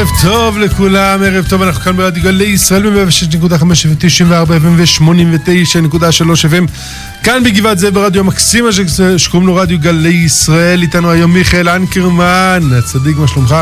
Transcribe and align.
ערב 0.00 0.10
טוב 0.22 0.58
לכולם, 0.58 1.22
ערב 1.22 1.46
טוב, 1.48 1.62
אנחנו 1.62 1.82
כאן 1.82 1.96
ברדיו 1.96 2.22
גלי 2.22 2.44
ישראל 2.44 2.90
ב-106.5 2.90 3.64
ו-94 3.64 4.48
FM. 4.48 5.00
ו-89.3 5.00 6.22
FM 6.50 6.70
כאן 7.22 7.44
בגבעת 7.44 7.78
זאב 7.78 7.94
ברדיו 7.94 8.20
המקסים 8.20 8.66
הזה 8.66 9.18
שקוראים 9.18 9.46
לו 9.46 9.54
רדיו 9.54 9.78
גלי 9.78 10.08
ישראל. 10.08 10.82
איתנו 10.82 11.10
היום 11.10 11.34
מיכאל 11.34 11.68
אנקרמן, 11.68 12.60
הצדיק, 12.78 13.16
מה 13.16 13.28
שלומך? 13.28 13.56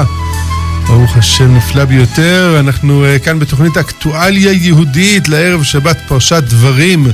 ברוך 0.87 1.17
השם 1.17 1.57
נפלא 1.57 1.85
ביותר, 1.85 2.57
אנחנו 2.61 3.05
uh, 3.05 3.25
כאן 3.25 3.39
בתוכנית 3.39 3.77
אקטואליה 3.77 4.53
יהודית 4.53 5.29
לערב 5.29 5.63
שבת 5.63 5.97
פרשת 6.09 6.43
דברים 6.47 7.07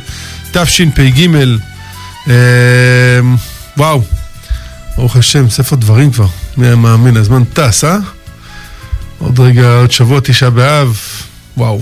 תשפ"ג. 0.53 1.29
uh, 2.25 2.31
וואו, 3.77 4.03
ברוך 4.97 5.17
השם, 5.17 5.51
ספר 5.51 5.77
דברים 5.77 6.11
כבר, 6.11 6.27
מי 6.57 6.67
היה 6.67 6.77
מאמין, 6.77 7.17
הזמן 7.17 7.45
טס, 7.45 7.85
אה? 7.85 7.99
עוד 9.25 9.41
רגע, 9.41 9.77
עוד 9.81 9.91
שבוע 9.91 10.21
תשעה 10.25 10.51
באב, 10.51 10.99
וואו. 11.57 11.81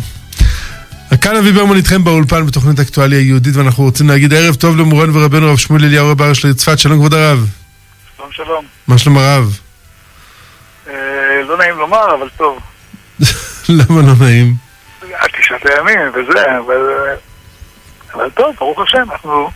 כאן 1.21 1.37
אבי 1.37 1.53
ברמן 1.53 1.77
איתכם 1.77 2.05
באולפן 2.05 2.47
בתוכנית 2.47 2.80
אקטואליה 2.80 3.21
יהודית 3.21 3.57
ואנחנו 3.57 3.85
רוצים 3.85 4.09
להגיד 4.09 4.35
ערב 4.35 4.55
טוב 4.55 4.77
למורנו 4.77 5.15
ורבנו 5.15 5.51
רב 5.52 5.57
שמואל 5.57 5.85
אליהו 5.85 6.11
רב 6.11 6.23
הר 6.23 6.33
של 6.33 6.55
צפת, 6.55 6.79
שלום 6.79 6.99
כבוד 6.99 7.15
הרב. 7.15 7.47
שלום 8.16 8.33
שלום. 8.33 8.65
מה 8.89 8.99
שלום 8.99 9.19
הרב? 9.19 9.59
אה, 10.89 10.95
לא 11.49 11.59
נעים 11.59 11.79
לומר, 11.79 12.15
אבל 12.15 12.29
טוב. 12.37 12.59
למה 13.79 14.02
לא 14.02 14.13
נעים? 14.21 14.55
תשעת 15.38 15.66
הימים 15.66 16.09
וזה, 16.15 16.59
אבל... 16.59 16.77
אבל 18.15 18.30
טוב, 18.30 18.55
ברוך 18.59 18.80
השם, 18.80 19.07
אנחנו, 19.13 19.51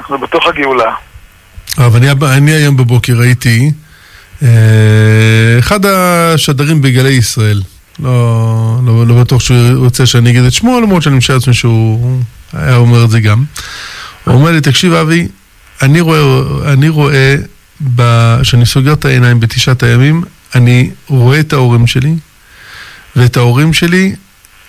אנחנו 0.00 0.18
בתוך 0.18 0.46
הגאולה. 0.46 0.94
הרב, 1.76 1.96
אני, 1.96 2.08
אני 2.36 2.50
היום 2.50 2.76
בבוקר 2.76 3.12
ראיתי 3.12 3.70
אחד 5.58 5.86
השדרים 5.86 6.82
בגלי 6.82 7.10
ישראל. 7.10 7.62
לא, 7.98 8.80
לא, 8.86 9.06
לא 9.06 9.20
בטוח 9.20 9.40
שהוא 9.40 9.58
רוצה 9.76 10.06
שאני 10.06 10.30
אגיד 10.30 10.44
את 10.44 10.52
שמו, 10.52 10.80
למרות 10.80 11.02
שאני 11.02 11.16
משער 11.16 11.36
לעצמי 11.36 11.54
שהוא 11.54 12.20
היה 12.52 12.76
אומר 12.76 13.04
את 13.04 13.10
זה 13.10 13.20
גם. 13.20 13.44
הוא 14.24 14.34
אומר 14.34 14.50
לי, 14.50 14.60
תקשיב 14.60 14.92
אבי, 14.92 15.28
אני 15.82 16.00
רואה, 16.00 16.42
אני 16.72 16.88
רואה, 16.88 17.36
כשאני 18.40 18.66
סוגר 18.66 18.92
את 18.92 19.04
העיניים 19.04 19.40
בתשעת 19.40 19.82
הימים, 19.82 20.24
אני 20.54 20.90
רואה 21.08 21.40
את 21.40 21.52
ההורים 21.52 21.86
שלי, 21.86 22.14
ואת 23.16 23.36
ההורים 23.36 23.72
שלי 23.72 24.14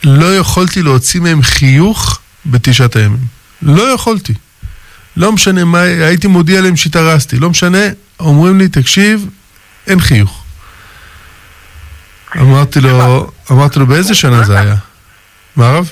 לא 0.04 0.38
יכולתי 0.38 0.82
להוציא 0.82 1.20
מהם 1.20 1.42
חיוך 1.42 2.20
בתשעת 2.46 2.96
הימים. 2.96 3.20
לא 3.62 3.84
יכולתי. 3.84 4.34
לא 5.18 5.32
משנה 5.32 5.66
מה, 5.66 5.82
הייתי 5.82 6.28
מודיע 6.28 6.62
להם 6.62 6.76
שהתארסתי, 6.76 7.40
לא 7.40 7.50
משנה, 7.50 7.84
אומרים 8.20 8.58
לי, 8.58 8.68
תקשיב, 8.68 9.28
אין 9.88 10.00
חיוך. 10.00 10.44
אמרתי 12.38 12.82
לו, 12.82 13.32
אמרתי 13.52 13.80
לו, 13.80 13.86
באיזה 13.86 14.16
שנה 14.16 14.44
זה 14.44 14.60
היה? 14.60 14.76
מה 15.56 15.72
רב? 15.72 15.92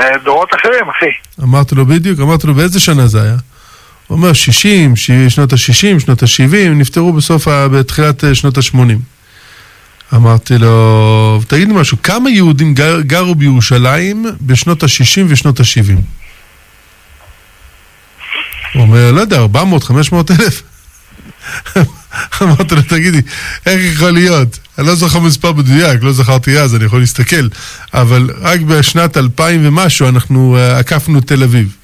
אה, 0.00 0.18
דורות 0.24 0.48
אחרים, 0.60 0.90
אחי. 0.90 1.42
אמרתי 1.42 1.74
לו 1.74 1.86
בדיוק, 1.86 2.20
אמרתי 2.20 2.46
לו, 2.46 2.54
באיזה 2.54 2.80
שנה 2.80 3.06
זה 3.06 3.22
היה? 3.22 3.36
הוא 4.06 4.16
אומר, 4.16 4.32
60, 4.32 4.96
שנות 5.28 5.52
ה-60, 5.52 6.00
שנות 6.00 6.22
ה-70, 6.22 6.68
נפטרו 6.70 7.12
בסוף, 7.12 7.48
בתחילת 7.48 8.24
אה, 8.24 8.34
שנות 8.34 8.58
ה-80. 8.58 8.76
אמרתי 10.14 10.58
לו, 10.58 11.40
תגיד 11.46 11.68
לי 11.68 11.74
משהו, 11.74 11.96
כמה 12.02 12.30
יהודים 12.30 12.74
גר, 12.74 13.00
גרו 13.00 13.34
בירושלים 13.34 14.26
בשנות 14.40 14.82
ה-60 14.82 15.20
ושנות 15.28 15.60
ה-70? 15.60 15.94
הוא 18.74 18.82
אומר, 18.82 19.12
לא 19.12 19.20
יודע, 19.20 19.38
400, 19.38 19.84
500 19.84 20.30
אלף? 20.30 20.62
אמרתי 22.42 22.74
לו, 22.74 22.82
תגידי, 22.82 23.20
איך 23.66 23.94
יכול 23.94 24.10
להיות? 24.10 24.58
אני 24.78 24.86
לא 24.86 24.94
זוכר 24.94 25.18
מספר 25.18 25.52
מדויק, 25.52 26.02
לא 26.02 26.12
זכרתי 26.12 26.58
אז, 26.58 26.74
אני 26.76 26.84
יכול 26.84 27.00
להסתכל, 27.00 27.48
אבל 27.94 28.30
רק 28.40 28.60
בשנת 28.60 29.16
2000 29.16 29.66
ומשהו 29.66 30.08
אנחנו 30.08 30.56
uh, 30.58 30.78
עקפנו 30.80 31.20
תל 31.20 31.42
אביב, 31.42 31.76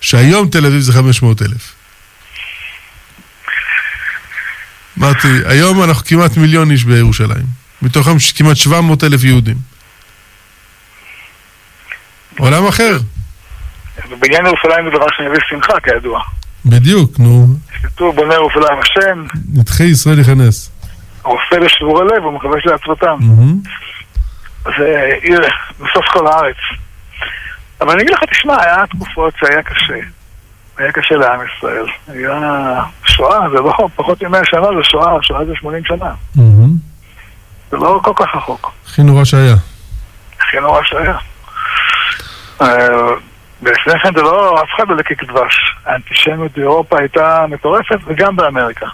שהיום 0.00 0.48
תל 0.48 0.66
אביב 0.66 0.80
זה 0.80 0.92
500 0.92 1.42
אלף. 1.42 1.74
אמרתי, 4.98 5.28
היום 5.46 5.82
אנחנו 5.82 6.04
כמעט 6.04 6.36
מיליון 6.36 6.70
איש 6.70 6.84
בירושלים, 6.84 7.46
מתוכם 7.82 8.16
כמעט 8.36 8.56
700 8.56 9.04
אלף 9.04 9.24
יהודים. 9.24 9.56
עולם 12.38 12.66
אחר. 12.66 12.98
בניין 14.18 14.46
ירושלים 14.46 14.84
זה 14.84 14.90
דבר 14.90 15.06
שמביא 15.16 15.40
שמחה, 15.48 15.80
כידוע. 15.80 16.20
בדיוק, 16.66 17.18
נו. 17.18 17.46
כתוב 17.82 18.16
בונה 18.16 18.34
ירושלים 18.34 18.78
השם. 18.82 19.24
נדחי 19.54 19.84
ישראל 19.84 20.18
יכנס. 20.20 20.70
הרופא 21.24 21.54
לשבור 21.54 22.00
הלב 22.00 22.24
ומכבש 22.24 22.66
לעצמתם. 22.66 23.18
זה 24.78 25.10
עיר 25.22 25.40
בסוף 25.74 26.06
כל 26.12 26.26
הארץ. 26.26 26.56
אבל 27.80 27.90
אני 27.90 28.02
אגיד 28.02 28.12
לך, 28.14 28.20
תשמע, 28.30 28.62
היה 28.62 28.86
תקופות 28.86 29.34
שהיה 29.38 29.62
קשה. 29.62 29.94
היה 30.78 30.92
קשה 30.92 31.14
לעם 31.14 31.40
ישראל. 31.58 31.86
היה 32.08 32.82
שואה, 33.04 33.38
זה 33.50 33.56
לא 33.56 33.72
פחות 33.96 34.22
מ-100 34.22 34.38
שנה, 34.44 34.60
זה 34.76 34.82
שואה, 34.82 35.22
שואה 35.22 35.44
זה 35.44 35.52
80 35.54 35.84
שנה. 35.84 36.10
זה 37.70 37.76
לא 37.76 38.00
כל 38.02 38.12
כך 38.16 38.34
רחוק. 38.34 38.72
הכי 38.86 39.02
נורא 39.02 39.24
שהיה. 39.24 39.54
הכי 40.40 40.60
נורא 40.60 40.80
שהיה. 40.82 41.16
ולפני 43.64 43.92
כן 44.02 44.08
זה 44.16 44.22
לא, 44.22 44.60
אף 44.62 44.68
אחד 44.76 44.84
לא 44.88 44.96
לקיק 44.96 45.24
דבש. 45.24 45.54
האנטישמיות 45.86 46.52
באירופה 46.56 46.98
הייתה 46.98 47.44
מטורפת, 47.50 47.98
וגם 48.06 48.36
באמריקה. 48.36 48.86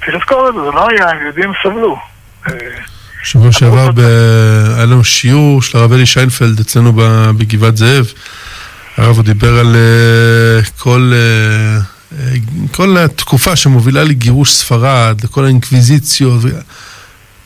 צריך 0.00 0.14
לזכור 0.14 0.48
את 0.48 0.54
זה, 0.54 0.60
זה 0.60 0.70
לא 0.70 0.88
היה, 0.88 1.06
יהודים 1.22 1.52
סבלו. 1.62 1.96
שבוע 3.22 3.52
שעבר 3.52 3.90
היה 4.76 4.86
לנו 4.86 5.04
שיעור 5.04 5.62
של 5.62 5.78
הרב 5.78 5.92
אלי 5.92 6.06
שיינפלד 6.06 6.60
אצלנו 6.60 6.92
בגבעת 7.38 7.76
זאב. 7.76 8.06
הרב 8.96 9.16
הוא 9.16 9.24
דיבר 9.24 9.58
על 9.58 9.76
כל, 10.78 11.12
כל 12.72 12.96
התקופה 12.96 13.56
שמובילה 13.56 14.04
לגירוש 14.04 14.50
ספרד, 14.50 15.20
לכל 15.24 15.44
האינקוויזיציות. 15.44 16.40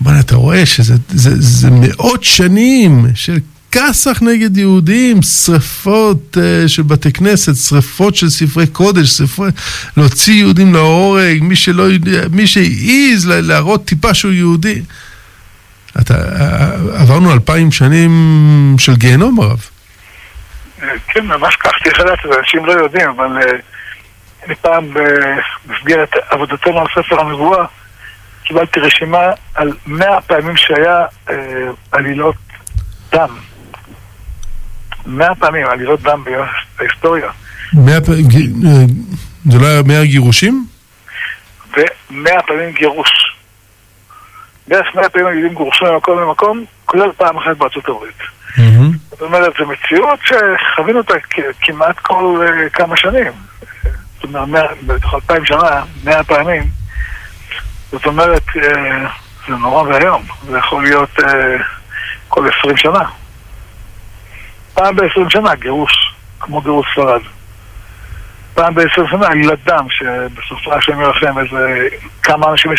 בוא'נה, 0.01 0.21
אתה 0.21 0.37
רואה 0.37 0.67
שזה 0.67 0.95
זה, 1.09 1.31
זה 1.37 1.69
מאות 1.71 2.25
שנים 2.25 3.07
של 3.15 3.39
כסח 3.77 4.23
נגד 4.23 4.57
יהודים, 4.57 5.23
שריפות 5.23 6.37
uh, 6.37 6.69
של 6.69 6.83
בתי 6.83 7.13
כנסת, 7.13 7.55
שריפות 7.55 8.15
של 8.15 8.29
ספרי 8.29 8.67
קודש, 8.67 9.09
שריפות, 9.09 9.55
להוציא 9.97 10.35
יהודים 10.35 10.75
להורג, 10.75 11.39
מי 11.41 11.57
שלא 11.57 11.85
מי 12.31 12.47
שהעז 12.47 13.27
להראות 13.27 13.85
טיפה 13.85 14.15
שהוא 14.15 14.33
יהודי. 14.33 14.83
אתה, 16.01 16.15
עברנו 16.95 17.33
אלפיים 17.33 17.73
שנים 17.73 18.11
של 18.79 18.95
גיהנום 18.95 19.41
הרב. 19.41 19.61
כן, 21.09 21.27
ממש 21.27 21.57
כך, 21.57 21.73
צריך 21.85 22.01
לדעת, 22.01 22.19
אנשים 22.39 22.67
לא 22.67 22.73
יודעים, 22.73 23.11
אבל 23.11 23.27
אני 24.47 24.55
פעם 24.55 24.95
במסגרת 25.67 26.11
עבודתנו 26.31 26.81
על 26.81 26.87
ספר 26.95 27.21
הנבואה, 27.21 27.65
קיבלתי 28.45 28.81
רשימה 28.81 29.23
על 29.55 29.73
מאה 29.87 30.21
פעמים 30.21 30.57
שהיה 30.57 31.05
עלילות 31.93 32.37
דם. 33.13 33.46
מאה 35.07 35.35
פעמים 35.35 35.67
עלילות 35.67 36.03
דם 36.03 36.25
בהיסטוריה. 36.79 37.31
מאה 37.73 38.01
פעמים, 38.01 38.27
זה 39.53 39.59
לא 39.59 39.67
היה 39.67 39.83
מאה 39.83 40.05
גירושים? 40.05 40.67
ומאה 41.73 42.43
פעמים 42.43 42.73
גירוש. 42.73 43.11
בערך 44.69 44.87
מאה 44.95 45.09
פעמים 45.09 45.27
היהודים 45.27 45.55
גורשו 45.55 45.85
ממקום 45.93 46.21
למקום, 46.21 46.65
כולל 46.87 47.11
פעם 47.17 47.37
אחת 47.37 47.57
בארצות 47.57 47.89
הברית. 47.89 48.19
זאת 49.11 49.23
אומרת, 49.23 49.53
זו 49.59 49.67
מציאות 49.67 50.19
שחווינו 50.25 50.99
אותה 50.99 51.15
כמעט 51.63 51.99
כל 51.99 52.47
כמה 52.73 52.97
שנים. 52.97 53.33
זאת 54.15 54.25
אומרת, 54.25 54.83
בתוך 54.87 55.15
אלפיים 55.15 55.45
שנה, 55.45 55.83
מאה 56.05 56.25
פעמים. 56.25 56.63
זאת 57.91 58.07
אומרת, 58.07 58.43
זה 59.49 59.55
נורא 59.55 59.83
ואיום. 59.83 60.23
זה 60.51 60.59
יכול 60.59 60.83
להיות 60.83 61.11
כל 62.29 62.49
עשרים 62.49 62.77
שנה. 62.77 63.03
פעם 64.77 64.97
בעשרים 64.97 65.31
שנה 65.31 65.55
גירוש, 65.55 66.15
כמו 66.41 66.61
גירוש 66.61 66.87
ספרד. 66.93 67.21
פעם 68.55 68.75
בעשרים 68.75 69.09
שנה 69.09 69.27
עלילת 69.27 69.65
דם, 69.65 69.87
שבסופה 69.91 70.77
השם 70.77 71.01
ירחם 71.01 71.39
איזה 71.39 71.89
כמה 72.23 72.51
אנשים 72.51 72.73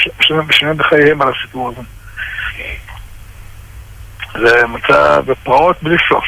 משלמים 0.49 0.77
בחייהם 0.77 1.21
על 1.21 1.27
הסיפור 1.27 1.69
הזה. 1.69 1.81
זה 4.33 4.67
מצא 4.67 5.21
בפרעות 5.25 5.83
בלי 5.83 5.95
סוף. 6.09 6.25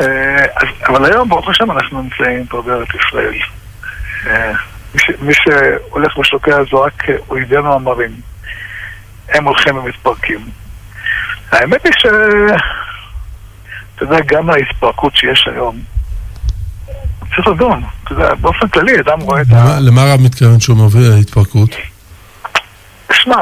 אז, 0.00 0.68
אבל 0.86 1.04
היום, 1.04 1.28
ברוך 1.28 1.48
השם, 1.48 1.70
אנחנו 1.70 2.02
נמצאים 2.02 2.46
פה 2.46 2.62
בארץ 2.62 2.88
ישראל. 2.94 3.38
ש, 4.96 5.10
מי 5.20 5.34
שהולך 5.34 6.18
ושוקע 6.18 6.56
זו 6.70 6.80
רק 6.80 7.04
אויבינו 7.28 7.74
המרים. 7.74 8.10
הם 9.28 9.44
הולכים 9.44 9.76
ומתפרקים. 9.76 10.50
האמת 11.52 11.84
היא 11.84 11.92
ש... 11.98 12.06
אתה 13.96 14.04
יודע, 14.04 14.16
גם 14.26 14.50
ההתפרקות 14.50 15.16
שיש 15.16 15.48
היום, 15.52 15.78
צריך 17.36 17.48
לדון. 17.48 17.82
אתה 18.04 18.12
יודע, 18.12 18.34
באופן 18.34 18.68
כללי, 18.68 19.00
אדם 19.00 19.20
רואה 19.20 19.42
את 19.42 19.46
ה... 19.52 19.80
למה 19.80 20.02
הרב 20.02 20.20
מתכוון 20.20 20.60
שהוא 20.60 20.76
מביא 20.76 21.00
להתפרקות? 21.16 21.70
תשמע, 23.06 23.36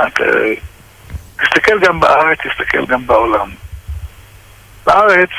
תסתכל 1.42 1.80
גם 1.80 2.00
בארץ, 2.00 2.38
תסתכל 2.38 2.86
גם 2.86 3.06
בעולם. 3.06 3.50
בארץ, 4.86 5.30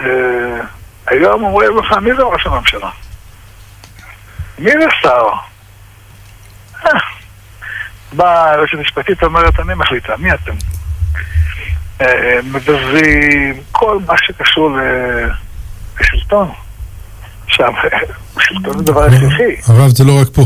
אה, 0.00 0.04
היום 1.06 1.44
אומרים 1.44 1.78
לך, 1.78 1.92
מי 1.92 2.10
זה 2.16 2.22
ראש 2.22 2.46
הממשלה? 2.46 2.90
מי 4.58 4.70
זה 4.70 4.86
שר? 5.02 5.26
אה, 6.86 6.90
באה 8.12 8.50
היועצת 8.50 8.74
המשפטית 8.74 9.22
אומרת, 9.22 9.60
אני 9.60 9.74
מחליטה, 9.74 10.16
מי 10.18 10.34
אתם? 10.34 10.54
אה, 12.00 12.06
מבזים, 12.44 13.60
כל 13.72 13.98
מה 14.06 14.14
שקשור 14.18 14.70
לשלטון. 16.00 16.50
עכשיו, 17.46 17.72
שלטון 18.44 18.78
זה 18.78 18.84
דבר 18.84 19.04
הכרחי. 19.04 19.72
הרב, 19.72 19.88
זה 19.88 20.04
לא 20.04 20.12
רק 20.22 20.28
פה. 20.34 20.42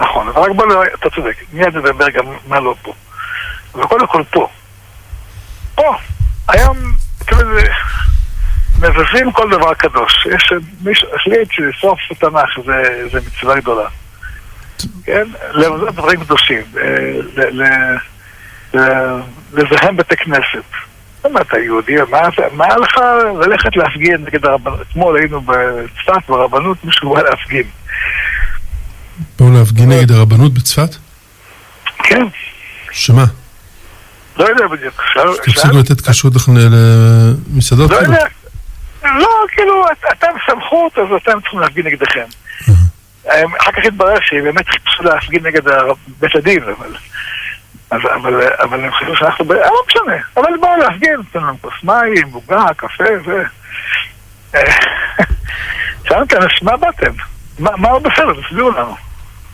נכון, 0.00 0.28
אבל 0.28 0.40
רק 0.42 0.50
בוא 0.56 0.64
אתה 0.94 1.10
צודק, 1.10 1.36
מיד 1.52 1.76
נדבר 1.76 2.10
גם 2.10 2.24
מה 2.46 2.60
לא 2.60 2.74
פה. 2.82 2.92
אבל 3.74 3.86
קודם 3.86 4.06
כל 4.06 4.22
פה. 4.30 4.48
פה. 5.74 5.94
היום, 6.48 6.76
כאילו, 7.26 7.54
זה- 7.60 7.68
מבזים 8.78 9.32
כל 9.32 9.50
דבר 9.50 9.74
קדוש. 9.74 10.26
יש 10.34 10.52
מישהו 10.84 11.08
החליט 11.14 11.48
שסוף 11.50 11.98
התנ"ך 12.10 12.66
זה, 12.66 12.82
זה 13.12 13.18
מצווה 13.26 13.60
גדולה. 13.60 13.88
כן? 15.04 15.24
לבזות 15.52 15.94
דברים 15.94 16.24
קדושים. 16.24 16.62
אה, 16.76 16.82
ל- 17.36 17.62
ל- 17.62 17.96
לזהם 19.52 19.96
בתי 19.96 20.16
כנסת. 20.16 20.64
מה 21.32 21.40
אתה 21.40 21.58
יהודי? 21.58 21.94
מה 22.10 22.18
מה 22.52 22.76
לך 22.76 22.96
ללכת 23.46 23.76
להפגין 23.76 24.24
נגד 24.24 24.46
הרבנות? 24.46 24.80
אתמול 24.90 25.16
היינו 25.16 25.40
בצפת 25.40 26.28
ברבנות, 26.28 26.84
מישהו 26.84 27.14
בא 27.14 27.22
להפגין. 27.22 27.62
באו 29.38 29.50
להפגין 29.52 29.88
נגד 29.92 30.10
הרבנות 30.12 30.54
בצפת? 30.54 30.96
כן. 31.98 32.26
שמה? 32.90 33.24
לא 34.36 34.44
יודע 34.44 34.66
בדיוק. 34.68 35.02
תפסיקו 35.44 35.78
לתת 35.78 36.00
כשרות 36.00 36.32
למסעדות? 37.54 37.90
לא? 37.90 37.96
יודע. 37.96 38.24
לא, 39.04 39.28
כאילו, 39.52 39.84
את- 39.92 40.04
אתם 40.12 40.26
סמכות, 40.50 40.98
אז 40.98 41.06
אתם 41.22 41.40
צריכים 41.40 41.60
להפגין 41.60 41.86
נגדכם. 41.86 42.24
הם- 43.26 43.54
אחר 43.60 43.72
כך 43.72 43.78
התברר 43.84 44.16
שהם 44.22 44.44
באמת 44.44 44.68
חיפשו 44.68 45.02
להפגין 45.02 45.46
נגד 45.46 45.62
בית 46.20 46.36
הדין, 46.36 46.62
אבל... 46.62 46.94
אז- 47.90 48.00
אבל, 48.14 48.42
אבל 48.62 48.84
הם 48.84 48.92
חשבו 48.92 49.16
שאנחנו... 49.16 49.44
ב- 49.44 49.52
אה, 49.52 49.66
לא 49.70 49.82
משנה, 49.88 50.16
אבל 50.36 50.52
באו 50.60 50.76
להפגין, 50.76 51.14
נתנו 51.20 51.46
להם 51.46 51.56
כוס 51.60 51.74
מים, 51.82 52.28
עוגה, 52.32 52.66
קפה, 52.76 53.04
ו... 53.24 53.42
אה, 54.54 54.60
שאלתי, 56.08 56.36
אז 56.36 56.44
מה 56.62 56.76
באתם? 56.76 57.12
מה 57.58 57.70
מה 57.76 57.88
לא 57.90 57.98
בסדר? 57.98 58.42
תסבירו 58.42 58.70
לנו. 58.70 58.96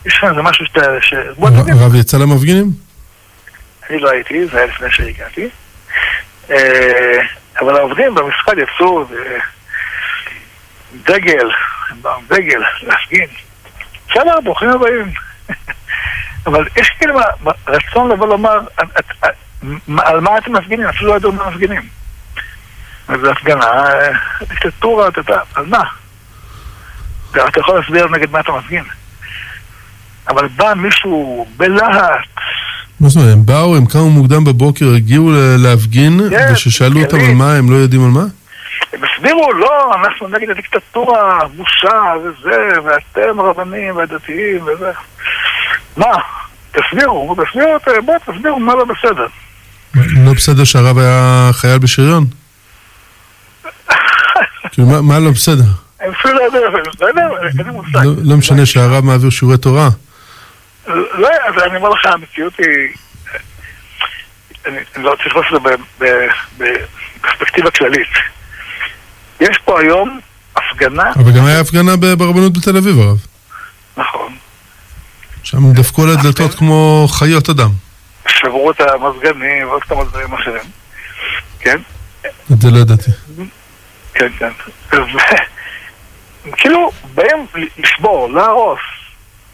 יש 0.06 0.24
איזה 0.24 0.42
משהו 0.42 0.66
שאתה... 0.66 0.80
ש... 1.00 1.14
הרב 1.42 1.94
יצא 1.94 2.16
למפגינים? 2.18 2.66
אני 3.90 3.98
לא 3.98 4.10
הייתי, 4.10 4.46
זה 4.46 4.56
היה 4.58 4.66
לפני 4.66 4.90
שהגעתי. 4.90 5.48
אה, 6.50 7.18
אבל 7.60 7.76
העובדים 7.76 8.14
במשרד 8.14 8.58
יצאו 8.58 9.04
דגל, 11.04 11.48
דגל, 12.28 12.62
להפגין. 12.82 13.26
בסדר, 14.10 14.40
ברוכים 14.44 14.68
הבאים. 14.68 15.12
אבל 16.46 16.66
יש 16.76 16.90
כאילו 16.98 17.14
רצון 17.68 18.10
לבוא 18.10 18.26
לומר, 18.26 18.60
על 19.98 20.20
מה 20.20 20.38
אתם 20.38 20.52
מפגינים? 20.52 20.86
אפילו 20.86 21.10
לא 21.10 21.16
ידעו 21.16 21.32
מה 21.32 21.50
מפגינים. 21.50 21.82
זו 23.08 23.30
הפגנה, 23.30 23.64
אה, 23.64 24.08
דיקטטורה, 24.48 25.08
אתה 25.08 25.20
יודע, 25.20 25.40
על 25.54 25.66
מה? 25.66 25.82
אתה 27.30 27.60
יכול 27.60 27.78
להסביר 27.78 28.08
נגד 28.08 28.30
מה 28.30 28.40
אתה 28.40 28.52
מפגין. 28.52 28.84
אבל 30.28 30.48
בא 30.48 30.74
מישהו 30.74 31.46
בלהט, 31.56 32.28
מה 33.00 33.08
זאת 33.08 33.16
אומרת, 33.16 33.32
הם 33.32 33.46
באו, 33.46 33.76
הם 33.76 33.86
קמו 33.86 34.10
מוקדם 34.10 34.44
בבוקר, 34.44 34.86
הגיעו 34.96 35.30
להפגין, 35.58 36.20
כן, 36.30 36.48
וכששאלו 36.52 37.00
אותם 37.02 37.16
יריב. 37.16 37.30
על 37.30 37.36
מה, 37.36 37.54
הם 37.54 37.70
לא 37.70 37.76
יודעים 37.76 38.04
על 38.04 38.10
מה? 38.10 38.24
הם 38.92 39.00
הסבירו, 39.04 39.52
לא, 39.52 39.94
אנחנו 39.94 40.28
נגד 40.28 40.50
הדיקטטורה, 40.50 41.38
בושה 41.56 42.14
וזה, 42.24 42.68
ואתם 42.84 43.40
הרבנים 43.40 43.96
והדתיים 43.96 44.62
וזה. 44.62 44.90
מה? 45.96 46.06
תסבירו, 46.72 47.36
תסבירו, 47.44 47.76
את- 47.76 48.04
בואו 48.04 48.18
תסבירו 48.26 48.60
מה 48.60 48.74
לא 48.74 48.84
בסדר. 48.84 49.26
לא 50.26 50.32
בסדר 50.32 50.64
שהרב 50.64 50.98
היה 50.98 51.50
חייל 51.52 51.78
בשריון? 51.78 52.24
כאילו, 54.72 55.02
מה- 55.02 55.18
לא 55.18 55.30
בסדר? 55.30 55.64
אפילו 55.96 56.34
לא 56.34 56.40
לא 57.00 57.06
יודע, 57.06 57.22
אין 57.58 57.66
לי 57.66 57.72
מושג. 57.72 57.96
לא- 58.04 58.12
לא 58.22 58.36
משנה 58.36 58.66
שהרב 58.66 59.04
מעביר 59.04 59.30
שיעורי 59.30 59.58
תורה. 59.58 59.88
לא, 60.86 61.28
אז 61.46 61.62
אני 61.66 61.76
אומר 61.76 61.88
לך, 61.88 62.06
המציאות 62.06 62.52
היא... 62.58 62.66
אני 64.66 64.76
לא 65.04 65.16
צריך 65.22 65.36
לעשות 65.36 65.62
בפרספקטיבה 66.58 67.70
כללית. 67.70 68.08
יש 69.40 69.58
פה 69.64 69.80
היום 69.80 70.20
הפגנה, 70.56 71.12
אבל 71.16 71.32
גם 71.38 71.44
היה 71.46 71.60
הפגנה 71.60 71.96
ברבנות 71.96 72.58
בתל 72.58 72.76
אביב, 72.76 72.98
הרב. 72.98 73.18
נכון, 73.96 74.36
שם 75.42 75.72
דפקו 75.72 76.02
על 76.02 76.08
הדלתות 76.10 76.54
כמו 76.54 77.06
חיות 77.10 77.48
אדם. 77.48 77.70
שברו 78.28 78.70
את 78.70 78.80
המזגנים 78.80 79.68
ועוד 79.68 79.82
כמה 79.82 80.04
דברים 80.04 80.32
אחרים, 80.32 80.62
כן? 81.60 81.78
את 82.52 82.60
זה 82.60 82.70
לא 82.70 82.78
ידעתי. 82.78 83.10
כן, 84.14 84.28
כן. 84.38 84.50
כאילו, 86.56 86.90
באים 87.14 87.46
לשבור, 87.78 88.32
להרוס. 88.32 88.80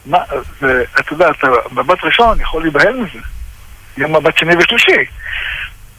מה, 0.07 0.19
זה, 0.61 0.85
אתה 1.01 1.13
יודע, 1.13 1.31
אתה 1.31 1.47
מבט 1.73 2.05
ראשון 2.05 2.41
יכול 2.41 2.63
להיבהל 2.63 2.97
מזה. 2.97 3.19
יום 3.97 4.17
מבט 4.17 4.39
שני 4.39 4.57
ושלישי. 4.57 5.05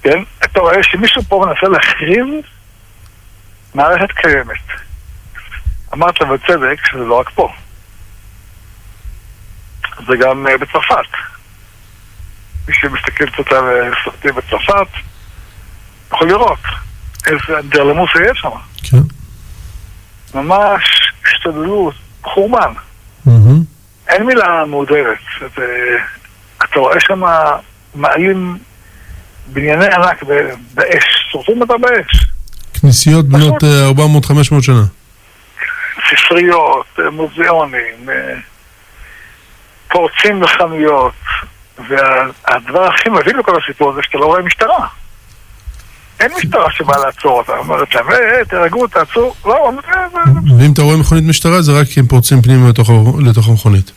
כן? 0.01 0.23
אתה 0.43 0.59
רואה 0.59 0.83
שמישהו 0.83 1.21
פה 1.23 1.45
מנסה 1.45 1.67
להחריב 1.67 2.25
מערכת 3.75 4.11
קיימת. 4.11 4.67
אמרת 5.93 6.21
בצדק 6.21 6.85
שזה 6.85 7.03
לא 7.03 7.19
רק 7.19 7.29
פה. 7.29 7.49
זה 10.07 10.15
גם 10.19 10.47
אה, 10.47 10.57
בצרפת. 10.57 11.11
מי 12.67 12.73
שמסתכל 12.73 13.29
קצת 13.29 13.51
על 13.51 13.63
אה, 13.63 13.89
סרטים 14.03 14.35
בצרפת, 14.35 14.87
יכול 16.13 16.27
לראות 16.27 16.59
איזה 17.25 17.59
אנדרלמוס 17.59 18.09
יש 18.31 18.39
שם. 18.39 18.49
כן. 18.91 18.97
ממש 20.33 20.83
השתוללות, 21.25 21.93
חורבן. 22.23 22.73
מהמם. 23.25 23.63
אין 24.07 24.25
מילה 24.25 24.65
מועדרת. 24.65 25.17
זה, 25.39 25.97
אתה 26.57 26.79
רואה 26.79 26.99
שם 26.99 27.21
מעלים 27.95 28.57
בנייני 29.47 29.85
ענק 29.85 30.23
באש, 30.73 31.03
שורפים 31.31 31.61
אותה 31.61 31.73
באש. 31.77 32.27
כנסיות 32.81 33.25
בנות 33.25 33.63
אה, 33.63 33.89
400-500 34.59 34.61
שנה. 34.61 34.83
ספריות, 36.09 36.85
אה, 36.99 37.09
מוזיאונים, 37.09 38.09
אה, 38.09 38.33
פורצים 39.87 40.43
לחנויות. 40.43 41.13
והדבר 41.89 42.87
הכי 42.87 43.09
מבין 43.09 43.37
בכל 43.39 43.57
הסיפור 43.63 43.93
זה 43.93 44.01
שאתה 44.03 44.17
לא 44.17 44.25
רואה 44.25 44.41
משטרה. 44.41 44.87
אין 46.19 46.31
משטרה 46.37 46.71
שבאה 46.71 46.97
לעצור 47.05 47.31
אותה, 47.37 47.57
אומרת 47.57 47.95
להם, 47.95 48.09
היי, 48.09 48.45
תירגעו, 48.49 48.87
תעצרו. 48.87 49.33
לא, 49.45 49.71
זה- 49.75 50.29
ואם 50.59 50.71
אתה 50.73 50.81
רואה 50.81 50.97
מכונית 50.97 51.23
משטרה 51.23 51.61
זה 51.61 51.71
רק 51.81 51.87
כי 51.87 51.99
הם 51.99 52.07
פורצים 52.07 52.41
פנימה 52.41 52.69
לתוך 52.69 52.89
לתוך 53.29 53.47
המכונית. 53.49 53.91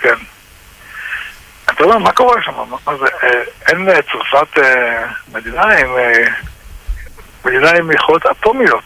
כן. 0.00 0.14
אתה 1.64 1.84
יודע, 1.84 1.98
מה 1.98 2.12
קורה 2.12 2.42
שם? 2.42 2.52
מה- 2.70 2.76
מה 2.86 2.92
זה? 2.98 3.04
אה, 3.22 3.28
אין 3.68 3.88
אה, 3.88 3.94
צרפת 4.02 4.58
אה, 4.58 5.06
מדינה 5.32 5.62
עם... 5.62 5.88
אה, 5.98 6.24
מדינה 7.44 7.70
עם 7.70 7.92
יכולות 7.92 8.22
אטומיות. 8.26 8.84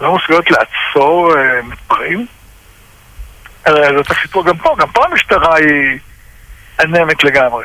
לא 0.00 0.16
מסוגלות 0.16 0.44
לעצור 0.50 1.36
אה, 1.38 1.62
מתפרעים? 1.62 2.26
אה, 3.66 3.72
זאת 3.96 4.10
הסיפור 4.10 4.44
גם 4.44 4.58
פה, 4.58 4.76
גם 4.78 4.88
פה 4.92 5.04
המשטרה 5.04 5.56
היא 5.56 5.98
אנמית 6.80 7.24
לגמרי. 7.24 7.64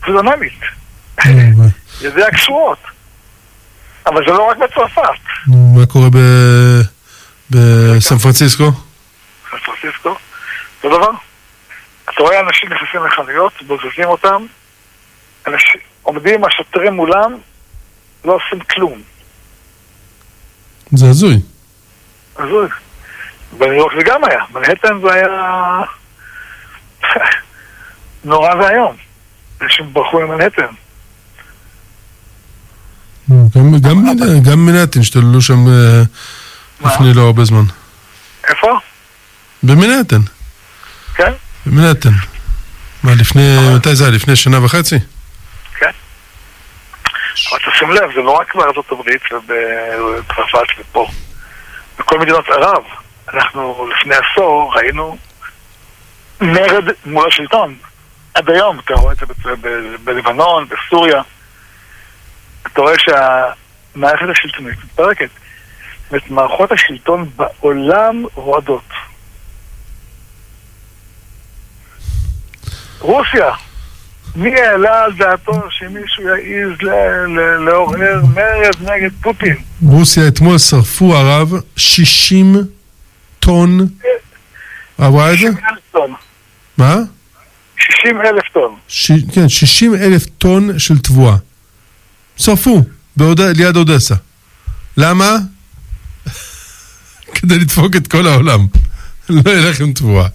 פשוט 0.00 0.16
אנמית. 0.20 0.60
ו- 1.58 2.04
ידיה 2.06 2.30
קשורות. 2.30 2.78
אבל 4.06 4.24
זה 4.26 4.32
לא 4.32 4.42
רק 4.50 4.56
בצרפת. 4.56 5.20
מה 5.46 5.86
קורה 5.86 6.08
ב- 6.10 6.80
בסן 7.50 8.18
פרנסיסקו? 8.18 8.70
סן 9.50 9.56
פרנסיסקו, 9.64 10.08
אותו 10.84 10.96
דבר. 10.98 11.10
אתה 12.04 12.22
רואה 12.22 12.40
אנשים 12.40 12.72
נכנסים 12.72 13.06
לחנויות, 13.06 13.52
בוזזים 13.66 14.04
אותם, 14.04 14.46
אנשים 15.46 15.80
עומדים 16.02 16.44
השוטרים 16.44 16.92
מולם, 16.92 17.32
לא 18.24 18.32
עושים 18.32 18.60
כלום. 18.64 19.02
זה 20.92 21.06
הזוי. 21.06 21.34
הזוי. 22.38 22.68
בניו 23.58 23.72
יורק 23.74 23.92
זה 23.96 24.02
גם 24.04 24.20
היה, 24.24 24.40
מנהטן 24.54 25.00
זה 25.02 25.12
היה 25.12 25.26
נורא 28.24 28.54
ואיום. 28.54 28.96
אנשים 29.62 29.92
ברחו 29.92 30.20
ממנהטן. 30.20 30.66
נו, 33.28 33.48
גם- 33.56 33.78
גם 33.80 34.04
מנ- 34.04 34.42
גם 34.50 34.66
מנהטן 34.66 35.00
השתוללו 35.00 35.40
שם 35.42 35.68
אה? 35.68 36.02
לפני 36.80 37.14
לא 37.14 37.22
הרבה 37.22 37.44
זמן. 37.44 37.62
איפה? 38.48 38.78
במנהטן. 39.62 40.20
במנהטן. 41.66 42.10
מה, 43.02 43.14
לפני, 43.14 43.56
מתי 43.76 43.94
זה 43.94 44.04
היה? 44.04 44.12
לפני 44.14 44.36
שנה 44.36 44.64
וחצי? 44.64 44.96
כן. 45.78 45.90
אבל 47.50 47.58
תשים 47.72 47.90
לב, 47.90 48.10
זה 48.14 48.20
לא 48.20 48.30
רק 48.30 48.54
בארצות 48.54 48.92
הברית 48.92 49.22
ובצרפת 49.32 50.68
ופה. 50.80 51.10
בכל 51.98 52.18
מדינות 52.18 52.48
ערב, 52.48 52.82
אנחנו 53.34 53.88
לפני 53.88 54.14
עשור 54.14 54.72
ראינו 54.76 55.16
מרד 56.40 56.84
מול 57.06 57.28
השלטון. 57.28 57.74
עד 58.34 58.50
היום, 58.50 58.78
אתה 58.78 58.94
רואה 58.94 59.12
את 59.12 59.18
זה 59.18 59.50
בלבנון, 60.04 60.66
בסוריה. 60.68 61.22
אתה 62.62 62.80
רואה 62.80 62.94
שהמערכת 62.98 64.26
השלטונית 64.30 64.78
מתפרקת. 64.84 65.28
זאת 65.30 66.10
אומרת, 66.10 66.30
מערכות 66.30 66.72
השלטון 66.72 67.30
בעולם 67.36 68.24
רועדות. 68.34 68.84
רוסיה, 72.98 73.50
מי 74.36 74.60
העלה 74.60 75.04
על 75.04 75.12
דעתו 75.12 75.70
שמישהו 75.70 76.22
יעז 76.22 76.82
לעורר 77.66 78.22
מרד 78.34 78.90
נגד 78.90 79.10
פוטין? 79.22 79.56
רוסיה 79.82 80.28
אתמול 80.28 80.58
שרפו 80.58 81.14
הרב 81.14 81.52
60 81.76 82.56
טון. 83.50 83.86
רואה 84.98 85.32
את 85.32 85.38
זה? 85.38 85.46
60 85.46 85.56
אלף 85.56 85.80
טון. 85.92 86.14
מה? 86.78 86.96
60 87.76 88.20
אלף 88.20 88.44
טון. 88.52 88.76
ש... 88.88 89.12
כן, 89.34 89.48
60 89.48 89.94
אלף 89.94 90.26
טון 90.38 90.78
של 90.78 90.98
תבואה. 90.98 91.36
שרפו, 92.36 92.84
באוד... 93.16 93.40
ליד 93.40 93.76
אודסה. 93.76 94.14
למה? 94.96 95.36
כדי 97.34 97.58
לדפוק 97.58 97.96
את 97.96 98.06
כל 98.06 98.26
העולם. 98.26 98.66
לא 99.28 99.50
ילך 99.50 99.80
עם 99.80 99.92
תבואה. 99.92 100.26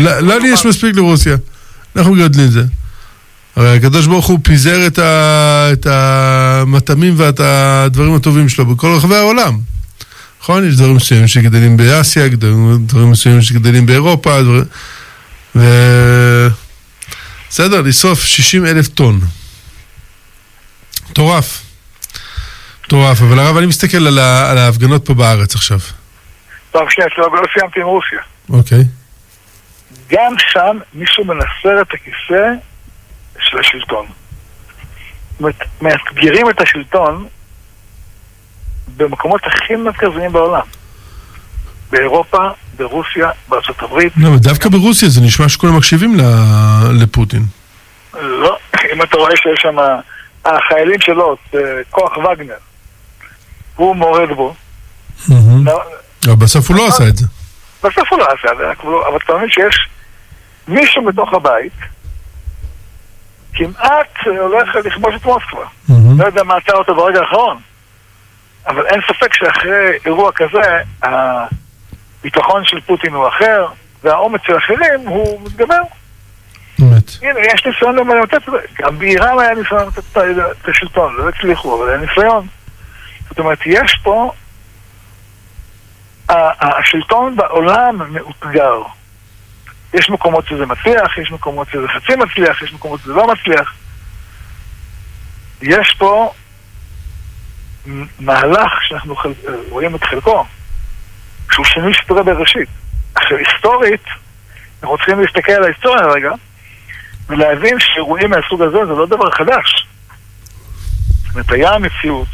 לנו 0.00 0.46
יש 0.46 0.66
מספיק 0.66 0.96
לרוסיה. 0.96 1.36
אנחנו 1.96 2.14
גדלים 2.14 2.46
את 2.46 2.52
זה. 2.52 2.62
הרי 3.56 3.76
הקדוש 3.76 4.06
ברוך 4.06 4.26
הוא 4.26 4.38
פיזר 4.42 4.86
את, 4.86 4.98
ה... 4.98 5.68
את 5.72 5.86
המטעמים 5.90 7.14
ואת 7.16 7.40
הדברים 7.40 8.14
הטובים 8.14 8.48
שלו 8.48 8.66
בכל 8.66 8.92
רחבי 8.96 9.16
העולם. 9.16 9.69
נכון? 10.40 10.68
יש 10.68 10.76
דברים 10.76 10.96
מסוימים 10.96 11.26
שגדלים 11.28 11.76
באסיה, 11.76 12.28
דברים 12.78 13.10
מסוימים 13.10 13.42
שגדלים 13.42 13.86
באירופה, 13.86 14.42
דבר... 14.42 14.62
ו... 15.56 15.60
בסדר, 17.48 17.80
לשרוף 17.80 18.22
60 18.22 18.66
אלף 18.66 18.88
טון. 18.88 19.20
מטורף. 21.10 21.62
מטורף, 22.84 23.22
אבל 23.22 23.38
הרב, 23.38 23.56
אני 23.56 23.66
מסתכל 23.66 24.06
על, 24.06 24.18
ה... 24.18 24.50
על 24.50 24.58
ההפגנות 24.58 25.06
פה 25.06 25.14
בארץ 25.14 25.54
עכשיו. 25.54 25.78
טוב, 26.70 26.90
שנייה, 26.90 27.08
לא 27.18 27.42
סיימתי 27.54 27.80
עם 27.80 27.86
רוסיה. 27.86 28.18
אוקיי. 28.48 28.84
גם 30.10 30.34
שם 30.38 30.78
מישהו 30.94 31.24
מנסר 31.24 31.82
את 31.82 31.94
הכיסא 31.94 32.44
של 33.40 33.58
השלטון. 33.58 34.06
זאת 34.06 35.40
אומרת, 35.40 35.54
מאתגרים 35.82 36.50
את 36.50 36.60
השלטון 36.60 37.26
במקומות 39.04 39.40
הכי 39.46 39.76
מרכזיים 39.76 40.32
בעולם. 40.32 40.66
באירופה, 41.90 42.38
ברוסיה, 42.76 43.30
בארצות 43.48 43.82
הברית. 43.82 44.12
לא, 44.16 44.30
דווקא 44.36 44.68
ברוסיה 44.68 45.08
זה 45.08 45.20
נשמע 45.20 45.48
שכולם 45.48 45.76
מקשיבים 45.76 46.16
לפוטין. 46.92 47.42
לא, 48.14 48.56
אם 48.92 49.02
אתה 49.02 49.16
רואה 49.16 49.36
שיש 49.36 49.60
שם 49.62 49.76
החיילים 50.44 51.00
שלו, 51.00 51.36
כוח 51.90 52.16
וגנר, 52.16 52.54
הוא 53.76 53.96
מורד 53.96 54.28
בו. 54.28 54.54
אבל 56.26 56.34
בסוף 56.38 56.70
הוא 56.70 56.76
לא 56.76 56.86
עשה 56.86 57.08
את 57.08 57.16
זה. 57.16 57.26
בסוף 57.84 58.04
הוא 58.10 58.18
לא 58.18 58.24
עשה 58.24 58.52
את 58.52 58.58
זה, 58.58 58.64
אבל 58.82 59.16
אתה 59.24 59.34
מבין 59.36 59.48
שיש 59.50 59.88
מישהו 60.68 61.04
בתוך 61.04 61.32
הבית 61.32 61.72
כמעט 63.54 64.08
הולך 64.26 64.76
לכבוש 64.86 65.14
את 65.14 65.24
מוסקבה. 65.24 65.64
לא 66.18 66.24
יודע 66.24 66.42
מה 66.42 66.54
עצר 66.56 66.72
אותו 66.74 66.94
ברגע 66.94 67.20
האחרון. 67.20 67.56
אבל 68.66 68.86
אין 68.86 69.00
ספק 69.08 69.34
שאחרי 69.34 69.98
אירוע 70.06 70.32
כזה, 70.32 70.82
הביטחון 71.02 72.64
של 72.64 72.80
פוטין 72.80 73.14
הוא 73.14 73.28
אחר, 73.28 73.66
והאומץ 74.02 74.40
של 74.46 74.56
אחרים 74.56 75.00
הוא 75.06 75.40
מתגבר. 75.44 75.82
באמת. 76.78 77.10
הנה, 77.22 77.40
יש 77.40 77.66
ניסיון 77.66 77.96
למתת 77.96 78.34
את 78.34 78.42
זה. 78.52 78.58
גם 78.78 78.98
באיראן 78.98 79.38
היה 79.38 79.54
ניסיון 79.54 79.82
למתת 79.82 80.16
את 80.16 80.68
השלטון, 80.68 81.16
לא 81.16 81.28
הצליחו, 81.28 81.78
אבל 81.78 81.88
היה 81.88 81.98
ניסיון. 81.98 82.46
זאת 83.28 83.38
אומרת, 83.38 83.58
יש 83.66 83.98
פה... 84.02 84.32
השלטון 86.60 87.36
בעולם 87.36 88.12
מאותגר. 88.12 88.82
יש 89.94 90.10
מקומות 90.10 90.46
שזה 90.46 90.66
מצליח, 90.66 91.18
יש 91.18 91.32
מקומות 91.32 91.68
שזה 91.70 91.88
חצי 91.88 92.16
מצליח, 92.16 92.62
יש 92.62 92.72
מקומות 92.72 93.00
שזה 93.00 93.12
לא 93.12 93.26
מצליח. 93.26 93.74
יש 95.62 95.94
פה 95.98 96.32
מהלך 98.20 98.72
שאנחנו 98.82 99.16
חל... 99.16 99.32
רואים 99.70 99.94
את 99.94 100.04
חלקו, 100.04 100.44
שהוא 101.52 101.64
שינוי 101.64 101.92
סדרי 102.04 102.22
בראשית. 102.22 102.68
עכשיו, 103.14 103.36
היסטורית, 103.36 104.04
אנחנו 104.82 104.96
צריכים 104.96 105.20
להסתכל 105.20 105.52
על 105.52 105.64
ההיסטוריה 105.64 106.06
רגע, 106.06 106.30
ולהבין 107.28 107.80
שאירועים 107.80 108.30
מהסוג 108.30 108.62
הזה 108.62 108.78
זה 108.86 108.92
לא 108.92 109.06
דבר 109.06 109.30
חדש. 109.30 109.86
זאת 111.22 111.34
אומרת, 111.34 111.52
היה 111.52 111.78
מציאות 111.78 112.28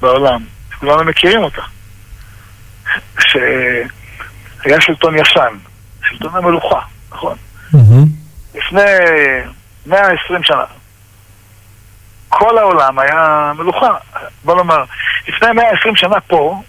בעולם, 0.00 0.44
כולנו 0.78 1.04
מכירים 1.04 1.42
אותה, 1.42 1.62
שהיה 3.18 4.80
שלטון 4.80 5.18
ישן, 5.18 5.56
שלטון 6.04 6.30
המלוכה, 6.34 6.80
נכון? 7.12 7.36
לפני 8.54 8.82
120 9.86 10.42
שנה. 10.42 10.64
כל 12.38 12.58
העולם 12.58 12.98
היה 12.98 13.52
מלוכה. 13.56 13.94
בוא 14.44 14.56
נאמר, 14.56 14.84
לפני 15.28 15.52
120 15.52 15.96
שנה 15.96 16.20
פה, 16.20 16.62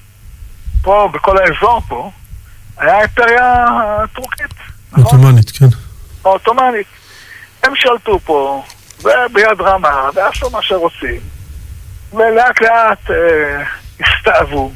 פה, 0.82 1.10
בכל 1.14 1.38
האזור 1.38 1.82
פה, 1.88 2.12
היה 2.78 3.02
אימפריה 3.02 3.66
טורקית. 4.14 4.54
עות'מאנית, 4.92 5.52
כן. 5.52 5.66
העות'מאנית. 6.26 6.88
הם 7.64 7.72
שלטו 7.76 8.20
פה, 8.20 8.64
וביד 9.00 9.62
רמה, 9.62 10.10
ועשו 10.16 10.50
מה 10.50 10.62
שרוצים, 10.62 11.20
ולאט 12.14 12.62
לאט 12.62 13.12
אה, 13.12 13.64
הסתאבו. 14.00 14.72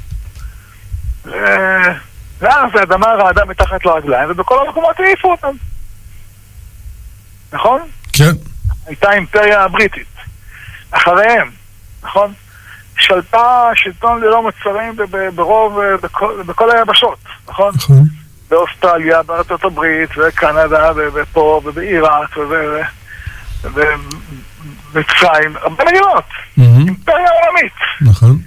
ואז 2.40 2.70
האדמה 2.80 3.08
רעדה 3.08 3.46
מתחת 3.46 3.86
לרגליים, 3.86 4.32
ובכל 4.32 4.68
המקומות 4.68 5.00
העיפו 5.00 5.32
אותם. 5.32 5.56
נכון? 7.54 7.82
כן. 8.14 8.32
הייתה 8.86 9.12
אימפריה 9.12 9.68
בריטית. 9.68 10.09
אחריהם, 10.92 11.50
נכון? 12.04 12.34
שלטה 12.98 13.70
שלטון 13.76 14.22
ללא 14.22 14.48
מצרים 14.48 14.96
ברוב, 15.36 15.80
בכל, 16.02 16.42
בכל 16.46 16.72
היבשות, 16.72 17.20
נכון? 17.50 17.72
נכון. 17.76 18.04
באוסטרליה, 18.50 19.24
בארצות 19.24 19.64
הברית, 19.64 20.10
וקנדה, 20.18 20.92
ופה, 20.96 21.62
ובעיראק, 21.66 22.38
ובמצרים, 23.64 25.56
הרבה 25.56 25.84
מדינות, 25.86 26.24
אימפריה 26.58 27.28
עולמית. 27.30 27.74
נכון. 28.02 28.38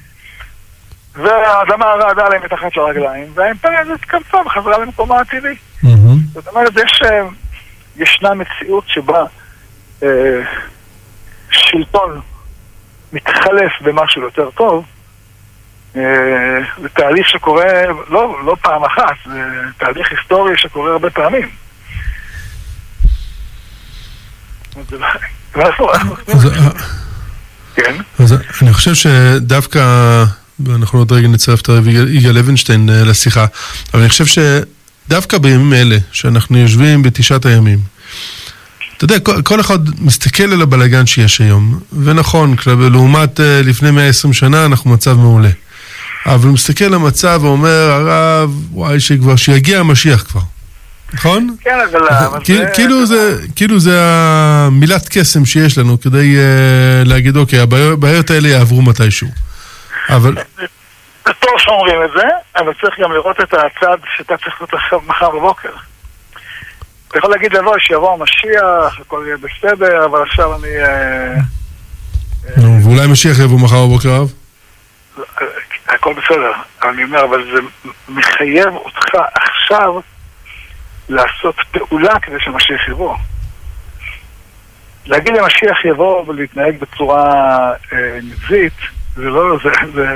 והאדמה 1.15 1.87
רעדה 1.87 2.29
להם 2.29 2.43
מתחת 2.45 2.77
לרגליים, 2.77 3.27
והאימפריה 3.35 3.81
הזאת 3.81 4.01
התכנסה 4.01 4.37
וחזרה 4.47 4.79
למקומה 4.79 5.21
הטבעי. 5.21 5.55
זאת 6.33 6.49
אומרת, 6.49 6.73
יש, 6.77 7.03
ישנה 7.97 8.35
מציאות 8.35 8.85
שבה 8.87 9.25
אה, 10.03 10.09
שלטון 11.51 12.21
מתחלף 13.13 13.73
במשהו 13.83 14.23
יותר 14.23 14.51
טוב, 14.51 14.85
אה, 15.97 16.03
זה 16.83 16.89
תהליך 16.89 17.29
שקורה 17.29 17.65
לא, 18.09 18.37
לא 18.47 18.57
פעם 18.63 18.85
אחת, 18.85 19.17
זה 19.27 19.41
תהליך 19.79 20.13
היסטורי 20.13 20.53
שקורה 20.57 20.93
הרבה 20.93 21.11
פעמים. 21.11 21.49
כן. 27.75 27.97
אז 28.19 28.35
אני 28.63 28.73
חושב 28.73 28.95
שדווקא, 28.95 29.81
אנחנו 30.69 30.99
עוד 30.99 31.13
רגע 31.13 31.29
נצרף 31.29 31.61
את 31.61 31.69
הרב 31.69 31.89
יגאל 31.89 32.33
לוינשטיין 32.33 32.89
לשיחה, 32.93 33.47
אבל 33.95 34.01
אני 34.01 34.09
חושב 34.09 34.25
שדווקא 34.27 35.39
בימים 35.39 35.73
אלה, 35.73 35.97
שאנחנו 36.13 36.59
יושבים 36.59 37.03
בתשעת 37.03 37.47
הימים, 37.47 37.79
אתה 39.05 39.15
יודע, 39.15 39.25
כל, 39.25 39.43
כל 39.43 39.61
אחד 39.61 39.79
מסתכל 39.99 40.53
על 40.53 40.63
הבלגן 40.63 41.07
שיש 41.07 41.41
היום, 41.41 41.81
ונכון, 42.05 42.57
לעומת 42.93 43.41
uh, 43.41 43.43
לפני 43.65 43.91
120 43.91 44.33
שנה 44.33 44.67
אנחנו 44.67 44.91
במצב 44.91 45.13
מעולה. 45.17 45.49
אבל 46.27 46.47
הוא 46.47 46.55
מסתכל 46.55 46.85
על 46.85 46.95
המצב 46.95 47.41
ואומר, 47.43 47.91
הרב, 47.91 48.51
וואי, 48.73 49.01
שכבר, 49.01 49.37
שיגיע 49.37 49.79
המשיח 49.79 50.23
כבר. 50.23 50.41
נכון? 51.15 51.57
כן, 51.61 51.79
אבל... 51.91 52.01
כאילו, 52.45 52.65
כאילו, 52.75 53.07
זה, 53.07 53.39
כאילו 53.57 53.81
זה 53.81 53.99
המילת 54.03 55.09
קסם 55.09 55.45
שיש 55.45 55.79
לנו 55.79 56.01
כדי 56.01 56.37
uh, 56.37 57.09
להגיד, 57.09 57.37
אוקיי, 57.37 57.61
הבעיות 57.61 58.31
האלה 58.31 58.49
יעברו 58.49 58.83
מתישהו. 58.83 59.29
אבל... 60.09 60.35
זה 61.27 61.33
טוב 61.41 61.55
שאומרים 61.59 62.03
את 62.05 62.11
זה, 62.17 62.27
אבל 62.57 62.73
צריך 62.81 63.01
גם 63.01 63.13
לראות 63.13 63.41
את 63.41 63.55
הצד 63.55 63.97
שאתה 64.17 64.37
צריך 64.37 64.61
להיות 64.61 64.75
עכשיו 64.75 65.01
מחר 65.07 65.31
בבוקר. 65.31 65.69
אתה 67.13 67.19
יכול 67.19 67.31
להגיד 67.31 67.53
לבוא 67.53 67.79
שיבוא 67.79 68.13
המשיח, 68.13 69.01
הכל 69.01 69.25
יהיה 69.27 69.37
בסדר, 69.37 70.05
אבל 70.05 70.23
עכשיו 70.23 70.55
אני... 70.55 70.69
אה, 70.69 71.35
נו, 72.57 72.79
ואולי 72.85 73.07
משיח 73.07 73.39
יבוא 73.39 73.59
מחר 73.59 73.87
בבוקר, 73.87 74.09
הרב? 74.09 74.33
הכל 75.89 76.15
בסדר, 76.15 76.53
אני 76.83 77.05
אומר, 77.05 77.25
אבל 77.25 77.45
זה 77.55 77.61
מחייב 78.09 78.75
אותך 78.75 79.09
עכשיו 79.35 80.01
לעשות 81.09 81.55
פעולה 81.71 82.21
כדי 82.21 82.37
שמשיח 82.41 82.89
יבוא. 82.89 83.17
להגיד 85.07 85.35
למשיח 85.35 85.85
יבוא 85.85 86.25
ולהתנהג 86.27 86.79
בצורה 86.79 87.25
אה, 87.93 88.19
נבזית, 88.23 88.79
זה 89.17 89.25
לא, 89.25 89.57
זה, 89.65 89.71
זה, 89.95 90.07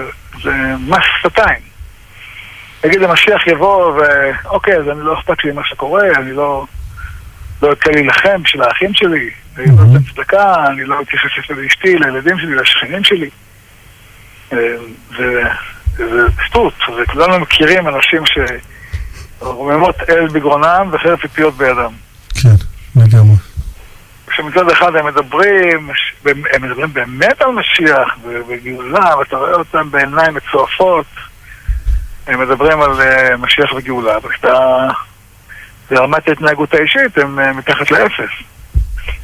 זה 0.42 0.52
מס 0.88 1.04
שפתיים. 1.20 1.62
להגיד 2.84 3.00
למשיח 3.00 3.46
יבוא, 3.46 3.92
ואוקיי, 3.92 4.76
אז 4.76 4.88
אני 4.88 5.00
לא 5.00 5.18
אכפת 5.18 5.44
לי 5.44 5.52
מה 5.52 5.62
שקורה, 5.64 6.08
אני 6.16 6.32
לא... 6.32 6.64
לא 7.62 7.68
יוצא 7.68 7.90
להילחם 7.90 8.42
בשביל 8.42 8.62
האחים 8.62 8.94
שלי, 8.94 9.30
אני 9.56 9.66
לא 9.66 9.84
נותן 9.84 10.04
צדקה, 10.12 10.66
אני 10.66 10.84
לא 10.84 11.00
מתייחס 11.00 11.50
לאשתי, 11.50 11.98
לילדים 11.98 12.38
שלי, 12.38 12.54
לשכנים 12.54 13.04
שלי. 13.04 13.30
אה, 14.52 14.58
זה 15.18 15.42
שטות, 16.46 16.74
וכולנו 17.02 17.38
מכירים 17.38 17.88
אנשים 17.88 18.22
שרוממות 19.40 19.96
אל 20.08 20.28
בגרונם 20.28 20.88
וחרב 20.92 21.18
פיפיות 21.18 21.56
בידם. 21.56 21.92
כן, 22.42 22.48
לגמרי. 22.96 23.36
כשמצד 24.26 24.70
אחד 24.70 24.96
הם 24.96 25.06
מדברים, 25.06 25.90
הם 26.24 26.62
מדברים 26.62 26.92
באמת 26.92 27.42
על 27.42 27.50
משיח 27.50 28.18
וגאולה, 28.48 29.16
ואתה 29.18 29.36
רואה 29.36 29.54
אותם 29.54 29.90
בעיניים 29.90 30.34
מצועפות, 30.34 31.06
הם 32.26 32.40
מדברים 32.40 32.82
על 32.82 33.00
אה, 33.00 33.36
משיח 33.36 33.72
וגאולה, 33.72 34.18
וכשאתה... 34.22 34.88
ברמת 35.90 36.28
ההתנהגות 36.28 36.74
האישית 36.74 37.18
הם 37.18 37.38
אה, 37.38 37.52
מתחת 37.52 37.90
לאפס. 37.90 38.30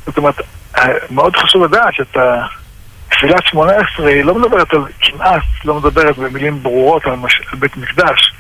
זאת 0.07 0.17
אומרת, 0.17 0.41
אה, 0.79 0.89
מאוד 1.11 1.37
חשוב 1.37 1.65
לדעת 1.65 1.95
שאתה... 1.95 2.47
תפילת 3.23 3.47
שמונה 3.47 3.73
עשרה 3.73 4.11
היא 4.11 4.25
לא 4.25 4.35
מדברת 4.35 4.75
על, 4.75 4.85
כמעט 5.01 5.43
לא 5.65 5.75
מדברת 5.75 6.19
במילים 6.19 6.63
ברורות 6.63 7.07
על, 7.07 7.15
מש... 7.15 7.41
על 7.53 7.59
בית 7.59 7.77
מקדש. 7.77 8.35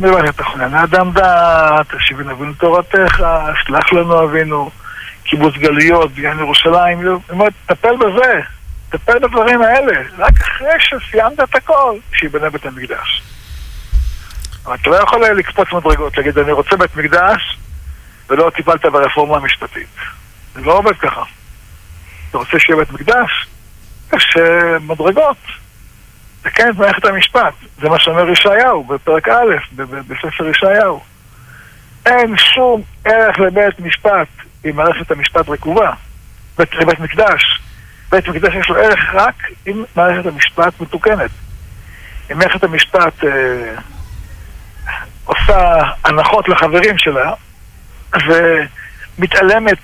מדברת, 0.00 0.36
תכונן 0.36 0.74
האדם 0.74 1.10
דעת, 1.12 1.94
תשיבי 1.94 2.22
אבינו 2.32 2.52
תורתך, 2.52 3.22
שלח 3.66 3.92
לנו 3.92 4.24
אבינו, 4.24 4.70
קיבוץ 5.24 5.54
גלויות, 5.54 6.12
בניין 6.12 6.38
ירושלים, 6.38 7.00
היא 7.00 7.08
אומרת, 7.30 7.52
טפל 7.66 7.96
בזה, 7.96 8.40
טפל 8.90 9.18
בדברים 9.18 9.62
האלה, 9.62 10.02
רק 10.18 10.40
אחרי 10.40 10.68
שסיימת 10.78 11.40
את 11.40 11.54
הכל, 11.54 11.94
שיבנה 12.12 12.50
בית 12.50 12.66
המקדש. 12.66 13.22
אתה 14.74 14.90
לא 14.90 14.96
יכול 14.96 15.26
לקפוץ 15.26 15.72
מדרגות, 15.72 16.16
להגיד, 16.16 16.38
אני 16.38 16.52
רוצה 16.52 16.76
בית 16.76 16.96
מקדש, 16.96 17.58
ולא 18.28 18.50
טיפלת 18.54 18.86
ברפורמה 18.86 19.36
המשפטית. 19.36 19.88
זה 20.54 20.60
לא 20.60 20.78
עובד 20.78 20.96
ככה. 20.96 21.22
אתה 22.30 22.38
רוצה 22.38 22.58
שיהיה 22.58 22.78
בית 22.78 22.90
מקדש? 22.90 23.46
יש 24.12 24.36
מדרגות. 24.80 25.36
תקן 26.42 26.70
את 26.70 26.76
מערכת 26.76 27.04
המשפט. 27.04 27.54
זה 27.80 27.88
מה 27.88 27.98
שאומר 27.98 28.30
ישעיהו 28.30 28.84
בפרק 28.84 29.28
א', 29.28 29.56
בספר 30.08 30.48
ישעיהו. 30.48 31.02
אין 32.06 32.36
שום 32.36 32.82
ערך 33.04 33.38
לבית 33.38 33.80
משפט 33.80 34.28
אם 34.64 34.76
מערכת 34.76 35.10
המשפט 35.10 35.48
רקובה. 35.48 35.92
בית, 36.58 36.74
לבית 36.74 37.00
מקדש. 37.00 37.60
בית 38.10 38.28
מקדש 38.28 38.54
יש 38.54 38.68
לו 38.68 38.76
ערך 38.76 39.14
רק 39.14 39.34
אם 39.66 39.84
מערכת 39.96 40.26
המשפט 40.26 40.80
מתוקנת. 40.80 41.30
אם 42.32 42.38
מערכת 42.38 42.64
המשפט 42.64 43.24
אה, 43.24 43.74
עושה 45.26 45.82
הנחות 46.04 46.48
לחברים 46.48 46.98
שלה 46.98 47.32
ומתעלמת 49.18 49.78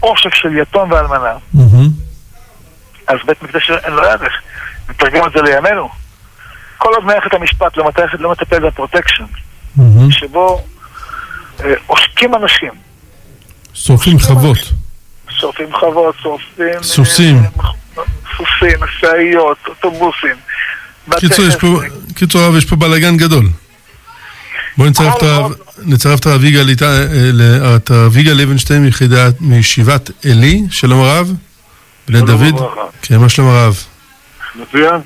מעושק 0.00 0.34
של 0.34 0.58
יתום 0.58 0.92
ואלמנה. 0.92 1.34
אז 3.06 3.16
בית 3.26 3.42
מקדש 3.42 3.70
אין 3.70 3.92
לו 3.92 4.02
ערך. 4.02 4.32
נתרגם 4.88 5.26
את 5.26 5.32
זה 5.32 5.42
לימינו. 5.42 5.88
כל 6.78 6.94
עוד 6.94 7.04
מערכת 7.04 7.34
המשפט 7.34 7.76
לא, 7.76 7.90
לא 8.18 8.30
מטפל 8.30 8.68
בפרוטקשן, 8.68 9.24
שבו 10.10 10.64
אה, 11.64 11.74
עושקים 11.86 12.34
אנשים. 12.34 12.70
שורפים 13.74 14.18
חוות. 14.18 14.58
שורפים 15.28 15.72
חוות, 15.72 16.14
שורפים... 16.22 16.82
סוסים. 16.82 17.36
אה, 17.36 18.02
סוסים, 18.36 18.80
משאיות, 18.80 19.58
אוטובוסים. 19.68 20.36
קיצור, 21.18 21.44
יש 21.44 21.56
פה, 21.56 21.80
קיצור, 22.14 22.56
יש 22.58 22.64
פה 22.64 22.76
בלאגן 22.76 23.16
גדול. 23.16 23.44
בואו 24.76 24.88
נצרף 25.84 26.20
את 26.20 26.26
הרב 26.26 26.44
יגאל, 26.44 26.66
אה, 27.90 28.34
לוינשטיין 28.34 28.88
מישיבת 29.40 30.10
עלי, 30.24 30.62
שלום 30.70 31.00
הרב. 31.00 31.32
בני 32.08 32.20
דוד. 32.20 32.70
כן, 33.02 33.16
מה 33.16 33.28
שלום 33.28 33.48
הרב? 33.48 33.74
מצוין. 34.54 35.00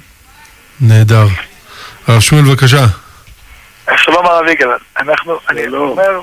נהדר. 0.80 1.26
הרב 2.06 2.20
שמואל, 2.20 2.44
בבקשה. 2.44 2.84
שלום 3.96 4.26
הרב 4.26 4.48
יגאל. 4.48 4.68
אנחנו, 4.96 5.38
אני 5.48 5.66
אומר, 5.66 6.20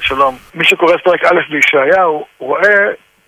שלום. 0.00 0.38
מי 0.54 0.64
שקורא 0.64 0.94
את 0.94 1.00
פרק 1.04 1.24
א' 1.24 1.52
בישעיהו, 1.52 2.26
רואה 2.38 2.78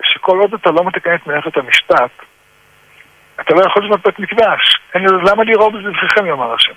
שכל 0.03 0.39
עוד 0.39 0.55
אתה 0.55 0.71
לא 0.71 0.87
מתקן 0.87 1.15
את 1.15 1.27
מערכת 1.27 1.57
המשפט, 1.57 2.11
אתה 3.41 3.55
לא 3.55 3.67
יכול 3.67 3.85
לבנות 3.85 4.01
בית 4.05 4.19
מקדש. 4.19 4.82
למה 4.95 5.45
לי 5.45 5.56
רוב 5.56 5.73
זבחיכם, 5.73 6.27
יאמר 6.27 6.55
השם? 6.55 6.73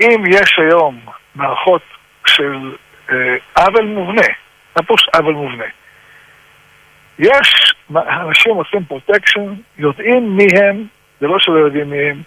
אם 0.00 0.24
יש 0.28 0.58
היום 0.58 1.00
מערכות 1.34 1.82
של 2.26 2.74
אה, 3.10 3.36
עוול 3.56 3.84
מובנה, 3.84 4.26
מה 4.76 4.82
פירוש 4.82 5.08
עוול 5.16 5.34
מובנה? 5.34 5.64
יש, 7.18 7.74
אנשים 7.96 8.54
עושים 8.54 8.84
פרוטקשן, 8.84 9.54
יודעים 9.78 10.36
מי 10.36 10.46
הם, 10.60 10.84
זה 11.20 11.26
לא 11.26 11.38
שלא 11.38 11.58
יודעים 11.58 11.90
מי 11.90 12.10
הם, 12.10 12.22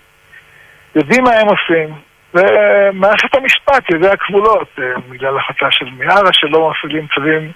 יודעים 0.95 1.23
מה 1.23 1.31
הם 1.31 1.47
עושים, 1.47 1.95
ומערכת 2.33 3.35
המשפט 3.35 3.89
יודע 3.89 4.13
גבולות, 4.15 4.67
אה, 4.79 4.83
בגלל 5.09 5.37
החלטה 5.37 5.71
של 5.71 5.85
מיארה 5.97 6.33
שלא 6.33 6.71
מפעילים 6.71 7.07
צווים, 7.15 7.51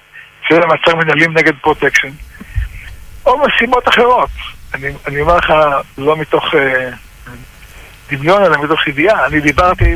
צווים 0.48 0.62
למעצר 0.62 0.96
מנהלים 0.96 1.34
נגד 1.34 1.54
פרוטקשן, 1.62 2.10
או 3.26 3.48
משימות 3.48 3.88
אחרות. 3.88 4.30
אני, 4.74 4.88
אני 5.08 5.22
אומר 5.22 5.38
לך, 5.38 5.54
לא 5.98 6.18
מתוך 6.18 6.56
אה, 6.56 6.90
דמיון, 8.12 8.44
אלא 8.44 8.64
מתוך 8.64 8.88
ידיעה. 8.88 9.26
אני 9.26 9.40
דיברתי 9.40 9.96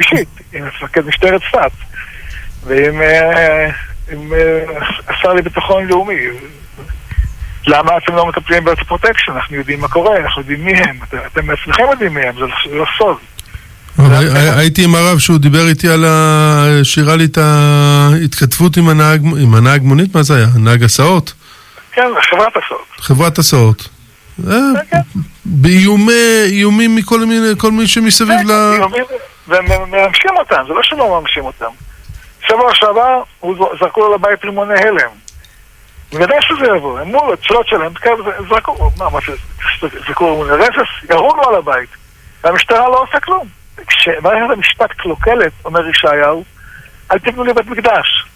אישית 0.00 0.28
עם 0.52 0.66
מפקד 0.66 1.06
משטרת 1.06 1.40
צפת 1.50 1.70
ועם 2.64 3.02
אה, 3.02 3.70
אה, 4.10 4.62
השר 5.08 5.32
לביטחון 5.32 5.86
לאומי. 5.86 6.20
למה 7.66 7.96
אתם 7.96 8.16
לא 8.16 8.26
מטפלים 8.26 8.64
בארץ 8.64 8.78
פרוטקשן? 8.78 9.32
אנחנו 9.32 9.56
יודעים 9.56 9.80
מה 9.80 9.88
קורה, 9.88 10.16
אנחנו 10.16 10.42
יודעים 10.42 10.64
מי 10.64 10.72
הם. 10.72 10.98
אתם 11.32 11.46
בעצמכם 11.46 11.82
יודעים 11.90 12.14
מי 12.14 12.20
הם, 12.20 12.34
זה 12.34 12.74
לא 12.74 12.84
סוד. 12.98 13.16
הייתי 14.56 14.84
עם 14.84 14.94
הרב 14.94 15.18
שהוא 15.18 15.38
דיבר 15.38 15.68
איתי 15.68 15.88
על 15.88 16.04
ה... 16.04 16.80
שהראה 16.82 17.16
לי 17.16 17.24
את 17.24 17.38
ההתכתבות 17.38 18.76
עם 18.76 19.54
הנהג 19.54 19.82
מונית, 19.82 20.14
מה 20.14 20.22
זה 20.22 20.36
היה? 20.36 20.46
נהג 20.56 20.82
הסעות? 20.82 21.32
כן, 21.92 22.02
חברת 22.30 22.52
הסעות. 22.56 22.86
חברת 22.98 23.38
הסעות. 23.38 23.88
אה. 24.44 25.00
באיומים 25.44 26.96
מכל 26.96 27.70
מי 27.72 27.86
שמסביב 27.86 28.38
כן, 28.38 28.46
ל... 28.46 28.80
ומממשים 29.48 30.30
אותם, 30.36 30.64
זה 30.68 30.74
לא 30.74 30.82
שלא 30.82 31.20
מממשים 31.20 31.44
אותם. 31.44 31.70
שבוע 32.40 32.74
שעבר 32.74 33.22
זרקו 33.80 34.00
לו 34.00 34.14
לבית 34.14 34.44
רימוני 34.44 34.80
הלם. 34.80 35.10
בוודאי 36.12 36.38
שזה 36.42 36.66
יבוא, 36.76 37.00
הם 37.00 37.08
מול 37.08 37.32
התפילות 37.32 37.68
שלהם, 37.68 37.92
זרקו, 38.48 38.90
מה, 38.98 39.10
מה 39.10 39.18
זה, 39.26 39.32
זרקו 40.06 40.30
רימוני 40.30 40.64
רסס, 40.64 41.10
ירו 41.10 41.36
לו 41.36 41.48
על 41.48 41.54
הבית. 41.54 41.88
והמשטרה 42.44 42.88
לא 42.88 43.02
עושה 43.02 43.20
כלום. 43.20 43.48
כשמערכת 43.86 44.50
המשפט 44.52 44.92
קלוקלת, 44.92 45.52
אומר 45.64 45.88
ישעיהו, 45.88 46.44
אל 47.12 47.18
תבנו 47.18 47.44
לי 47.44 47.52
בית 47.52 47.66
מקדש. 47.66 48.26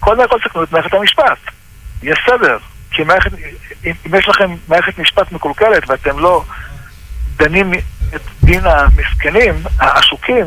קודם 0.00 0.28
כל 0.28 0.38
תקנו 0.44 0.62
את 0.62 0.72
מערכת 0.72 0.94
המשפט. 0.94 1.38
יש 2.02 2.18
סדר. 2.26 2.58
כי 2.96 3.02
מערכת, 3.02 3.30
אם 3.84 4.14
יש 4.18 4.28
לכם 4.28 4.54
מערכת 4.68 4.98
משפט 4.98 5.32
מקולקלת 5.32 5.90
ואתם 5.90 6.18
לא 6.18 6.44
דנים 7.36 7.74
את 8.14 8.20
דין 8.42 8.60
המסכנים, 8.66 9.54
העשוקים, 9.78 10.46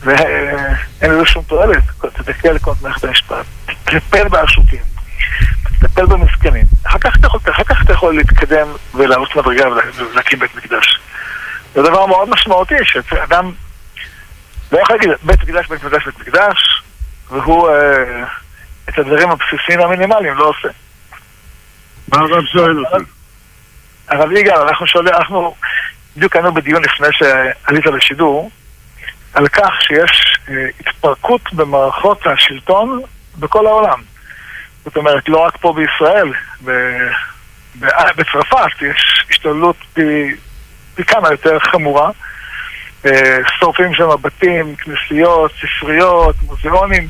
ואין 0.00 1.10
לזה 1.10 1.26
שום 1.26 1.44
תועלת, 1.44 1.82
תתקל 2.00 2.52
לכל 2.52 2.72
מערכת 2.82 3.04
המשפט, 3.04 3.44
תטפל 3.84 4.28
בעשוקים, 4.28 4.82
תטפל 5.62 6.06
במסכנים. 6.06 6.64
אחר 6.86 6.98
כך 6.98 7.16
אתה 7.16 7.26
יכול, 7.26 7.40
אחר 7.50 7.64
כך 7.64 7.82
אתה 7.84 7.92
יכול 7.92 8.16
להתקדם 8.16 8.68
ולעלות 8.94 9.36
מדרגה 9.36 9.64
ולהקים 9.96 10.38
בית 10.38 10.54
מקדש. 10.54 11.00
זה 11.74 11.82
דבר 11.82 12.06
מאוד 12.06 12.28
משמעותי, 12.28 12.74
שאדם 12.84 13.52
לא 14.72 14.78
יכול 14.78 14.96
להגיד 14.96 15.10
בית 15.22 15.42
מקדש, 15.42 15.66
בית 15.66 15.84
מקדש, 15.84 16.04
בית 16.04 16.18
מקדש, 16.20 16.82
והוא 17.30 17.70
אה, 17.70 18.24
את 18.88 18.98
הדברים 18.98 19.30
הבסיסיים 19.30 19.80
המינימליים 19.80 20.34
לא 20.34 20.44
עושה. 20.48 20.68
מה 22.08 22.18
הרב 22.18 22.44
שואל 22.44 22.84
אותי? 22.84 23.04
הרב 24.08 24.32
יגאל, 24.32 24.60
אנחנו 24.68 24.86
שואלים, 24.86 25.14
אנחנו 25.14 25.54
בדיוק 26.16 26.36
היינו 26.36 26.54
בדיון 26.54 26.82
לפני 26.84 27.08
שעלית 27.12 27.86
לשידור, 27.86 28.50
על 29.34 29.48
כך 29.48 29.72
שיש 29.80 30.38
אה, 30.48 30.68
התפרקות 30.80 31.52
במערכות 31.52 32.26
השלטון 32.26 33.00
בכל 33.38 33.66
העולם. 33.66 34.02
זאת 34.84 34.96
אומרת, 34.96 35.28
לא 35.28 35.38
רק 35.38 35.56
פה 35.56 35.72
בישראל. 35.72 36.32
ב... 36.64 36.70
בצרפת 38.16 38.82
יש 38.82 39.26
השתוללות 39.30 39.76
פי, 39.94 40.34
פי 40.94 41.04
כמה 41.04 41.28
יותר 41.30 41.58
חמורה. 41.58 42.10
אה, 43.06 43.38
שורפים 43.60 43.94
שם 43.94 44.08
בתים, 44.22 44.76
כנסיות, 44.76 45.52
ספריות, 45.60 46.36
מוזיאונים, 46.42 47.08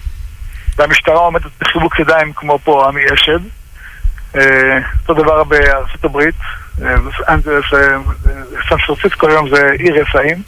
והמשטרה 0.77 1.19
עומדת 1.19 1.51
בחיבוק 1.61 2.01
ידיים 2.01 2.33
כמו 2.33 2.59
פה 2.65 2.89
עמי 2.89 3.03
אשד. 3.15 3.41
אה, 4.37 4.79
אותו 5.03 5.23
דבר 5.23 5.45
בארצות 5.45 6.05
הברית, 6.05 6.35
סן 7.19 7.41
פרנסיסקו 8.87 9.29
היום 9.29 9.49
זה 9.49 9.71
עיר 9.79 10.01
רפאים. 10.01 10.43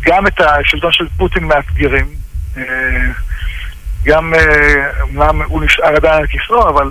גם 0.00 0.26
את 0.26 0.40
השלטון 0.40 0.92
של 0.92 1.06
פוטין 1.16 1.44
מאתגרים. 1.44 2.06
גם, 4.04 4.32
אמנם 5.02 5.42
הוא 5.42 5.64
נשאר 5.64 5.96
עדיין 5.96 6.14
על 6.14 6.26
כיסאו, 6.26 6.68
אבל 6.68 6.90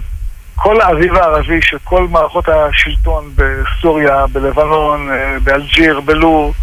כל 0.55 0.81
האביב 0.81 1.15
הערבי 1.15 1.62
של 1.62 1.77
כל 1.84 2.07
מערכות 2.07 2.49
השלטון 2.49 3.31
בסוריה, 3.36 4.27
בלבנון, 4.27 5.10
באלג'יר, 5.43 5.99
בלור, 6.01 6.53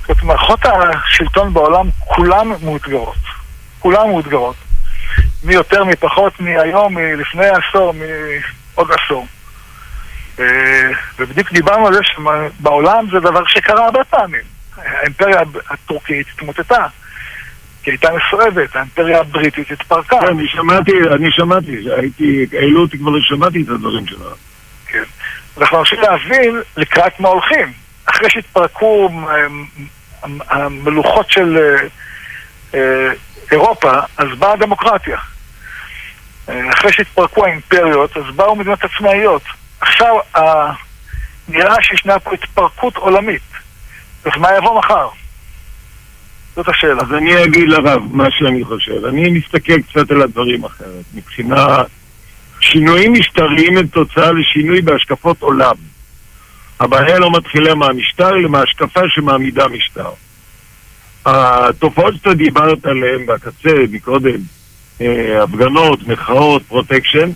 זאת 0.00 0.22
אומרת, 0.22 0.22
מערכות 0.22 0.60
השלטון 0.66 1.54
בעולם 1.54 1.88
כולן 1.98 2.48
מאותגרות. 2.64 3.16
כולן 3.78 4.08
מאותגרות. 4.08 4.56
מי 5.44 5.54
יותר, 5.54 5.84
מי 5.84 5.96
פחות, 5.96 6.40
מי 6.40 6.60
היום, 6.60 6.94
מלפני 6.94 7.46
עשור, 7.46 7.94
מעוד 8.74 8.90
עשור. 8.92 9.26
ובדיוק 11.18 11.52
דיברנו 11.52 11.86
על 11.86 11.94
זה 11.94 12.00
שבעולם 12.02 13.06
זה 13.12 13.20
דבר 13.20 13.46
שקרה 13.46 13.84
הרבה 13.84 14.04
פעמים. 14.04 14.42
האימפריה 14.76 15.40
הטורקית 15.70 16.26
התמוטטה. 16.34 16.86
כי 17.82 17.90
הייתה 17.90 18.08
מסואבת, 18.12 18.76
האימפריה 18.76 19.20
הבריטית 19.20 19.70
התפרקה. 19.70 20.20
כן, 20.20 20.26
אני 20.26 20.48
שמעתי, 20.48 20.92
אני 21.14 21.30
שמעתי, 21.30 21.76
הייתי, 21.96 22.46
העלו 22.52 22.82
אותי 22.82 22.98
כבר, 22.98 23.20
שמעתי 23.20 23.62
את 23.62 23.68
הדברים 23.68 24.06
שלה. 24.06 24.30
כן. 24.86 25.02
אנחנו 25.58 25.78
רוצים 25.78 26.00
להבין 26.00 26.60
לקראת 26.76 27.20
מה 27.20 27.28
הולכים. 27.28 27.72
אחרי 28.04 28.30
שהתפרקו 28.30 29.10
המלוכות 30.22 31.30
של 31.30 31.56
אה, 31.56 31.86
אה, 32.74 33.12
אירופה, 33.50 33.92
אז 34.16 34.26
באה 34.38 34.52
הדמוקרטיה. 34.52 35.18
אה, 36.48 36.70
אחרי 36.72 36.92
שהתפרקו 36.92 37.44
האימפריות, 37.46 38.16
אז 38.16 38.24
באו 38.36 38.56
מדינות 38.56 38.78
עצמאיות. 38.84 39.42
עכשיו, 39.80 40.14
נראה 41.48 41.74
שישנה 41.82 42.18
פה 42.18 42.34
התפרקות 42.34 42.96
עולמית. 42.96 43.42
אז 44.24 44.32
מה 44.36 44.48
יבוא 44.56 44.78
מחר? 44.78 45.08
זאת 46.56 46.68
השאלה. 46.68 47.02
אז 47.02 47.12
אני 47.14 47.44
אגיד 47.44 47.68
לרב 47.68 48.02
מה 48.10 48.30
שאני 48.30 48.64
חושב. 48.64 49.04
אני 49.04 49.30
מסתכל 49.30 49.82
קצת 49.82 50.10
על 50.10 50.22
הדברים 50.22 50.64
אחרת. 50.64 51.04
מבחינה... 51.14 51.82
שינויים 52.60 53.12
משטריים 53.12 53.78
הם 53.78 53.86
תוצאה 53.86 54.32
לשינוי 54.32 54.82
בהשקפות 54.82 55.42
עולם. 55.42 55.74
הבעיה 56.80 57.18
לא 57.18 57.30
מתחילה 57.32 57.74
מהמשטר, 57.74 58.28
אלא 58.28 58.48
מההשקפה 58.48 59.00
שמעמידה 59.08 59.68
משטר. 59.68 60.10
התופעות 61.26 62.14
שאתה 62.14 62.34
דיברת 62.34 62.86
עליהן 62.86 63.26
בקצה 63.26 63.74
מקודם, 63.90 64.38
אה, 65.00 65.42
הפגנות, 65.42 66.08
מחאות, 66.08 66.62
פרוטקשן, 66.62 67.30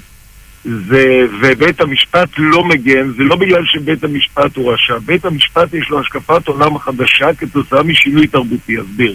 זה, 0.64 1.26
ובית 1.40 1.80
המשפט 1.80 2.28
לא 2.38 2.64
מגן, 2.64 3.10
זה 3.16 3.22
לא 3.22 3.36
בגלל 3.36 3.64
שבית 3.64 4.04
המשפט 4.04 4.56
הוא 4.56 4.72
רשע. 4.72 4.98
בית 4.98 5.24
המשפט 5.24 5.74
יש 5.74 5.90
לו 5.90 6.00
השקפת 6.00 6.48
עולם 6.48 6.78
חדשה 6.78 7.34
כתוצאה 7.34 7.82
משינוי 7.82 8.26
תרבותי, 8.26 8.80
אסביר. 8.80 9.14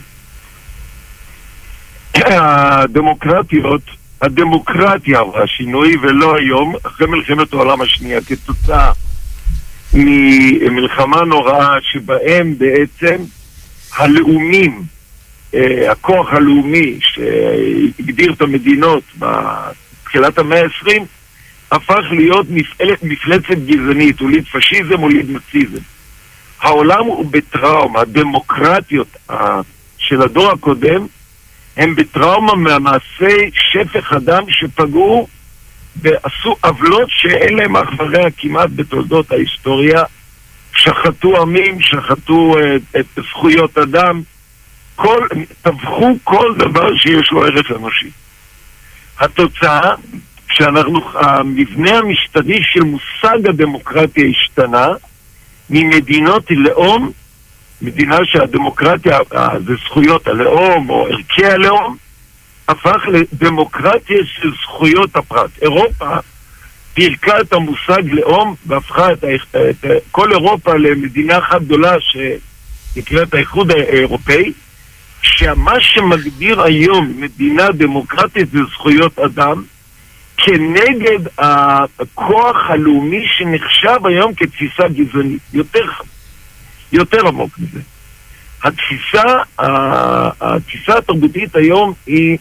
הדמוקרטיות, 2.16 3.82
הדמוקרטיה 4.22 5.20
עברה 5.20 5.48
שינוי 5.48 5.98
ולא 6.02 6.36
היום, 6.38 6.76
אחרי 6.88 7.08
מלחמת 7.08 7.54
העולם 7.54 7.82
השנייה, 7.82 8.20
כתוצאה 8.22 8.92
ממלחמה 9.94 11.22
נוראה 11.22 11.76
שבהם 11.82 12.54
בעצם 12.58 13.16
הלאומים, 13.98 14.84
אה, 15.54 15.92
הכוח 15.92 16.34
הלאומי 16.34 17.00
שהגדיר 17.02 18.34
את 18.34 18.42
המדינות 18.42 19.04
בתחילת 19.20 20.38
המאה 20.38 20.62
ה-20, 20.62 20.92
הפך 21.72 22.04
להיות 22.12 22.48
מפעלת, 22.50 23.04
מפלצת 23.04 23.58
גזענית, 23.66 24.20
הוליד 24.20 24.46
פשיזם, 24.52 25.00
הוליד 25.00 25.30
נאציזם. 25.30 25.82
העולם 26.62 27.06
הוא 27.06 27.26
בטראומה, 27.32 28.00
הדמוקרטיות 28.00 29.18
של 29.98 30.22
הדור 30.22 30.52
הקודם 30.52 31.08
הם 31.78 31.96
בטראומה 31.96 32.56
מהמעשי 32.56 33.52
שפך 33.54 34.14
אדם 34.14 34.44
שפגעו 34.50 35.28
ועשו 36.02 36.56
עוולות 36.64 37.10
שאין 37.10 37.58
להם 37.58 37.78
אח 37.78 37.90
ורע 37.98 38.30
כמעט 38.38 38.70
בתולדות 38.76 39.32
ההיסטוריה. 39.32 40.04
שחטו 40.80 41.42
עמים, 41.42 41.82
שחטו 41.82 42.56
את, 42.60 42.96
את 43.00 43.24
זכויות 43.30 43.78
אדם, 43.78 44.22
כל, 44.96 45.28
טבחו 45.62 46.18
כל 46.24 46.56
דבר 46.58 46.98
שיש 46.98 47.32
לו 47.32 47.46
ערך 47.46 47.72
אנושי. 47.72 48.10
התוצאה 49.20 49.96
שאנחנו, 50.52 51.02
המבנה 51.14 51.98
המשטרי 51.98 52.60
של 52.64 52.84
מושג 52.84 53.48
הדמוקרטיה 53.48 54.26
השתנה 54.26 54.88
ממדינות 55.70 56.44
לאום, 56.52 57.12
מדינה 57.82 58.18
שהדמוקרטיה 58.26 59.18
זה 59.66 59.74
זכויות 59.86 60.28
הלאום 60.28 60.90
או 60.90 61.08
ערכי 61.08 61.46
הלאום, 61.46 61.98
הפך 62.68 63.02
לדמוקרטיה 63.08 64.18
של 64.26 64.52
זכויות 64.64 65.16
הפרט. 65.16 65.50
אירופה 65.62 66.18
פירקה 66.94 67.42
את 67.42 67.54
המושג 67.54 68.12
לאום 68.12 68.56
והפכה 68.66 69.12
את, 69.14 69.24
את 69.70 69.86
כל 70.12 70.32
אירופה 70.32 70.74
למדינה 70.74 71.38
אחת 71.38 71.62
גדולה 71.62 71.96
שנקראת 72.00 73.34
האיחוד 73.34 73.72
האירופאי, 73.72 74.52
שמה 75.22 75.74
שמגדיר 75.80 76.62
היום 76.62 77.14
מדינה 77.20 77.68
דמוקרטית 77.72 78.52
זה 78.52 78.60
זכויות 78.74 79.20
אדם, 79.20 79.64
כנגד 80.38 81.20
הכוח 81.38 82.56
הלאומי 82.70 83.26
שנחשב 83.38 84.06
היום 84.06 84.34
כתפיסה 84.34 84.84
גזענית. 84.88 85.42
יותר, 85.54 85.86
יותר 86.92 87.28
עמוק 87.28 87.60
מזה. 87.60 87.80
התפיסה, 88.64 89.24
התפיסה 90.42 90.98
התרבותית 90.98 91.56
היום 91.56 91.94
היא 92.08 92.38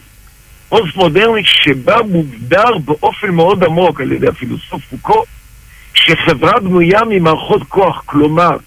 פוסט-מודרנית 0.69 1.45
שבה 1.45 1.97
מוגדר 2.01 2.77
באופן 2.85 3.29
מאוד 3.29 3.63
עמוק 3.63 4.01
על 4.01 4.11
ידי 4.11 4.27
הפילוסוף 4.27 4.81
פוקו, 4.89 5.23
שחברה 5.93 6.59
בנויה 6.59 6.99
ממערכות 7.09 7.63
כוח, 7.63 8.03
כלומר, 8.05 8.57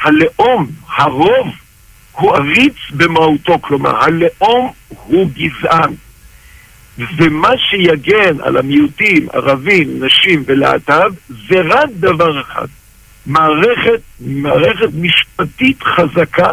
הלאום, 0.00 0.66
הרוב, 0.96 1.48
הוא 2.12 2.36
עריץ 2.36 2.74
במהותו, 2.90 3.58
כלומר, 3.60 4.04
הלאום 4.04 4.72
הוא 4.88 5.30
גזען. 5.34 5.94
ומה 6.98 7.50
שיגן 7.70 8.40
על 8.42 8.56
המיעוטים, 8.56 9.28
ערבים, 9.32 10.04
נשים 10.04 10.42
ולהט"ב, 10.46 11.10
זה 11.28 11.60
רק 11.64 11.88
דבר 11.90 12.40
אחד. 12.40 12.66
מערכת, 13.26 14.00
מערכת 14.20 14.88
משפטית 14.94 15.82
חזקה 15.82 16.48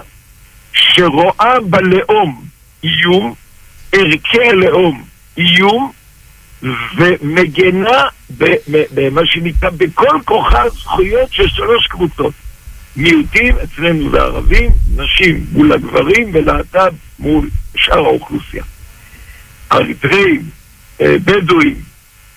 שרואה 0.74 1.56
בלאום 1.70 2.44
איום, 2.84 3.34
ערכי 3.92 4.50
הלאום 4.50 5.04
איום, 5.38 5.92
ומגנה 6.98 8.02
במה 8.94 9.22
שנקרא 9.26 9.70
בכל 9.70 10.20
כוחה 10.26 10.70
זכויות 10.70 11.34
של 11.34 11.48
שלוש 11.48 11.88
קבוצות. 11.88 12.34
מיעוטים, 12.96 13.56
אצלנו 13.64 14.12
זה 14.12 14.22
ערבים, 14.22 14.72
נשים 14.96 15.46
מול 15.52 15.74
הגברים 15.74 16.30
ולהט"ב 16.34 16.92
מול 17.20 17.50
שאר 17.76 18.06
האוכלוסייה. 18.06 18.64
אריתראים, 19.72 20.42
אה, 21.02 21.16
בדואים, 21.26 21.76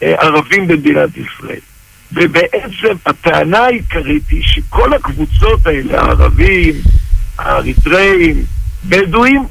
אה, 0.03 0.15
ערבים 0.19 0.69
במדינת 0.69 1.11
ישראל. 1.17 1.61
ובעצם 2.13 2.95
הטענה 3.07 3.59
העיקרית 3.59 4.29
היא 4.31 4.43
שכל 4.43 4.95
הקבוצות 4.95 5.67
האלה, 5.67 6.01
הערבים, 6.01 6.75
האריתראים, 7.39 8.45
בדואים, 8.85 9.43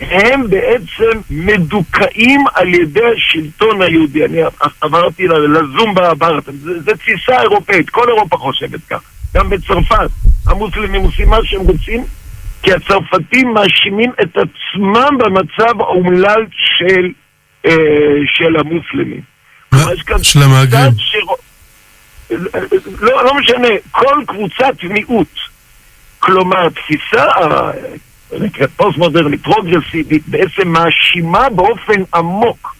הם 0.00 0.50
בעצם 0.50 1.20
מדוכאים 1.30 2.44
על 2.54 2.74
ידי 2.74 3.00
השלטון 3.16 3.82
היהודי. 3.82 4.24
אני 4.24 4.40
עברתי 4.80 5.28
לזום 5.28 5.94
בארץ, 6.18 6.44
זו 6.84 6.92
תפיסה 6.98 7.42
אירופאית, 7.42 7.90
כל 7.90 8.08
אירופה 8.08 8.36
חושבת 8.36 8.80
כך. 8.90 9.00
גם 9.34 9.50
בצרפת, 9.50 10.10
המוסלמים 10.46 11.02
עושים 11.02 11.28
מה 11.28 11.36
שהם 11.44 11.60
רוצים, 11.60 12.04
כי 12.62 12.72
הצרפתים 12.72 13.54
מאשימים 13.54 14.12
את 14.22 14.36
עצמם 14.36 15.18
במצב 15.18 15.80
האומלל 15.80 16.46
של, 16.50 17.08
אה, 17.66 17.70
של 18.34 18.56
המוסלמים. 18.56 19.20
של 20.22 20.42
המהגרים. 20.42 20.92
לא, 23.00 23.24
לא 23.24 23.34
משנה, 23.34 23.68
כל 23.90 24.22
קבוצת 24.26 24.82
מיעוט 24.82 25.28
כלומר, 26.26 26.68
תפיסה 28.28 28.68
פוסט-מודרנית, 28.76 29.42
פרוגרסיבית, 29.42 30.22
בעצם 30.28 30.68
מאשימה 30.68 31.48
באופן 31.48 32.02
עמוק 32.14 32.76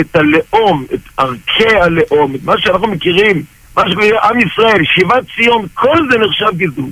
את 0.00 0.16
הלאום, 0.16 0.84
את 0.94 1.00
ערכי 1.16 1.76
הלאום, 1.76 2.34
את 2.34 2.40
מה 2.44 2.58
שאנחנו 2.58 2.86
מכירים, 2.86 3.42
מה 3.76 3.82
שקוראים 3.90 4.14
עם 4.22 4.40
ישראל, 4.40 4.84
שיבת 4.84 5.24
ציון, 5.36 5.66
כל 5.74 5.96
זה 6.10 6.18
נחשב 6.18 6.56
גזעון. 6.56 6.90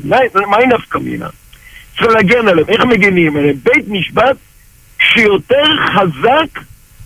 מהי 0.48 0.66
נפקא 0.66 0.98
מינה? 0.98 1.28
צריך 1.98 2.12
להגן 2.12 2.48
עליהם. 2.48 2.68
איך 2.68 2.85
מגנים 2.85 3.37
עליהם? 3.37 3.57
בית 3.62 3.88
משפט 3.88 4.37
שיותר 4.98 5.64
חזק 5.87 6.61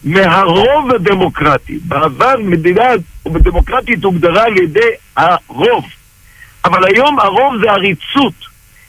מהרוב 0.04 0.94
הדמוקרטי. 0.94 1.78
בעבר 1.82 2.34
מדינה 2.38 2.84
דמוקרטית 3.26 4.04
הוגדרה 4.04 4.44
על 4.44 4.56
ידי 4.56 4.90
הרוב, 5.16 5.84
אבל 6.64 6.84
היום 6.84 7.20
הרוב 7.20 7.54
זה 7.60 7.70
עריצות, 7.70 8.34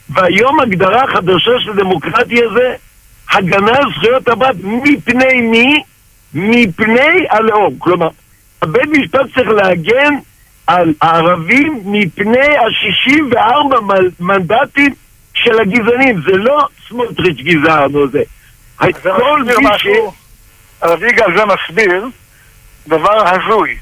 והיום 0.09 0.59
הגדרה 0.59 1.07
חדשה 1.07 1.51
של 1.59 1.75
דמוקרטיה 1.75 2.49
זה 2.53 2.75
הגנה 3.31 3.77
על 3.77 3.83
זכויות 3.95 4.27
הבת 4.27 4.55
מפני 4.63 5.41
מי? 5.41 5.83
מפני 6.33 7.25
הלאום. 7.29 7.75
כלומר, 7.77 8.09
הבית 8.61 8.89
משפט 8.89 9.21
צריך 9.35 9.49
להגן 9.49 10.13
על 10.67 10.93
הערבים 11.01 11.81
מפני 11.85 12.57
ה-64 12.57 13.75
מנדטים 14.19 14.93
של 15.33 15.59
הגזענים. 15.59 16.21
זה 16.21 16.37
לא 16.37 16.67
סמוטריץ' 16.87 17.37
גזען 17.37 17.95
או 17.95 18.07
זה. 18.07 18.23
כל 19.03 19.43
מי 19.43 19.65
ש... 19.77 19.87
הרב 20.81 21.03
יגאל 21.03 21.37
זה 21.37 21.43
מסביר 21.45 22.05
דבר 22.87 23.27
הזוי. 23.27 23.77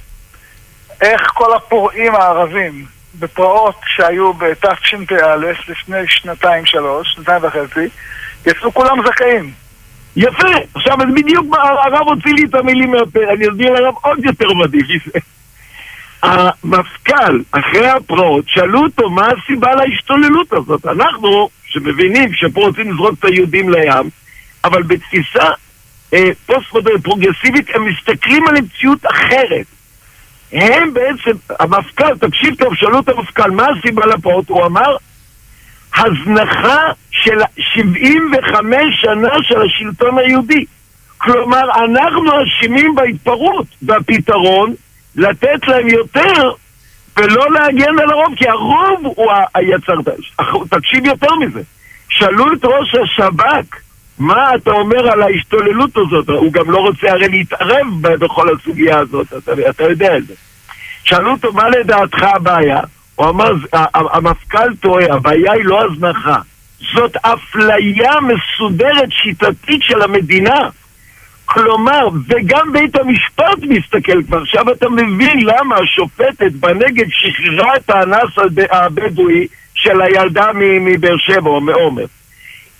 איך 1.01 1.21
כל 1.33 1.53
הפורעים 1.55 2.15
הערבים 2.15 2.85
בפרעות 3.19 3.75
שהיו 3.95 4.33
בתשפ"א 4.33 5.35
לפני 5.67 6.07
שנתיים 6.07 6.65
שלוש, 6.65 7.13
שנתיים 7.13 7.43
וחצי, 7.43 7.87
יצאו 8.45 8.73
כולם 8.73 8.97
זכאים. 9.05 9.51
יפה, 10.15 10.47
עכשיו 10.75 11.01
אז 11.01 11.13
בדיוק 11.15 11.55
הרב 11.55 12.07
הוציא 12.07 12.33
לי 12.33 12.45
את 12.49 12.55
המילים 12.55 12.91
מהפה, 12.91 13.19
אני 13.33 13.47
אסביר 13.47 13.73
לרב 13.73 13.93
עוד 14.01 14.25
יותר 14.25 14.53
מדהים 14.53 14.85
מזה. 14.89 15.19
המפכ"ל, 16.23 17.41
אחרי 17.51 17.89
הפרעות, 17.89 18.45
שאלו 18.47 18.83
אותו 18.83 19.09
מה 19.09 19.27
הסיבה 19.27 19.75
להשתוללות 19.75 20.53
הזאת. 20.53 20.85
אנחנו, 20.85 21.49
שמבינים 21.65 22.33
שפה 22.33 22.61
רוצים 22.61 22.91
לזרוק 22.91 23.19
את 23.19 23.25
היהודים 23.25 23.69
לים, 23.69 24.09
אבל 24.63 24.83
בתפיסה 24.83 25.49
אה, 26.13 26.29
פוסט-מודרנית 26.45 27.03
פרוגרסיבית, 27.03 27.75
הם 27.75 27.85
מסתכלים 27.85 28.47
על 28.47 28.57
המציאות 28.57 29.05
אחרת. 29.05 29.65
הם 30.51 30.93
בעצם, 30.93 31.37
המפכ"ל, 31.59 32.17
תקשיב 32.17 32.55
טוב, 32.55 32.75
שאלו 32.75 32.99
את 32.99 33.09
המפכ"ל, 33.09 33.51
מה 33.51 33.67
הסיבה 33.67 34.05
לפרעות? 34.05 34.49
הוא 34.49 34.65
אמר, 34.65 34.95
הזנחה 35.95 36.91
של 37.11 37.39
75 37.57 38.77
שנה 39.01 39.29
של 39.41 39.61
השלטון 39.61 40.17
היהודי. 40.17 40.65
כלומר, 41.17 41.83
אנחנו 41.83 42.31
אשמים 42.43 42.95
בהתפרעות, 42.95 43.65
והפתרון, 43.81 44.73
לתת 45.15 45.67
להם 45.67 45.87
יותר 45.87 46.51
ולא 47.17 47.45
להגן 47.51 47.99
על 47.99 48.11
הרוב, 48.11 48.35
כי 48.35 48.49
הרוב 48.49 48.99
הוא 49.03 49.31
היצר... 49.55 49.93
תקשיב 50.69 51.05
יותר 51.05 51.35
מזה. 51.35 51.61
שאלו 52.09 52.53
את 52.53 52.65
ראש 52.65 52.95
השב"כ, 52.95 53.75
מה 54.19 54.55
אתה 54.55 54.71
אומר 54.71 55.11
על 55.11 55.21
ההשתוללות 55.21 55.97
הזאת? 55.97 56.29
הוא 56.29 56.53
גם 56.53 56.71
לא 56.71 56.77
רוצה 56.77 57.11
הרי 57.11 57.27
להתערב 57.27 57.87
בכל 58.01 58.47
הסוגיה 58.55 58.99
הזאת, 58.99 59.27
אתה, 59.33 59.51
אתה 59.69 59.83
יודע 59.83 60.17
את 60.17 60.27
זה. 60.27 60.33
שאלו 61.03 61.31
אותו, 61.31 61.53
מה 61.53 61.69
לדעתך 61.69 62.23
הבעיה? 62.23 62.79
הוא 63.15 63.29
אמר, 63.29 63.51
המפכ"ל 63.93 64.75
טועה, 64.75 65.13
הבעיה 65.13 65.51
היא 65.51 65.65
לא 65.65 65.85
הזנחה. 65.85 66.37
זאת 66.95 67.15
אפליה 67.21 68.11
מסודרת, 68.21 69.11
שיטתית 69.11 69.83
של 69.83 70.01
המדינה. 70.01 70.69
כלומר, 71.45 72.07
וגם 72.27 72.71
בית 72.73 72.95
המשפט 72.95 73.57
מסתכל 73.61 74.23
כבר, 74.23 74.41
עכשיו 74.41 74.71
אתה 74.71 74.89
מבין 74.89 75.39
למה 75.39 75.75
השופטת 75.75 76.51
בנגד 76.51 77.05
שחררה 77.09 77.75
את 77.75 77.89
האנס 77.89 78.57
הבדואי 78.71 79.47
של 79.73 80.01
הילדה 80.01 80.45
מבאר 80.55 81.17
שבע 81.17 81.49
או 81.49 81.61
מעומר. 81.61 82.05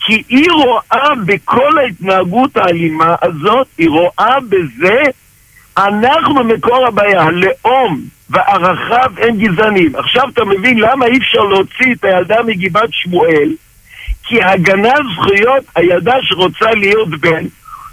כי 0.08 0.24
היא 0.30 0.52
רואה 0.52 1.15
בכל 1.26 1.80
ההתנהגות 1.80 2.58
האלימה 2.58 3.15
הזאת, 3.22 3.67
היא 3.78 3.89
רואה 3.89 4.38
בזה, 4.50 5.04
אנחנו 5.78 6.43
מקור 6.43 6.88
הבעיה, 6.88 7.22
הלאום 7.22 8.02
וערכיו 8.30 9.12
הם 9.17 9.38
גזענים. 9.38 9.96
עכשיו 9.96 10.24
אתה 10.34 10.46
מבין 10.46 10.80
למה 10.80 11.06
אי 11.06 11.17
אפשר 11.17 11.39
להוציא 11.39 11.93
את 11.93 12.04
הילדה 12.04 12.36
מגבעת 12.46 12.89
שמואל? 12.91 13.50
כי 14.24 14.43
הגנה 14.43 14.93
זכויות 15.13 15.63
הילדה 15.76 16.15
שרוצה 16.22 16.72
להיות 16.72 17.10
בן 17.10 17.46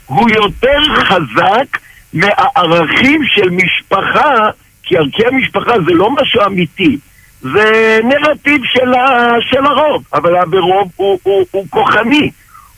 הוא 0.07 0.31
יותר 0.31 0.81
חזק 0.94 1.79
מהערכים 2.12 3.24
של 3.27 3.50
משפחה, 3.50 4.35
כי 4.83 4.96
ערכי 4.96 5.27
המשפחה 5.27 5.72
זה 5.87 5.92
לא 5.92 6.11
משהו 6.11 6.40
אמיתי. 6.46 6.98
זה 7.52 7.98
נרטיב 8.04 8.61
של, 8.64 8.94
ה, 8.94 9.33
של 9.40 9.66
הרוב, 9.66 10.04
אבל 10.14 10.37
הרוב 10.37 10.90
הוא, 10.96 11.18
הוא, 11.22 11.46
הוא 11.50 11.66
כוחני, 11.70 12.30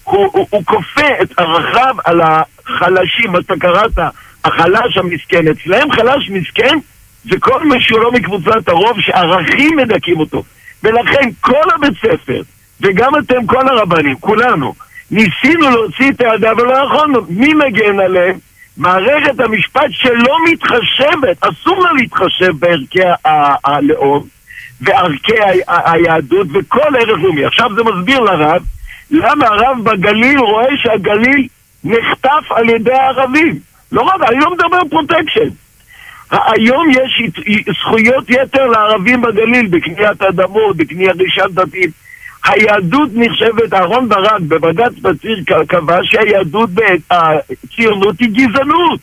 הוא, 0.05 0.31
הוא, 0.33 0.46
הוא 0.50 0.62
כופה 0.64 1.07
את 1.22 1.38
ערכיו 1.38 1.96
על 2.05 2.20
החלשים, 2.20 3.37
אתה 3.37 3.55
קראת, 3.61 3.98
החלש 4.44 4.96
המסכן. 4.96 5.48
אצלם 5.48 5.92
חלש 5.92 6.31
מסכן 6.31 6.79
זה 7.24 7.37
כל 7.40 7.64
מי 7.64 7.81
שהוא 7.81 8.00
לא 8.00 8.12
מקבוצת 8.12 8.68
הרוב 8.68 9.00
שערכים 9.00 9.76
מדכאים 9.76 10.20
אותו. 10.20 10.42
ולכן 10.83 11.31
כל 11.40 11.70
הבית 11.74 11.94
ספר, 11.98 12.42
וגם 12.81 13.12
אתם, 13.18 13.46
כל 13.46 13.68
הרבנים, 13.68 14.16
כולנו, 14.20 14.74
ניסינו 15.11 15.70
להוציא 15.70 16.11
את 16.11 16.20
הידה 16.20 16.52
ולא 16.57 16.74
יכולנו. 16.87 17.20
מי 17.29 17.55
מגן 17.55 18.00
עליהם? 18.00 18.38
מערכת 18.76 19.40
המשפט 19.40 19.90
שלא 19.90 20.37
מתחשבת, 20.50 21.37
אסור 21.40 21.83
לה 21.85 21.92
להתחשב 21.92 22.52
בערכי 22.59 23.00
הלאום. 23.64 24.36
וערכי 24.80 25.32
היהדות 25.66 26.46
וכל 26.54 26.96
ערך 26.96 27.18
לאומי. 27.22 27.44
עכשיו 27.44 27.70
זה 27.74 27.82
מסביר 27.84 28.20
לרב 28.20 28.62
למה 29.10 29.46
הרב 29.46 29.84
בגליל 29.84 30.38
רואה 30.38 30.76
שהגליל 30.76 31.48
נחטף 31.84 32.44
על 32.50 32.68
ידי 32.68 32.92
הערבים. 32.92 33.58
לא 33.92 34.02
רק, 34.02 34.30
אני 34.30 34.38
לא 34.40 34.50
מדבר 34.50 34.80
פרוטקשן. 34.90 35.48
היום 36.30 36.90
יש 36.90 37.22
זכויות 37.80 38.30
יתר 38.30 38.66
לערבים 38.66 39.22
בגליל, 39.22 39.66
בקניית 39.66 40.22
אדמות, 40.22 40.76
בקניית 40.76 41.16
רישת 41.16 41.50
דתית. 41.50 41.90
היהדות 42.44 43.10
נחשבת, 43.14 43.74
אהרון 43.74 44.08
ברק 44.08 44.40
בבג"ץ 44.40 44.92
קציר 45.02 45.42
קבע 45.68 45.98
שהיהדות, 46.02 46.70
הציונות 47.10 48.20
היא 48.20 48.28
גזענות. 48.28 49.00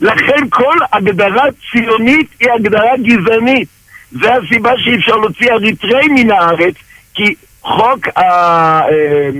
לכן 0.00 0.48
כל 0.50 0.76
הגדרה 0.92 1.44
ציונית 1.70 2.28
היא 2.40 2.48
הגדרה 2.52 2.96
גזענית. 3.02 3.68
זה 4.12 4.34
הסיבה 4.34 4.72
שאי 4.78 4.96
אפשר 4.96 5.16
להוציא 5.16 5.52
אריתריי 5.52 6.08
מן 6.08 6.30
הארץ, 6.30 6.74
כי 7.14 7.34
חוק 7.62 8.08
ה... 8.16 8.20
אה, 8.80 9.30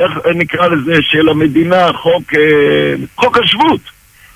איך 0.00 0.12
נקרא 0.34 0.68
לזה, 0.68 1.02
של 1.02 1.28
המדינה, 1.28 1.92
חוק, 1.92 2.34
אה, 2.34 2.94
חוק 3.16 3.38
השבות. 3.38 3.80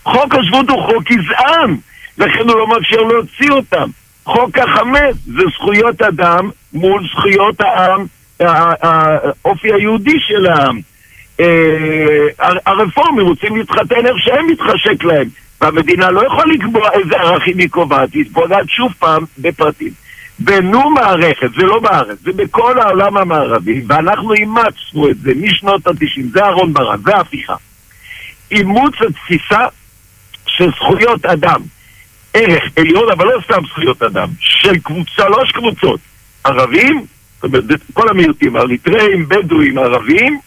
חוק 0.04 0.34
השבות 0.34 0.70
הוא 0.70 0.82
חוק 0.82 1.04
גזען, 1.10 1.76
לכן 2.18 2.48
הוא 2.48 2.58
לא 2.58 2.68
מאפשר 2.68 3.02
להוציא 3.02 3.50
אותם. 3.50 3.88
חוק 4.24 4.58
החמץ 4.58 5.14
זה 5.26 5.42
זכויות 5.54 6.02
אדם 6.02 6.50
מול 6.72 7.08
זכויות 7.08 7.60
העם, 7.60 8.06
האופי 8.40 9.72
היהודי 9.72 10.20
של 10.20 10.46
העם. 10.46 10.80
אה, 11.40 12.56
הרפורמים 12.66 13.26
רוצים 13.26 13.56
להתחתן 13.56 14.06
איך 14.06 14.18
שהם 14.18 14.46
מתחשק 14.46 15.04
להם. 15.04 15.28
והמדינה 15.64 16.10
לא 16.10 16.26
יכולה 16.26 16.44
לקבוע 16.54 16.90
איזה 16.92 17.16
ערכים 17.16 17.58
היא 17.58 17.68
קובעת, 17.68 18.12
היא 18.12 18.24
פוגעת 18.32 18.68
שוב 18.68 18.92
פעם 18.98 19.24
בפרטים. 19.38 19.90
בנו 20.38 20.90
מערכת, 20.90 21.50
זה 21.56 21.62
לא 21.62 21.80
בארץ, 21.80 22.18
זה 22.22 22.32
בכל 22.32 22.80
העולם 22.80 23.16
המערבי, 23.16 23.82
ואנחנו 23.86 24.34
אימצנו 24.34 25.10
את 25.10 25.18
זה 25.18 25.32
משנות 25.36 25.86
התשעים, 25.86 26.28
זה 26.28 26.44
אהרון 26.44 26.72
ברק, 26.72 27.00
זה 27.04 27.16
ההפיכה. 27.16 27.54
אימוץ 28.50 28.94
התפיסה 29.08 29.66
של 30.46 30.70
זכויות 30.70 31.26
אדם, 31.26 31.60
ערך 32.34 32.62
עליון, 32.76 33.10
אבל 33.12 33.26
לא 33.26 33.40
סתם 33.44 33.66
זכויות 33.68 34.02
אדם, 34.02 34.28
של 34.40 34.78
קבוצ... 34.78 35.08
שלוש 35.16 35.52
קבוצות, 35.52 36.00
ערבים, 36.44 37.04
זאת 37.42 37.44
אומרת, 37.44 37.80
כל 37.92 38.08
המיעוטים, 38.08 38.56
אריתראים, 38.56 39.28
בדואים, 39.28 39.78
ערבים, 39.78 40.38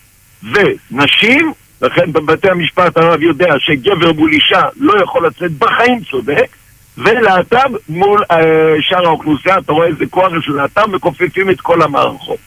ונשים 0.44 1.54
לכן 1.82 2.14
בבתי 2.14 2.50
המשפט 2.50 2.98
הרב 2.98 3.22
יודע 3.22 3.54
שגבר 3.60 4.14
מול 4.14 4.32
אישה 4.34 4.62
לא 4.78 5.04
יכול 5.04 5.28
לצאת 5.28 5.52
בחיים 5.52 6.00
צודק, 6.12 6.48
ולהט"ב 6.98 7.70
מול 7.90 8.24
אה, 8.32 8.38
שאר 8.82 9.06
האוכלוסייה, 9.06 9.58
אתה 9.58 9.74
רואה 9.74 9.88
איזה 9.88 10.06
כוח 10.10 10.32
של 10.42 10.56
להט"ב, 10.56 10.86
מכופפים 10.86 11.50
את 11.50 11.62
כל 11.62 11.82
המערכות. 11.82 12.40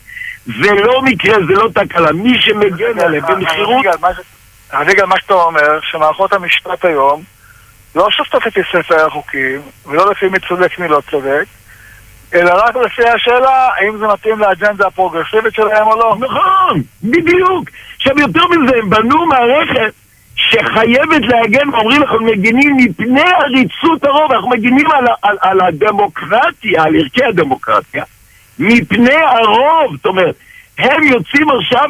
זה 0.46 0.72
לא 0.72 1.02
מקרה, 1.02 1.34
זה 1.46 1.52
לא 1.52 1.68
תקלה, 1.74 2.12
מי 2.12 2.40
שמגן 2.40 3.00
עליהם 3.00 3.24
במכירות... 3.28 3.86
אביגל, 4.72 5.06
מה 5.06 5.16
שאתה 5.20 5.34
אומר, 5.34 5.80
שמערכות 5.82 6.32
המשפט 6.32 6.84
היום 6.84 7.22
לא 7.94 8.06
שופטות 8.10 8.46
לפי 8.46 8.60
ספר 8.72 9.06
החוקים, 9.06 9.60
ולא 9.86 10.10
לפי 10.10 10.28
מי 10.28 10.38
צודק 10.48 10.78
מי 10.78 10.88
לא 10.88 11.02
צודק, 11.10 11.44
אלא 12.34 12.52
רק 12.54 12.76
לפי 12.76 13.08
השאלה 13.08 13.68
האם 13.76 13.98
זה 13.98 14.06
מתאים 14.06 14.38
לאג'נדה 14.38 14.86
הפרוגרסיבית 14.86 15.54
שלהם 15.54 15.86
או 15.86 15.98
לא. 15.98 16.16
נכון, 16.20 16.82
בדיוק. 17.02 17.68
עכשיו, 18.00 18.20
יותר 18.20 18.46
מזה, 18.46 18.76
הם 18.78 18.90
בנו 18.90 19.26
מערכת 19.26 19.92
שחייבת 20.34 21.22
להגן, 21.22 21.68
ואומרים 21.68 22.02
אנחנו 22.02 22.24
מגינים 22.24 22.76
מפני 22.76 23.30
עריצות 23.44 24.04
הרוב, 24.04 24.32
אנחנו 24.32 24.48
מגינים 24.48 24.90
על, 24.90 25.04
על, 25.22 25.36
על 25.40 25.60
הדמוקרטיה, 25.60 26.82
על 26.82 26.96
ערכי 26.96 27.24
הדמוקרטיה, 27.24 28.04
מפני 28.58 29.14
הרוב. 29.14 29.96
זאת 29.96 30.06
אומרת, 30.06 30.34
הם 30.78 31.02
יוצאים 31.02 31.46
עכשיו 31.50 31.88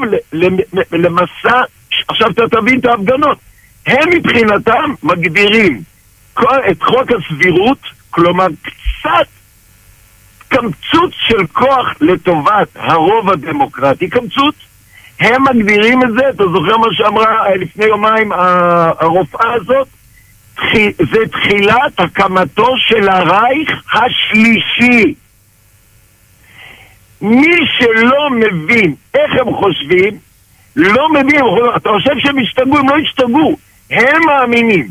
למסע, 0.92 1.62
עכשיו 2.09 2.31
אתה 2.31 2.49
תבין 2.51 2.79
את 2.79 2.85
ההפגנות, 2.85 3.38
הם 3.87 4.09
מבחינתם 4.11 4.94
מגדירים 5.03 5.83
את 6.40 6.83
חוק 6.83 7.11
הסבירות, 7.12 7.79
כלומר 8.11 8.46
קצת 8.62 9.27
קמצוץ 10.49 11.12
של 11.14 11.46
כוח 11.53 11.94
לטובת 12.01 12.68
הרוב 12.75 13.31
הדמוקרטי, 13.31 14.09
קמצוץ. 14.09 14.55
הם 15.21 15.45
מגדירים 15.45 16.03
את 16.03 16.09
זה, 16.13 16.29
אתה 16.29 16.45
זוכר 16.53 16.77
מה 16.77 16.87
שאמרה 16.93 17.47
אה, 17.47 17.57
לפני 17.57 17.85
יומיים 17.85 18.33
הרופאה 18.33 19.53
הזאת? 19.53 19.89
זה 21.13 21.19
תחילת 21.33 22.01
הקמתו 22.01 22.75
של 22.77 23.09
הרייך 23.09 23.71
השלישי. 23.93 25.15
מי 27.23 27.57
שלא 27.79 28.31
מבין 28.31 28.95
איך 29.15 29.33
הם 29.41 29.55
חושבים, 29.55 30.19
לא 30.77 31.09
מבין, 31.09 31.41
אתה 31.77 31.89
חושב 31.89 32.11
שהם 32.19 32.39
השתגעו, 32.39 32.79
הם 32.79 32.89
לא 32.89 32.97
השתגעו. 32.97 33.57
הם 33.91 34.21
מאמינים 34.27 34.89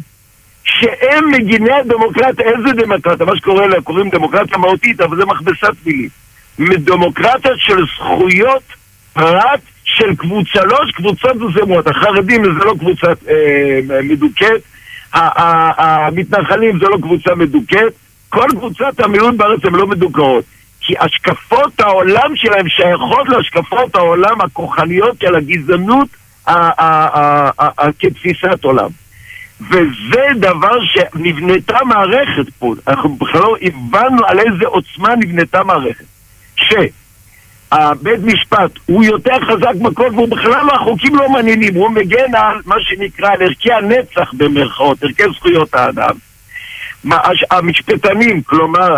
שהם 0.64 1.32
מגיני 1.32 1.74
הדמוקרטיה, 1.74 2.46
איזה 2.46 2.84
דמוקרטיה? 2.84 3.26
מה 3.26 3.36
שקורא 3.36 3.66
לה, 3.66 3.82
קוראים 3.82 4.10
דמוקרטיה 4.10 4.58
מהותית, 4.58 5.02
אבל 5.02 5.18
זה 5.18 5.26
מכבסת 5.26 5.74
מילים. 5.86 6.10
דמוקרטיה 6.60 7.52
של 7.58 7.86
זכויות 7.96 8.64
פרט 9.14 9.60
של 10.00 10.16
קבוצה, 10.16 10.50
שלוש 10.50 10.92
קבוצות 10.92 11.36
מסוימות. 11.36 11.88
החרדים 11.88 12.44
זה 12.44 12.66
לא 12.66 12.76
קבוצה 12.80 13.08
אה, 13.30 14.00
מדוכאת, 14.04 14.62
המתנחלים 15.14 16.80
זה 16.80 16.86
לא 16.86 16.98
קבוצה 16.98 17.36
מדוכאת, 17.36 17.94
כל 18.30 18.48
קבוצת 18.52 19.00
המיעוט 19.00 19.36
בארץ 19.36 19.66
הן 19.66 19.76
לא 19.76 19.88
מדוכאות. 19.88 20.44
כי 20.82 20.94
השקפות 21.00 21.80
העולם 21.80 22.36
שלהם 22.36 22.70
שייכות 22.70 23.30
להשקפות 23.30 23.96
העולם 23.96 24.42
הכוחניות 24.42 25.22
של 25.22 25.36
הגזענות 25.36 26.08
כתפיסת 28.00 28.64
עולם. 28.64 28.90
וזה 29.62 30.26
דבר 30.36 30.78
שנבנתה 30.86 31.78
מערכת 31.86 32.54
פה, 32.60 32.74
אנחנו 32.88 33.16
בכלל 33.16 33.42
לא 33.42 33.56
הבנו 33.62 34.26
על 34.26 34.40
איזה 34.40 34.66
עוצמה 34.66 35.16
נבנתה 35.16 35.64
מערכת. 35.64 36.06
שהבית 37.74 38.20
משפט 38.24 38.72
הוא 38.86 39.04
יותר 39.04 39.38
חזק 39.48 39.76
בכל 39.82 40.10
והוא 40.14 40.30
בכלל 40.30 40.66
לא, 40.66 40.74
החוקים 40.74 41.16
לא 41.16 41.30
מעניינים, 41.30 41.76
הוא 41.76 41.90
מגן 41.90 42.36
על 42.36 42.62
מה 42.66 42.76
שנקרא, 42.80 43.30
על 43.30 43.42
ערכי 43.42 43.74
הנצח 43.74 44.34
במרכאות, 44.34 45.04
ערכי 45.04 45.24
זכויות 45.36 45.74
האדם. 45.74 46.16
המשפטנים, 47.52 48.42
כלומר 48.42 48.90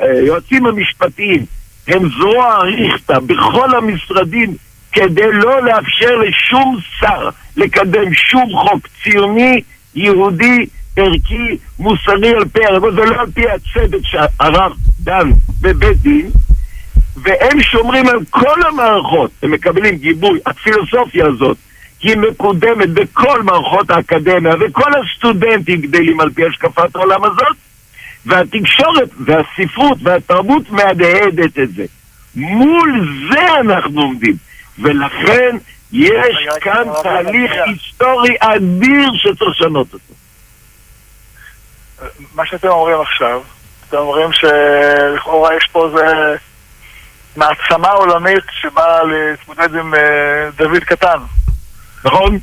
היועצים 0.00 0.66
המשפטיים, 0.66 1.44
הם 1.88 2.08
זרוע 2.18 2.56
אריכתא 2.56 3.18
בכל 3.18 3.74
המשרדים 3.74 4.54
כדי 4.92 5.32
לא 5.32 5.62
לאפשר 5.62 6.16
לשום 6.16 6.78
שר 7.00 7.28
לקדם 7.56 8.14
שום 8.14 8.48
חוק 8.52 8.88
ציוני, 9.02 9.60
יהודי, 9.94 10.66
ערכי, 10.96 11.56
מוסרי 11.78 12.34
על 12.34 12.44
פי 12.52 12.64
הרב, 12.64 12.90
זה 12.94 13.04
לא 13.04 13.20
על 13.20 13.30
פי 13.34 13.42
הצדק 13.48 13.98
שהרב 14.02 14.72
דן 15.00 15.30
בבית 15.60 15.96
דין, 16.02 16.30
והם 17.16 17.60
שומרים 17.60 18.08
על 18.08 18.18
כל 18.30 18.62
המערכות, 18.66 19.30
הם 19.42 19.50
מקבלים 19.50 19.96
גיבוי, 19.96 20.40
הפילוסופיה 20.46 21.26
הזאת 21.26 21.56
היא 22.00 22.16
מקודמת 22.16 22.90
בכל 22.90 23.42
מערכות 23.42 23.90
האקדמיה 23.90 24.54
וכל 24.60 24.90
הסטודנטים 24.94 25.80
גדלים 25.80 26.20
על 26.20 26.30
פי 26.30 26.46
השקפת 26.46 26.96
העולם 26.96 27.24
הזאת 27.24 27.56
והתקשורת 28.26 29.08
והספרות 29.20 29.98
והתרבות 30.02 30.70
מהדהדת 30.70 31.58
את 31.58 31.74
זה. 31.74 31.84
מול 32.36 33.18
זה 33.30 33.54
אנחנו 33.60 34.00
עומדים 34.00 34.34
ולכן 34.78 35.56
יש 35.92 36.48
כאן 36.60 36.84
תהליך 37.02 37.52
היסטורי 37.66 38.36
אדיר 38.40 39.10
שצריך 39.14 39.50
לשנות 39.50 39.92
אותו. 39.92 40.14
מה 42.34 42.46
שאתם 42.46 42.68
אומרים 42.68 43.00
עכשיו, 43.00 43.42
אתם 43.88 43.96
אומרים 43.96 44.32
שלכאורה 44.32 45.56
יש 45.56 45.68
פה 45.72 45.86
איזה 45.86 46.36
מעצמה 47.36 47.88
עולמית 47.88 48.44
שבאה 48.50 49.02
להתמודד 49.02 49.74
עם 49.74 49.94
אה, 49.94 50.50
דוד 50.56 50.84
קטן. 50.84 51.18
נכון? 52.04 52.38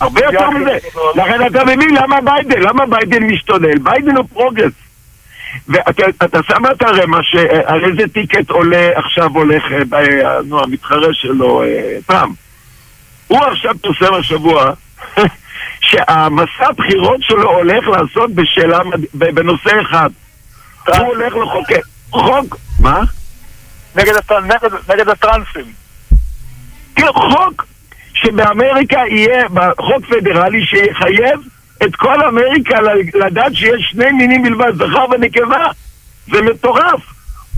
הרבה 0.00 0.20
יותר 0.24 0.50
מזה. 0.50 0.78
לכן 1.14 1.46
אתה 1.46 1.64
מבין 1.64 1.94
למה 1.94 2.20
ביידן, 2.20 2.60
למה 2.60 2.86
ביידן 2.86 3.22
משתולל? 3.22 3.78
ביידן 3.78 4.16
הוא 4.16 4.24
progress. 4.32 4.72
ואתה 5.68 6.38
שמעת 6.48 6.82
הרי 6.82 7.06
מה 7.06 7.22
ש... 7.22 7.36
על 7.64 7.84
איזה 7.84 8.08
טיקט 8.12 8.50
עולה 8.50 8.90
עכשיו 8.94 9.30
הולך, 9.34 9.62
אה, 9.92 10.42
נו, 10.44 10.62
המתחרה 10.62 11.08
שלו, 11.12 11.62
אה, 11.62 11.98
טראמפ. 12.06 12.36
הוא 13.26 13.38
עכשיו 13.38 13.74
פרסם 13.80 14.14
השבוע 14.14 14.72
שהמסע 15.88 16.66
הבחירות 16.68 17.22
שלו 17.22 17.50
הולך 17.50 17.88
לעשות 17.88 18.34
בשאלה, 18.34 18.78
בנושא 19.14 19.70
אחד. 19.82 20.10
הוא 20.86 20.96
הולך 20.96 21.34
לחוקק 21.36 21.82
חוק, 22.10 22.56
מה? 22.80 23.02
נגד 23.96 25.08
הטרנסים. 25.08 25.72
כן, 26.96 27.12
חוק 27.12 27.66
שבאמריקה 28.14 29.00
יהיה 29.10 29.44
חוק 29.78 30.06
פדרלי 30.06 30.64
שיחייב 30.66 31.40
את 31.82 31.96
כל 31.96 32.24
אמריקה 32.24 32.78
לדעת 33.14 33.54
שיש 33.54 33.88
שני 33.90 34.12
מינים 34.12 34.42
בלבד, 34.42 34.74
זכר 34.74 35.04
ונקבה. 35.10 35.66
זה 36.26 36.42
מטורף. 36.42 37.00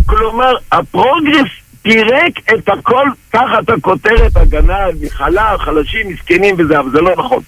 כלומר, 0.07 0.55
הפרוגרס 0.73 1.49
פירק 1.83 2.33
את 2.55 2.68
הכל 2.68 3.09
תחת 3.31 3.68
הכותרת 3.68 4.37
הגנה 4.37 4.77
על 4.77 4.92
מחלה, 5.03 5.55
חלשים, 5.59 6.09
מסכנים 6.09 6.55
וזה, 6.59 6.79
אבל 6.79 6.90
זה 6.90 7.01
לא 7.01 7.14
נכון. 7.18 7.42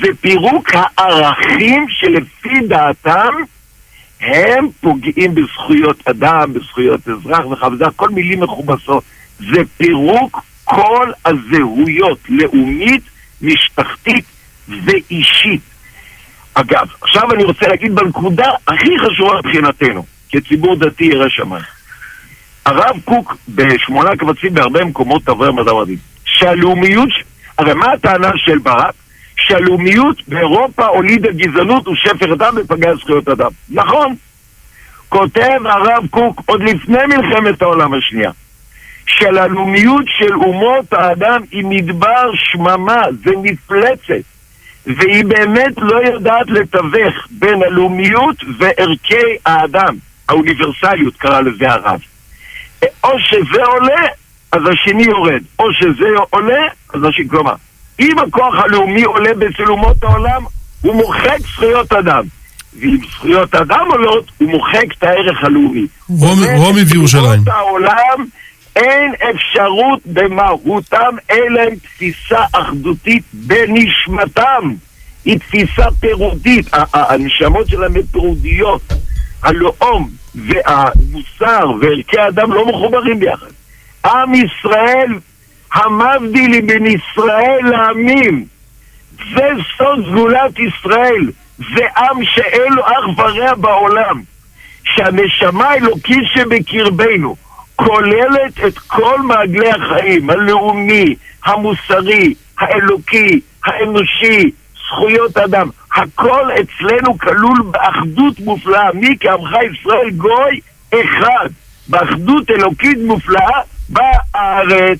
זה 0.00 0.06
פירוק 0.20 0.68
הערכים 0.74 1.86
שלפי 1.88 2.60
דעתם 2.68 3.32
הם 4.20 4.68
פוגעים 4.80 5.34
בזכויות 5.34 6.08
אדם, 6.08 6.52
בזכויות 6.52 7.08
אזרח 7.08 7.46
וכו', 7.46 7.84
הכל 7.86 8.08
מילים 8.08 8.40
מכובסות. 8.40 9.04
זה 9.38 9.60
פירוק 9.76 10.42
כל 10.64 11.12
הזהויות, 11.24 12.18
לאומית, 12.28 13.02
משפחתית 13.42 14.24
ואישית. 14.68 15.60
אגב, 16.54 16.86
עכשיו 17.00 17.32
אני 17.32 17.44
רוצה 17.44 17.68
להגיד 17.68 17.94
בנקודה 17.94 18.50
הכי 18.68 18.98
חשובה 18.98 19.38
מבחינתנו, 19.44 20.04
כציבור 20.28 20.76
דתי 20.76 21.04
ירא 21.04 21.28
שמיים. 21.28 21.64
הרב 22.66 23.00
קוק 23.04 23.36
בשמונה 23.48 24.16
קבצים 24.16 24.54
בהרבה 24.54 24.84
מקומות 24.84 25.22
תברי 25.24 25.52
מדע 25.52 25.72
מדהים. 25.74 25.98
שהלאומיות, 26.24 27.08
הרי 27.58 27.74
מה 27.74 27.92
הטענה 27.92 28.30
של 28.36 28.58
ברק? 28.58 28.94
שהלאומיות 29.48 30.28
באירופה 30.28 30.86
הולידה 30.86 31.28
גזענות 31.32 31.88
ושפר 31.88 32.34
דם 32.34 32.54
ופגע 32.56 32.94
זכויות 32.94 33.28
אדם. 33.28 33.50
נכון. 33.70 34.14
כותב 35.08 35.58
הרב 35.64 36.06
קוק 36.10 36.42
עוד 36.46 36.62
לפני 36.62 36.98
מלחמת 37.06 37.62
העולם 37.62 37.94
השנייה. 37.94 38.30
של 39.06 39.38
הלאומיות 39.38 40.04
של 40.18 40.34
אומות 40.34 40.92
האדם 40.92 41.40
היא 41.50 41.64
מדבר 41.64 42.30
שממה, 42.34 43.02
זה 43.24 43.30
מפלצת. 43.42 44.24
והיא 44.86 45.24
באמת 45.24 45.72
לא 45.76 45.96
יודעת 45.96 46.50
לתווך 46.50 47.14
בין 47.30 47.62
הלאומיות 47.62 48.36
וערכי 48.58 49.36
האדם. 49.46 49.96
האוניברסליות 50.28 51.16
קרא 51.16 51.40
לזה 51.40 51.70
הרב. 51.70 52.00
או 53.04 53.18
שזה 53.18 53.64
עולה, 53.64 54.02
אז 54.52 54.62
השני 54.72 55.02
יורד. 55.02 55.42
או 55.58 55.72
שזה 55.72 56.08
עולה, 56.30 56.62
אז 56.94 57.04
השני... 57.04 57.28
כלומר, 57.28 57.54
אם 58.00 58.18
הכוח 58.18 58.54
הלאומי 58.64 59.02
עולה 59.02 59.30
אצל 59.30 59.70
אומות 59.70 59.96
העולם, 60.02 60.42
הוא 60.82 60.94
מוחק 60.94 61.38
זכויות 61.54 61.92
אדם. 61.92 62.22
ואם 62.80 62.98
זכויות 63.10 63.54
אדם 63.54 63.86
עולות, 63.90 64.30
הוא 64.38 64.50
מוחק 64.50 64.84
את 64.98 65.02
הערך 65.02 65.44
הלאומי. 65.44 65.86
רומי 66.56 66.82
וירושלים. 66.88 67.40
העולם 67.46 68.24
אין 68.76 69.12
אפשרות 69.30 70.00
במהותם, 70.06 71.16
אלא 71.30 71.60
הם 71.60 71.74
תפיסה 71.76 72.44
אחדותית 72.52 73.22
בנשמתם. 73.32 74.74
היא 75.24 75.38
תפיסה 75.38 75.84
פירודית, 76.00 76.66
הנשמות 76.92 77.68
שלהם 77.68 77.96
הן 77.96 78.02
פירודיות. 78.02 78.82
הלאום 79.42 80.10
והמוסר 80.34 81.70
וערכי 81.80 82.18
האדם 82.18 82.52
לא 82.52 82.66
מחוברים 82.66 83.20
ביחד. 83.20 83.46
עם 84.06 84.34
ישראל, 84.34 85.18
המבדיל 85.74 86.60
בין 86.60 86.86
ישראל 86.86 87.60
לעמים. 87.64 88.44
זה 89.34 89.48
סוד 89.76 90.06
סגולת 90.10 90.58
ישראל. 90.58 91.30
זה 91.58 91.84
עם 91.96 92.24
שאין 92.24 92.72
לו 92.72 92.82
אח 92.82 93.18
ורע 93.18 93.54
בעולם. 93.54 94.22
שהנשמה 94.84 95.64
האלוקית 95.64 96.24
שבקרבנו 96.34 97.36
כוללת 97.76 98.64
את 98.66 98.78
כל 98.78 99.20
מעגלי 99.20 99.70
החיים, 99.70 100.30
הלאומי, 100.30 101.14
המוסרי, 101.44 102.34
האלוקי, 102.58 103.40
האנושי, 103.64 104.50
זכויות 104.86 105.36
אדם, 105.36 105.68
הכל 105.96 106.50
אצלנו 106.52 107.18
כלול 107.18 107.62
באחדות 107.70 108.40
מופלאה. 108.40 108.92
מי 108.94 109.16
כעמך 109.20 109.50
ישראל 109.72 110.10
גוי 110.10 110.60
אחד, 110.94 111.48
באחדות 111.88 112.50
אלוקית 112.50 112.98
מופלאה 113.06 113.60
בארץ. 113.88 114.98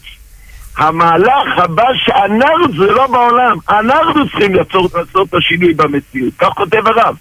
המהלך 0.79 1.59
הבא 1.59 1.85
שאנחנו, 1.95 2.73
זה 2.79 2.93
לא 2.93 3.07
בעולם, 3.07 3.57
אנחנו 3.69 4.29
צריכים 4.29 4.55
לעשות 4.55 4.93
את 5.23 5.35
השינוי 5.35 5.75
במציאות, 5.75 6.35
כך 6.39 6.49
כותב 6.49 6.87
הרב. 6.87 7.17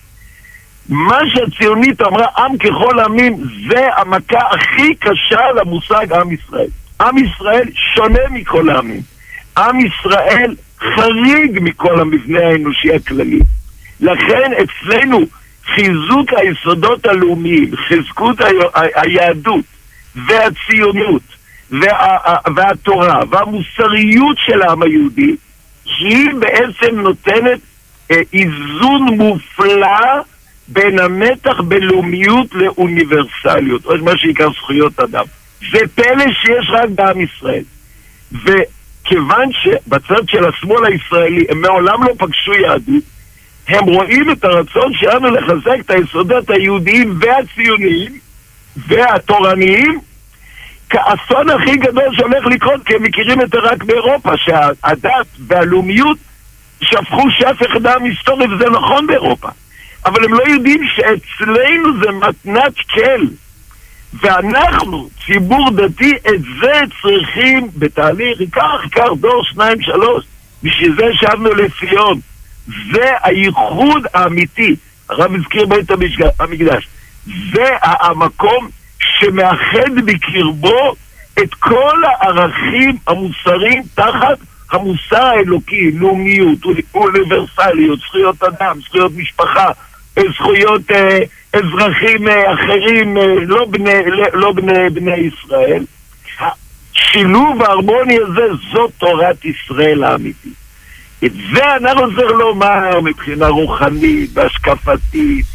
מה 0.90 1.20
שהציונית 1.34 2.02
אמרה, 2.02 2.26
עם 2.38 2.58
ככל 2.58 3.00
עמים, 3.00 3.44
זה 3.70 3.86
המכה 3.98 4.40
הכי 4.52 4.96
קשה 4.96 5.52
למושג 5.56 6.14
עם 6.14 6.32
ישראל. 6.32 6.68
עם 7.02 7.18
ישראל 7.18 7.70
שונה 7.96 8.20
מכל 8.32 8.70
העמים. 8.70 9.02
עם 9.58 9.80
ישראל 9.80 10.56
חריג 10.80 11.60
מכל 11.62 12.00
המבנה 12.00 12.40
האנושי 12.40 12.96
הכללי. 12.96 13.40
לכן 14.00 14.52
אצלנו 14.54 15.20
חיזוק 15.66 16.34
היסודות 16.38 17.06
הלאומיים, 17.06 17.72
חזקות 17.76 18.38
היהדות 18.96 19.66
והציונות 20.16 21.37
וה, 21.72 22.18
והתורה 22.56 23.20
והמוסריות 23.30 24.38
של 24.46 24.62
העם 24.62 24.84
היהודי, 24.84 25.36
היא 26.00 26.30
בעצם 26.40 27.00
נותנת 27.00 27.60
אה, 28.12 28.22
איזון 28.34 29.04
מופלא 29.18 30.22
בין 30.68 31.00
המתח 31.00 31.62
בין 31.62 31.84
לאומיות 31.84 32.48
לאוניברסליות, 32.56 33.86
או 33.86 33.98
מה 34.02 34.18
שנקרא 34.18 34.50
זכויות 34.50 35.00
אדם. 35.00 35.26
זה 35.72 35.80
פלא 35.96 36.26
שיש 36.42 36.70
רק 36.70 36.90
בעם 36.90 37.22
ישראל. 37.22 37.64
וכיוון 38.32 39.50
שבצד 39.52 40.30
של 40.30 40.46
השמאל 40.46 40.86
הישראלי 40.86 41.46
הם 41.50 41.62
מעולם 41.62 42.04
לא 42.04 42.14
פגשו 42.18 42.54
יהדות, 42.54 43.04
הם 43.68 43.86
רואים 43.86 44.32
את 44.32 44.44
הרצון 44.44 44.94
שלנו 44.94 45.30
לחזק 45.32 45.80
את 45.80 45.90
היסודות 45.90 46.50
היהודיים 46.50 47.20
והציוניים 47.20 48.20
והתורניים 48.88 50.00
כאסון 50.90 51.50
הכי 51.50 51.78
גדול 51.78 52.16
שהולך 52.16 52.46
לקרות, 52.46 52.86
כי 52.86 52.96
הם 52.96 53.04
מכירים 53.04 53.42
את 53.42 53.50
זה 53.50 53.58
רק 53.60 53.84
באירופה, 53.84 54.38
שהדת 54.38 55.28
והלאומיות 55.48 56.18
שפכו 56.82 57.32
שף 57.32 57.56
אחד 57.72 57.86
היסטורי, 58.04 58.46
וזה 58.54 58.70
נכון 58.70 59.08
באירופה. 59.08 59.48
אבל 60.06 60.26
הם 60.26 60.34
לא 60.34 60.44
יודעים 60.48 60.82
שאצלנו 60.96 62.00
זה 62.04 62.12
מתנת 62.12 62.74
כל. 62.94 63.28
ואנחנו, 64.14 65.10
ציבור 65.26 65.72
דתי, 65.72 66.14
את 66.16 66.42
זה 66.62 66.74
צריכים 67.02 67.70
בתהליך, 67.76 68.40
ייקח, 68.42 68.84
ייקח 68.84 69.08
דור, 69.20 69.44
שניים, 69.44 69.82
שלוש. 69.82 70.26
בשביל 70.64 70.96
זה 70.96 71.06
שבנו 71.14 71.54
לציון. 71.54 72.20
זה 72.94 73.10
הייחוד 73.24 74.04
האמיתי. 74.14 74.76
הרב 75.10 75.36
הזכיר 75.36 75.66
בית 75.66 75.92
המקדש. 76.40 76.88
זה 77.54 77.66
המקום 77.82 78.70
שמאחד 79.00 79.96
בקרבו 80.06 80.96
את 81.44 81.54
כל 81.54 82.02
הערכים 82.06 82.98
המוסריים 83.08 83.84
תחת 83.96 84.38
המוסר 84.72 85.26
האלוקי, 85.26 85.92
לאומיות, 85.92 86.60
אוניברסליות, 86.96 88.00
זכויות 88.00 88.44
אדם, 88.44 88.80
זכויות 88.82 89.12
משפחה, 89.16 89.70
זכויות 90.36 90.92
אה, 90.92 91.20
אזרחים 91.54 92.28
אה, 92.28 92.54
אחרים, 92.54 93.18
אה, 93.18 93.34
לא, 93.46 93.66
בני, 93.66 94.02
לא 94.34 94.52
בני, 94.52 94.90
בני 94.90 95.16
ישראל. 95.16 95.84
השילוב 96.96 97.62
ההרמוני 97.62 98.18
הזה, 98.18 98.48
זאת 98.72 98.92
תורת 98.98 99.46
ישראל 99.46 100.04
האמיתית. 100.04 100.54
את 101.26 101.32
זה 101.54 101.76
אנחנו 101.76 102.16
צריכים 102.16 102.38
לומר 102.38 103.02
מבחינה 103.02 103.48
רוחנית 103.48 104.30
והשקפתית 104.34 105.46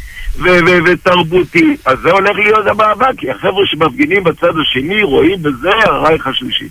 ותרבותית. 0.85 1.87
אז 1.87 1.99
זה 1.99 2.11
הולך 2.11 2.35
להיות 2.35 2.67
המאבק, 2.67 3.11
כי 3.17 3.31
החבר'ה 3.31 3.65
שמפגינים 3.65 4.23
בצד 4.23 4.57
השני 4.61 5.03
רואים 5.03 5.43
בזה 5.43 5.69
הרייך 5.69 6.27
השלישי. 6.27 6.69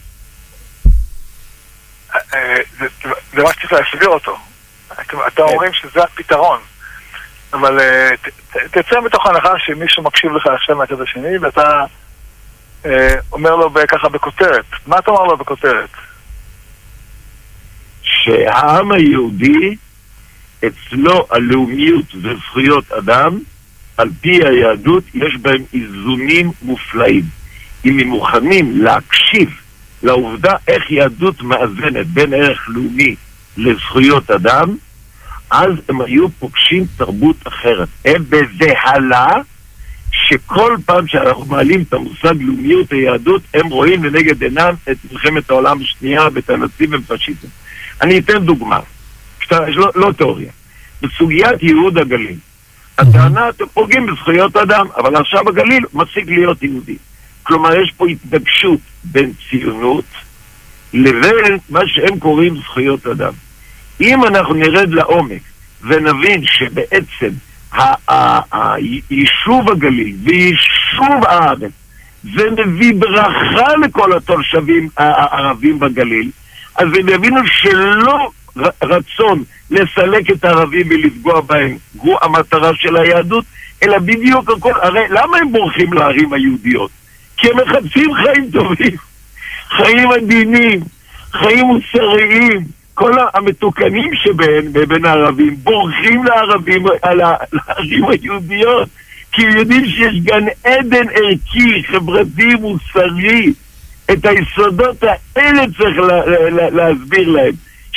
זה 3.33 3.43
מה 3.43 3.53
שצריך 3.53 3.73
להסביר 3.73 4.09
אותו. 4.09 4.37
אתם 5.27 5.43
אומרים 5.43 5.73
שזה 5.73 6.03
הפתרון. 6.03 6.59
אבל 7.53 7.79
תצא 8.71 9.01
מתוך 9.05 9.27
הנחה 9.27 9.53
שמישהו 9.59 10.03
מקשיב 10.03 10.33
לך 10.33 10.47
עכשיו 10.47 10.77
מהצד 10.77 11.01
השני 11.01 11.39
ואתה 11.39 11.85
אומר 13.33 13.57
לו 13.57 13.71
ככה 13.89 14.09
בכותרת. 14.09 14.65
מה 14.87 14.99
אתה 14.99 15.11
אומר 15.11 15.23
לו 15.25 15.37
בכותרת? 15.37 15.91
שהעם 18.03 18.93
היהודי, 18.93 19.77
אצלו 20.67 21.27
הלאומיות 21.31 22.15
וזכויות 22.23 22.93
אדם, 22.93 23.39
על 23.97 24.09
פי 24.21 24.41
היהדות, 24.45 25.05
יש 25.15 25.37
בהם 25.43 25.63
איזונים 25.75 26.51
מופלאים. 26.63 27.25
אם 27.85 27.99
הם 27.99 28.09
מוכנים 28.09 28.83
להקשיב 28.83 29.51
לעובדה 30.03 30.53
איך 30.69 30.91
יהדות 30.91 31.43
מאזנת 31.43 32.07
בין 32.07 32.35
ערך 32.35 32.69
לאומי 32.69 33.15
לזכויות 33.57 34.31
אדם, 34.31 34.77
אז 35.51 35.71
הם 35.89 36.01
היו 36.01 36.29
פוגשים 36.29 36.85
תרבות 36.97 37.37
אחרת. 37.49 37.89
הם 38.05 38.25
בבהלה 38.29 39.27
שכל 40.13 40.77
פעם 40.85 41.07
שאנחנו 41.07 41.45
מעלים 41.45 41.83
את 41.83 41.93
המושג 41.93 42.35
לאומיות 42.41 42.93
היהדות, 42.93 43.43
הם 43.55 43.67
רואים 43.67 44.05
לנגד 44.05 44.43
עינם 44.43 44.75
את 44.91 44.97
מלחמת 45.13 45.51
העולם 45.51 45.83
השנייה 45.83 46.29
ואת 46.35 46.51
הנאצים 46.51 46.91
ופשיזם. 46.93 47.49
אני 48.03 48.19
אתן 48.19 48.45
דוגמה, 48.45 48.81
שת, 49.41 49.53
לא, 49.53 49.91
לא 49.95 50.13
תיאוריה. 50.13 50.51
בסוגיית 51.03 51.63
ייהוד 51.63 51.99
הגליל, 51.99 52.37
הטענה, 52.99 53.49
אתם 53.49 53.65
פוגעים 53.75 54.07
בזכויות 54.07 54.57
אדם, 54.57 54.87
אבל 54.97 55.17
עכשיו 55.17 55.49
הגליל 55.49 55.85
מפסיק 55.95 56.25
להיות 56.27 56.63
יהודי. 56.63 56.97
כלומר, 57.43 57.81
יש 57.81 57.93
פה 57.97 58.07
התנגשות 58.09 58.81
בין 59.05 59.33
ציונות 59.51 60.05
לבין 60.95 61.59
מה 61.69 61.81
שהם 61.87 62.19
קוראים 62.19 62.57
זכויות 62.57 63.07
אדם. 63.07 63.33
אם 64.01 64.25
אנחנו 64.25 64.55
נרד 64.55 64.91
לעומק 64.91 65.43
ונבין 65.83 66.45
שבעצם 66.47 67.29
יישוב 69.11 69.71
הגליל 69.71 70.17
ויישוב 70.25 71.25
הארץ 71.27 71.73
זה 72.23 72.51
מביא 72.51 72.93
ברכה 72.99 73.77
לכל 73.85 74.17
התושבים 74.17 74.89
הערבים 74.97 75.79
בגליל, 75.79 76.31
אז 76.75 76.87
הם 76.99 77.09
יבינו 77.09 77.41
שלא 77.47 78.31
רצון 78.83 79.45
לסלק 79.71 80.31
את 80.31 80.45
הערבים 80.45 80.87
ולפגוע 80.91 81.41
בהם 81.41 81.77
הוא 81.97 82.19
המטרה 82.23 82.71
של 82.75 82.97
היהדות, 82.97 83.45
אלא 83.83 83.99
בדיוק 83.99 84.51
הכל, 84.51 84.73
הרי 84.83 85.05
למה 85.11 85.39
הם 85.39 85.53
בורחים 85.53 85.93
לערים 85.93 86.33
היהודיות? 86.33 86.91
כי 87.37 87.49
הם 87.51 87.57
מחפשים 87.57 88.15
חיים 88.15 88.51
טובים, 88.51 88.97
חיים 89.69 90.11
עדינים, 90.11 90.81
חיים 91.33 91.67
מוסריים, 91.67 92.65
כל 92.95 93.13
המתוקנים 93.35 94.11
שבין 94.15 94.73
בין 94.73 95.05
הערבים 95.05 95.57
בורחים 95.63 96.25
לערבים, 96.25 96.87
לערים 97.05 98.05
היהודיות 98.09 98.89
כי 99.33 99.43
הם 99.47 99.57
יודעים 99.57 99.87
שיש 99.87 100.21
גן 100.23 100.45
עדן 100.65 101.07
ערכי, 101.15 101.83
חברתי, 101.85 102.55
מוסרי. 102.61 103.53
את 104.13 104.27
היסודות 104.27 104.97
האלה 105.37 105.63
צריך 105.79 105.99
לה, 105.99 106.27
לה, 106.51 106.71
להסביר 106.71 107.29
להם. 107.29 107.53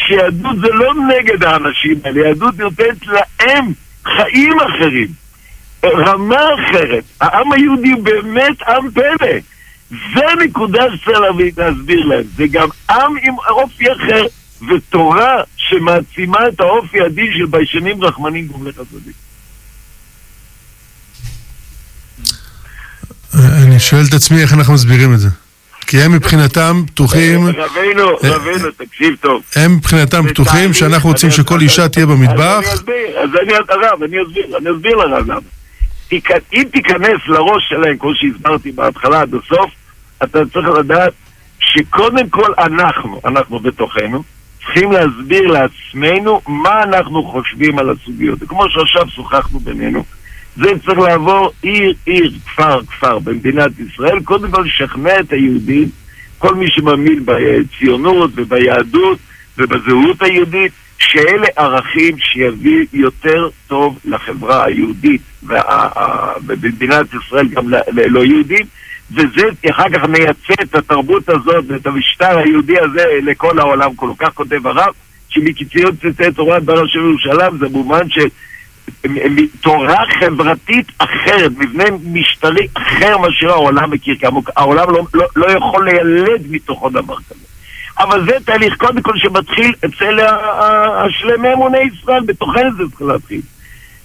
שיהדות 0.08 0.56
זה 0.62 0.68
לא 0.68 0.94
נגד 0.94 1.44
האנשים 1.44 2.00
האלה, 2.04 2.28
יהדות 2.28 2.60
נותנת 2.60 3.08
להם 3.08 3.74
חיים 4.04 4.58
אחרים, 4.60 5.08
רמה 5.86 6.42
אחרת. 6.56 7.04
העם 7.22 7.52
היהודי 7.52 7.92
הוא 7.92 8.04
באמת 8.04 8.62
עם 8.62 8.92
פלא. 8.92 9.38
זה 9.90 10.46
נקודה 10.46 10.84
שצריך 10.96 11.20
להסביר 11.58 12.06
להם. 12.06 12.24
זה 12.36 12.44
גם 12.52 12.68
עם 12.90 13.18
עם 13.24 13.36
אופי 13.50 13.92
אחר. 13.92 14.26
ותורה 14.70 15.42
שמעצימה 15.58 16.38
את 16.48 16.60
האופי 16.60 17.02
הדין 17.02 17.28
של 17.38 17.46
ביישנים 17.46 18.04
רחמנים 18.04 18.48
גומלי 18.48 18.72
חסדים. 18.72 19.14
אני 23.34 23.80
שואל 23.80 24.02
את 24.10 24.14
עצמי 24.14 24.42
איך 24.42 24.54
אנחנו 24.54 24.74
מסבירים 24.74 25.14
את 25.14 25.20
זה. 25.20 25.30
כי 25.88 26.02
הם 26.02 26.12
מבחינתם 26.12 26.84
פתוחים... 26.88 27.48
רבינו, 27.48 28.10
אה, 28.10 28.18
רבינו, 28.24 28.72
תקשיב 28.78 29.16
טוב. 29.22 29.42
הם 29.56 29.76
מבחינתם 29.76 30.28
פתוחים 30.28 30.74
שאנחנו 30.74 31.10
רוצים 31.10 31.32
שכל 31.32 31.62
אישה 31.62 31.90
תהיה 31.90 32.06
במטבח. 32.06 32.60
אני 32.64 32.74
אסביר, 32.74 33.20
אז 33.24 33.30
אני 33.44 33.54
הרב, 33.54 34.04
אני 34.04 34.18
אסביר, 34.24 34.58
אני 34.58 34.72
אסביר 34.72 34.96
לרב 34.96 35.32
למה. 35.32 35.40
אם 36.54 36.64
תיכנס 36.72 37.20
לראש 37.28 37.70
שלהם, 37.70 37.98
כמו 37.98 38.12
שהסברתי 38.16 38.72
בהתחלה 38.72 39.22
עד 39.22 39.36
הסוף, 39.36 39.72
אתה 40.24 40.40
צריך 40.54 40.68
לדעת 40.68 41.14
שקודם 41.60 42.30
כל 42.30 42.54
אנחנו, 42.58 43.22
אנחנו 43.26 43.60
בתוכנו, 43.60 44.24
צריכים 44.66 44.92
להסביר 44.92 45.48
לעצמנו 45.48 46.42
מה 46.48 46.84
אנחנו 46.84 47.24
חושבים 47.24 47.80
על 47.80 47.90
הסוגיות. 47.90 48.40
כמו 48.48 48.70
שעכשיו 48.70 49.10
שוחחנו 49.10 49.60
בינינו, 49.60 50.04
זה 50.56 50.70
צריך 50.86 51.00
לעבור 51.00 51.52
עיר, 51.62 51.94
עיר, 52.06 52.32
כפר, 52.46 52.82
כפר 52.86 53.20
במדינת 53.20 53.72
ישראל. 53.80 54.20
קודם 54.20 54.52
כל 54.52 54.62
לשכנע 54.62 55.20
את 55.20 55.34
היהודים, 55.34 55.90
כל 56.38 56.56
מי 56.56 56.66
שמאמין 56.68 57.26
בציונות 57.26 58.32
וביהדות 58.36 59.18
ובזהות 59.58 60.22
היהודית, 60.22 60.72
שאלה 60.98 61.48
ערכים 61.56 62.18
שיביא 62.18 62.86
יותר 62.94 63.50
טוב 63.68 64.00
לחברה 64.06 64.66
היהודית 64.66 65.22
ובמדינת 65.44 67.06
ישראל 67.14 67.48
גם 67.48 67.66
ללא 67.70 68.26
יהודים, 68.26 68.66
וזה 69.12 69.48
אחר 69.72 69.90
כך 69.94 70.04
מייצא 70.04 70.54
את 70.64 70.76
התרבות 70.76 71.30
הזאת 71.30 71.66
ואת 71.68 71.88
המשטר 71.88 72.38
היהודי 72.38 72.80
הזה 72.80 73.04
לכל 73.22 73.60
העולם 73.60 73.96
כולו. 73.96 74.18
כך 74.18 74.34
כותב 74.34 74.68
הרב, 74.68 74.94
שמקציון 75.30 75.96
צאצאי 76.02 76.32
תורת 76.32 76.64
בר 76.64 76.84
השם 76.84 77.00
ירושלים 77.00 77.58
זה 77.60 77.68
מובן 77.70 78.10
של 78.10 78.28
תורה 79.62 80.04
חברתית 80.20 80.92
אחרת, 80.98 81.52
מבנה 81.58 81.84
משטרי 82.12 82.68
אחר 82.74 83.18
מאשר 83.18 83.50
העולם 83.50 83.92
מכיר, 83.92 84.16
כי 84.16 84.26
העולם 84.56 84.90
לא, 84.90 85.04
לא, 85.14 85.26
לא 85.36 85.52
יכול 85.52 85.90
לילד 85.90 86.42
מתוכו 86.50 86.90
דבר 86.90 87.16
כזה. 87.30 87.46
אבל 88.00 88.26
זה 88.26 88.38
תהליך 88.46 88.76
קודם 88.78 89.02
כל 89.02 89.18
שמתחיל 89.18 89.74
אצל 89.86 90.20
השלמי 90.20 91.54
אמוני 91.54 91.78
ישראל, 91.78 92.24
בתוכנו 92.24 92.70
זה 92.78 92.84
צריך 92.90 93.02
להתחיל. 93.02 93.42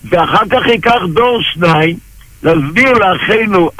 ואחר 0.04 0.48
כך 0.50 0.66
ייקח 0.66 1.00
דור 1.12 1.42
שניים 1.42 1.96
להסביר 2.42 2.92
לאחינו 2.92 3.70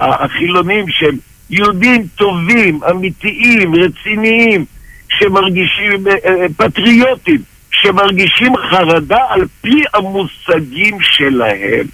החילונים 0.00 0.84
שהם 0.88 1.16
יהודים 1.50 2.06
טובים, 2.14 2.80
אמיתיים, 2.90 3.74
רציניים, 3.74 4.64
שמרגישים 5.08 6.06
אה, 6.06 6.12
אה, 6.26 6.46
פטריוטים, 6.56 7.42
שמרגישים 7.86 8.56
חרדה 8.56 9.18
על 9.28 9.40
פי 9.60 9.82
המושגים 9.94 10.98
שלהם. 11.00 11.86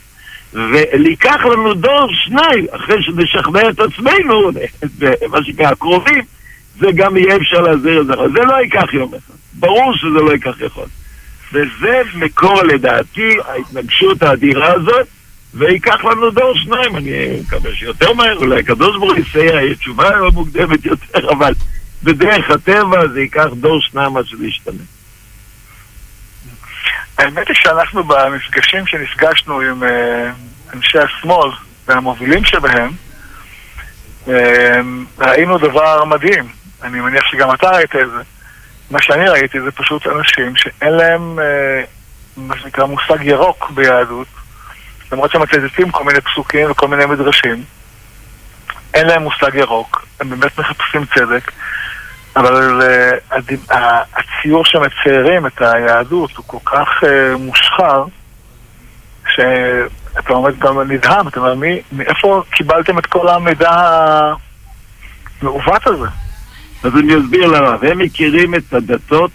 וליקח 0.53 1.45
לנו 1.45 1.75
דור 1.75 2.09
שניים, 2.13 2.67
אחרי 2.71 3.03
שנשכנע 3.03 3.69
את 3.69 3.81
עצמנו, 3.81 4.51
מה 5.33 5.45
שנקרא 5.45 5.67
הקרובים, 5.67 6.25
זה 6.79 6.87
גם 6.95 7.17
יהיה 7.17 7.37
אפשר 7.37 7.61
להזהיר 7.61 8.01
את 8.01 8.07
זה. 8.07 8.13
זה 8.13 8.45
לא 8.45 8.55
ייקח 8.63 8.95
יום 8.95 9.15
אחד. 9.15 9.35
ברור 9.53 9.97
שזה 9.97 10.09
לא 10.09 10.33
ייקח 10.33 10.61
יכול. 10.61 10.87
וזה 11.53 12.03
מקור 12.15 12.63
לדעתי 12.63 13.37
ההתנגשות 13.49 14.23
האדירה 14.23 14.73
הזאת, 14.73 15.07
וייקח 15.55 16.05
לנו 16.05 16.31
דור 16.31 16.55
שניים, 16.55 16.97
אני 16.97 17.41
מקווה 17.41 17.75
שיותר 17.75 18.13
מהר, 18.13 18.37
אולי 18.37 18.61
הקדוש 18.61 18.97
ברוך 18.97 19.13
הוא 19.13 19.19
יסייע, 19.19 19.53
יהיה 19.53 19.75
תשובה 19.75 20.11
מוקדמת 20.35 20.85
יותר, 20.85 21.31
אבל 21.31 21.53
בדרך 22.03 22.51
הטבע 22.51 23.09
זה 23.13 23.21
ייקח 23.21 23.47
דור 23.61 23.81
שניים 23.81 24.17
עד 24.17 24.27
שזה 24.27 24.47
ישתנה. 24.47 24.83
האמת 27.19 27.49
היא 27.49 27.57
שאנחנו 27.57 28.05
במפגשים 28.05 28.87
שנפגשנו 28.87 29.61
עם 29.61 29.83
uh, 29.83 29.87
אנשי 30.75 30.99
השמאל 30.99 31.51
והמובילים 31.87 32.45
שבהם, 32.45 32.91
uh, 34.27 34.31
ראינו 35.19 35.59
דבר 35.59 36.05
מדהים. 36.05 36.49
אני 36.83 37.01
מניח 37.01 37.27
שגם 37.27 37.55
אתה 37.55 37.71
ראית 37.71 37.97
את 37.97 38.11
זה. 38.11 38.23
מה 38.91 39.03
שאני 39.03 39.29
ראיתי 39.29 39.61
זה 39.61 39.71
פשוט 39.71 40.07
אנשים 40.07 40.57
שאין 40.57 40.93
להם 40.93 41.39
uh, 41.39 41.87
מה 42.37 42.59
שנקרא 42.59 42.85
מושג 42.85 43.19
ירוק 43.21 43.71
ביהדות, 43.71 44.29
למרות 45.13 45.31
שהם 45.31 45.43
מצטטים 45.43 45.91
כל 45.91 46.05
מיני 46.05 46.21
פסוקים 46.21 46.71
וכל 46.71 46.89
מיני 46.89 47.07
מדרשים. 47.07 47.65
אין 48.95 49.07
להם 49.07 49.23
מושג 49.23 49.55
ירוק, 49.55 50.07
הם 50.21 50.31
באמת 50.31 50.59
מחפשים 50.59 51.05
צדק. 51.15 51.53
אבל 52.37 52.83
uh, 52.83 53.75
הציור 54.17 54.65
שמציירים 54.65 55.47
את 55.47 55.63
היהדות 55.63 56.37
הוא 56.37 56.45
כל 56.47 56.59
כך 56.65 56.89
uh, 57.03 57.07
מושחר, 57.39 58.05
שאתה 59.35 60.33
עומד 60.33 60.59
גם 60.59 60.81
נדהם, 60.81 61.29
אתה 61.29 61.41
אומר, 61.41 61.55
מאיפה 61.93 62.43
קיבלתם 62.51 62.99
את 62.99 63.07
כל 63.07 63.29
המידע 63.29 63.71
המעוות 65.43 65.87
הזה? 65.87 66.07
אז 66.83 66.97
אני 66.97 67.19
אסביר 67.19 67.47
למה. 67.47 67.77
הם 67.83 67.99
מכירים 67.99 68.55
את 68.55 68.75
הדתות, 68.75 69.31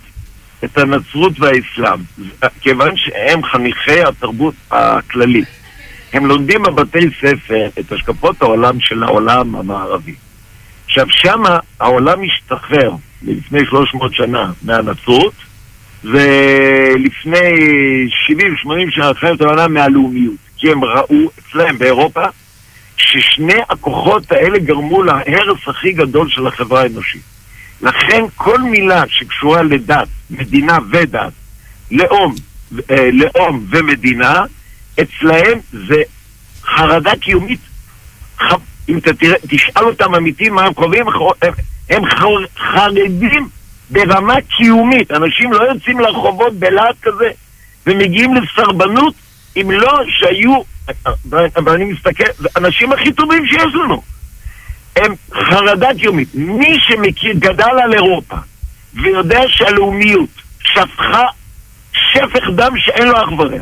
את 0.63 0.77
הנצרות 0.77 1.39
והאסלאם, 1.39 1.99
כיוון 2.61 2.91
שהם 2.95 3.43
חניכי 3.43 4.03
התרבות 4.03 4.55
הכללית. 4.71 5.47
הם 6.13 6.25
לומדים 6.25 6.63
בבתי 6.63 7.09
ספר 7.21 7.69
את 7.79 7.91
השקפות 7.91 8.41
העולם 8.41 8.79
של 8.79 9.03
העולם 9.03 9.55
המערבי. 9.55 10.15
עכשיו, 10.87 11.05
שמה 11.09 11.59
העולם 11.79 12.19
השתחרר 12.23 12.91
לפני 13.21 13.59
300 13.69 14.13
שנה 14.13 14.51
מהנצרות, 14.61 15.33
ולפני 16.03 17.39
70-80 18.29 18.35
שנה 18.89 19.11
את 19.33 19.41
העולם 19.41 19.73
מהלאומיות. 19.73 20.35
כי 20.57 20.71
הם 20.71 20.83
ראו 20.83 21.29
אצלם 21.39 21.77
באירופה 21.77 22.23
ששני 22.97 23.61
הכוחות 23.69 24.31
האלה 24.31 24.59
גרמו 24.59 25.03
להרס 25.03 25.67
הכי 25.67 25.91
גדול 25.91 26.29
של 26.29 26.47
החברה 26.47 26.81
האנושית. 26.81 27.21
לכן 27.81 28.23
כל 28.35 28.61
מילה 28.61 29.03
שקשורה 29.07 29.63
לדת, 29.63 30.07
מדינה 30.29 30.77
ודת, 30.91 31.33
לאום, 31.91 32.35
אה, 32.91 33.09
לאום 33.13 33.65
ומדינה, 33.69 34.43
אצלהם 35.01 35.59
זה 35.71 36.01
חרדה 36.63 37.15
קיומית 37.15 37.59
אם 38.89 38.97
אתה 38.97 39.13
תראה, 39.13 39.35
תשאל 39.47 39.83
אותם 39.83 40.15
אמיתי 40.15 40.49
מה 40.49 40.65
הם 40.65 40.73
חווים, 40.73 41.05
הם, 41.41 41.53
הם 41.89 42.03
חרדים 42.57 43.49
ברמה 43.89 44.35
קיומית. 44.41 45.11
אנשים 45.11 45.53
לא 45.53 45.63
יוצאים 45.63 45.99
לרחובות 45.99 46.53
בלהט 46.53 46.95
כזה 47.01 47.29
ומגיעים 47.87 48.35
לסרבנות 48.35 49.13
אם 49.61 49.71
לא 49.71 49.99
שהיו, 50.19 50.61
ואני 51.65 51.85
מסתכל, 51.85 52.23
האנשים 52.55 52.91
הכי 52.91 53.11
טובים 53.11 53.47
שיש 53.47 53.73
לנו. 53.73 54.01
הם 54.95 55.13
חרדה 55.33 55.89
קיומית. 55.99 56.29
מי 56.33 56.79
שמכיר, 56.79 57.33
גדל 57.33 57.79
על 57.83 57.93
אירופה 57.93 58.35
ויודע 58.93 59.41
שהלאומיות 59.47 60.29
שפכה 60.59 61.23
שפך 61.91 62.49
דם 62.55 62.71
שאין 62.77 63.07
לו 63.07 63.17
אח 63.17 63.31
ורע, 63.37 63.57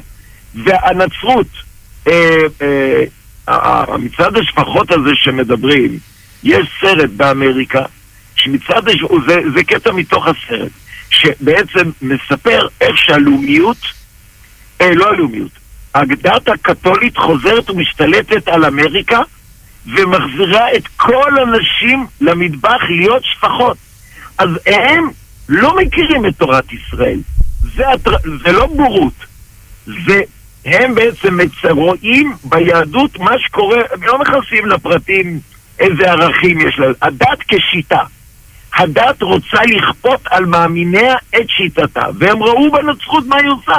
והנצרות 0.56 1.48
אה, 2.08 2.40
אה, 2.62 3.04
מצעד 4.00 4.38
השפחות 4.38 4.92
הזה 4.92 5.12
שמדברים, 5.16 6.00
יש 6.44 6.68
סרט 6.82 7.10
באמריקה, 7.10 7.82
שמצעד 8.36 8.90
השפחות, 8.90 9.22
זה, 9.28 9.42
זה 9.56 9.64
קטע 9.64 9.92
מתוך 9.92 10.28
הסרט, 10.28 10.72
שבעצם 11.10 11.92
מספר 12.02 12.68
איך 12.82 12.98
שהלאומיות, 12.98 13.78
אה, 14.82 14.96
לא 14.96 15.10
הלאומיות, 15.10 15.52
הדת 15.96 16.50
הקתולית 16.50 17.18
חוזרת 17.18 17.70
ומשתלטת 17.70 18.48
על 18.48 18.66
אמריקה 18.66 19.22
ומחזירה 19.86 20.74
את 20.76 20.88
כל 20.88 21.40
הנשים 21.40 22.06
למטבח 22.22 22.82
להיות 22.90 23.24
שפחות. 23.24 23.78
אז 24.38 24.50
הם 24.66 25.10
לא 25.50 25.76
מכירים 25.76 26.26
את 26.26 26.38
תורת 26.38 26.74
ישראל. 26.74 27.20
זה, 27.76 27.84
זה 28.44 28.52
לא 28.52 28.66
בורות, 28.66 29.14
זה 29.86 30.22
הם 30.66 30.96
בעצם 30.96 31.38
רואים 31.70 32.34
ביהדות 32.44 33.20
מה 33.20 33.40
שקורה, 33.40 33.82
הם 33.92 34.04
לא 34.04 34.20
מכנסים 34.20 34.66
לפרטים 34.66 35.40
איזה 35.80 36.12
ערכים 36.12 36.68
יש 36.68 36.80
לה, 36.80 36.88
הדת 37.02 37.40
כשיטה. 37.48 38.00
הדת 38.78 39.22
רוצה 39.22 39.58
לכפות 39.68 40.20
על 40.26 40.46
מאמיניה 40.46 41.16
את 41.30 41.50
שיטתה, 41.50 42.06
והם 42.20 42.44
ראו 42.44 42.72
בנצחות 42.72 43.26
מה 43.28 43.36
היא 43.36 43.50
עושה. 43.50 43.78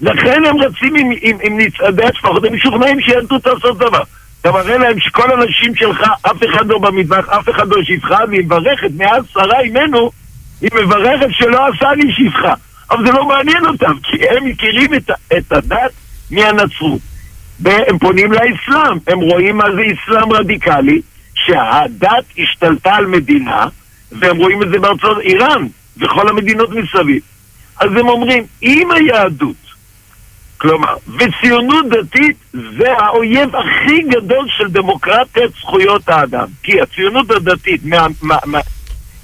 לכן 0.00 0.44
הם 0.44 0.56
רצים 0.60 0.96
עם, 0.96 1.10
עם, 1.20 1.36
עם 1.42 1.58
נצעדי 1.60 2.04
השפחות, 2.04 2.44
הם 2.44 2.54
משוכנעים 2.54 3.00
שיהדות 3.00 3.42
תעשות 3.42 3.78
דבר. 3.78 4.02
אתה 4.40 4.52
מראה 4.52 4.78
להם 4.78 5.00
שכל 5.00 5.32
הנשים 5.32 5.74
שלך, 5.74 6.00
אף 6.22 6.44
אחד 6.50 6.66
לא 6.66 6.78
במטבח, 6.78 7.28
אף 7.28 7.48
אחד 7.48 7.68
לא 7.68 7.82
שפחה, 7.82 8.18
והיא 8.28 8.44
מברכת 8.44 8.90
מאז 8.96 9.24
שרה 9.32 9.60
אימנו, 9.60 10.10
היא 10.60 10.70
מברכת 10.74 11.28
שלא 11.30 11.66
עשה 11.66 11.92
לי 11.92 12.12
שפחה. 12.12 12.54
אבל 12.90 13.06
זה 13.06 13.12
לא 13.12 13.24
מעניין 13.24 13.66
אותם, 13.66 13.92
כי 14.02 14.28
הם 14.28 14.44
מכירים 14.44 14.94
את, 14.94 15.10
את 15.38 15.52
הדת 15.52 15.90
מהנצרות. 16.32 17.00
והם 17.60 17.98
פונים 17.98 18.32
לאסלאם, 18.32 18.98
הם 19.06 19.20
רואים 19.20 19.56
מה 19.56 19.64
זה 19.74 19.82
אסלאם 19.92 20.32
רדיקלי, 20.32 21.00
שהדת 21.34 22.24
השתלטה 22.38 22.94
על 22.94 23.06
מדינה, 23.06 23.66
והם 24.12 24.36
רואים 24.36 24.62
את 24.62 24.68
זה 24.68 24.78
בארצות 24.78 25.18
איראן 25.20 25.66
וכל 25.96 26.28
המדינות 26.28 26.70
מסביב. 26.70 27.22
אז 27.80 27.90
הם 27.90 28.08
אומרים, 28.08 28.44
אם 28.62 28.88
היהדות, 28.90 29.56
כלומר, 30.58 30.96
וציונות 31.18 31.86
דתית 31.88 32.36
זה 32.52 32.92
האויב 32.98 33.56
הכי 33.56 34.02
גדול 34.02 34.46
של 34.58 34.68
דמוקרטיית 34.68 35.50
זכויות 35.60 36.08
האדם. 36.08 36.46
כי 36.62 36.80
הציונות 36.80 37.30
הדתית 37.30 37.84
מה, 37.84 38.06
מה, 38.22 38.36
מה, 38.46 38.60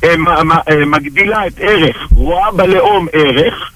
אה, 0.04 0.16
מה, 0.16 0.42
מה, 0.42 0.58
אה, 0.70 0.84
מגדילה 0.84 1.46
את 1.46 1.52
ערך, 1.58 1.96
רואה 2.10 2.50
בלאום 2.50 3.06
ערך, 3.12 3.72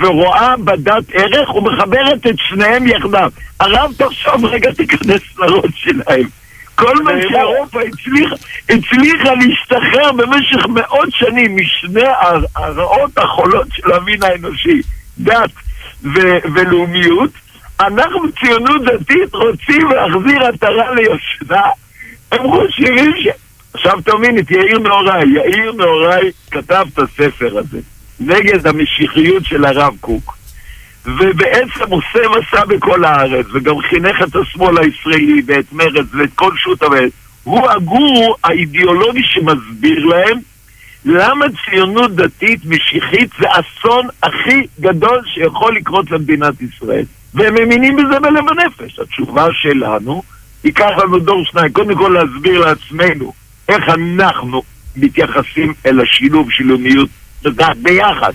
ורואה 0.00 0.56
בדת 0.56 1.04
ערך 1.12 1.54
ומחברת 1.54 2.26
את 2.26 2.34
שניהם 2.38 2.86
יחדיו. 2.86 3.30
הרב 3.60 3.92
תחשוב 3.96 4.44
רגע 4.44 4.72
תיכנס 4.72 5.22
לראש 5.38 5.72
שלהם. 5.74 6.26
כל 6.74 7.02
מה 7.02 7.10
שאירופה 7.22 7.80
הצליחה, 7.80 8.34
הצליחה 8.68 9.34
להשתחרר 9.34 10.12
במשך 10.12 10.66
מאות 10.66 11.08
שנים 11.10 11.56
משני 11.56 12.08
הרעות 12.56 13.18
החולות 13.18 13.66
של 13.72 13.92
המין 13.92 14.22
האנושי, 14.22 14.80
דת 15.18 15.50
ו- 16.02 16.38
ולאומיות, 16.54 17.30
אנחנו 17.80 18.20
ציונות 18.40 18.82
דתית 18.84 19.34
רוצים 19.34 19.88
להחזיר 19.90 20.44
עטרה 20.44 20.94
ליושנה. 20.94 21.62
הם 22.32 22.50
חושבים 22.50 23.12
ש... 23.22 23.28
עכשיו 23.74 24.00
תאמין 24.04 24.38
את 24.38 24.50
יאיר 24.50 24.78
נהוראי. 24.78 25.28
יאיר 25.28 25.72
נהוראי 25.72 26.30
כתב 26.50 26.86
את 26.94 26.98
הספר 26.98 27.58
הזה 27.58 27.93
נגד 28.20 28.66
המשיחיות 28.66 29.44
של 29.44 29.64
הרב 29.64 29.94
קוק. 30.00 30.36
ובעצם 31.04 31.90
עושה 31.90 32.18
מסע 32.38 32.64
בכל 32.64 33.04
הארץ, 33.04 33.46
וגם 33.52 33.74
חינך 33.80 34.16
את 34.22 34.36
השמאל 34.36 34.78
הישראלי 34.78 35.42
ואת 35.46 35.72
מרצ 35.72 36.06
ואת 36.12 36.30
כל 36.34 36.56
שו"ת 36.56 36.82
המרצ. 36.82 37.12
הוא 37.44 37.70
הגור 37.70 38.36
האידיאולוגי 38.44 39.22
שמסביר 39.22 40.06
להם 40.06 40.38
למה 41.04 41.46
ציונות 41.64 42.14
דתית 42.14 42.60
משיחית 42.64 43.30
זה 43.40 43.46
אסון 43.50 44.08
הכי 44.22 44.66
גדול 44.80 45.22
שיכול 45.34 45.76
לקרות 45.76 46.10
למדינת 46.10 46.54
ישראל. 46.62 47.04
והם 47.34 47.54
מאמינים 47.54 47.96
בזה 47.96 48.20
בלב 48.20 48.44
הנפש. 48.48 48.98
התשובה 48.98 49.46
שלנו, 49.52 50.22
ייקח 50.64 50.90
לנו 51.02 51.18
דור 51.18 51.44
שניים, 51.44 51.72
קודם 51.72 51.94
כל 51.94 52.08
להסביר 52.08 52.60
לעצמנו 52.60 53.32
איך 53.68 53.88
אנחנו 53.88 54.62
מתייחסים 54.96 55.74
אל 55.86 56.00
השילוב, 56.00 56.50
שילומיות, 57.44 57.76
ביחד. 57.82 58.32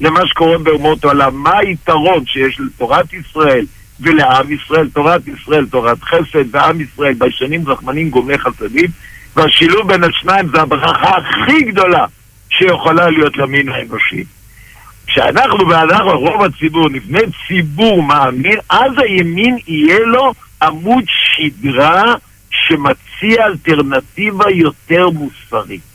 למה 0.00 0.26
שקורה 0.26 0.58
באומות 0.58 1.04
העולם. 1.04 1.36
מה 1.36 1.58
היתרון 1.58 2.26
שיש 2.26 2.60
לתורת 2.60 3.12
ישראל 3.12 3.66
ולעם 4.00 4.52
ישראל, 4.52 4.88
תורת 4.88 5.22
ישראל, 5.28 5.66
תורת 5.66 6.02
חסד, 6.02 6.54
ועם 6.54 6.80
ישראל, 6.80 7.14
ביישנים 7.14 7.68
רחמנים 7.68 8.10
גומלי 8.10 8.38
חסדים, 8.38 8.90
והשילוב 9.36 9.88
בין 9.88 10.04
השניים 10.04 10.48
זה 10.54 10.62
הברכה 10.62 11.16
הכי 11.16 11.62
גדולה 11.62 12.06
שיכולה 12.50 13.10
להיות 13.10 13.36
למין 13.36 13.68
האנושי. 13.68 14.24
כשאנחנו 15.06 15.68
ואנחנו, 15.68 16.18
רוב 16.18 16.42
הציבור, 16.42 16.88
נבנה 16.88 17.18
ציבור 17.48 18.02
מאמין, 18.02 18.58
אז 18.70 18.92
הימין 18.96 19.56
יהיה 19.66 19.98
לו 19.98 20.32
עמוד 20.62 21.04
שדרה 21.06 22.14
שמציע 22.50 23.46
אלטרנטיבה 23.46 24.50
יותר 24.50 25.08
מוסרית. 25.10 25.91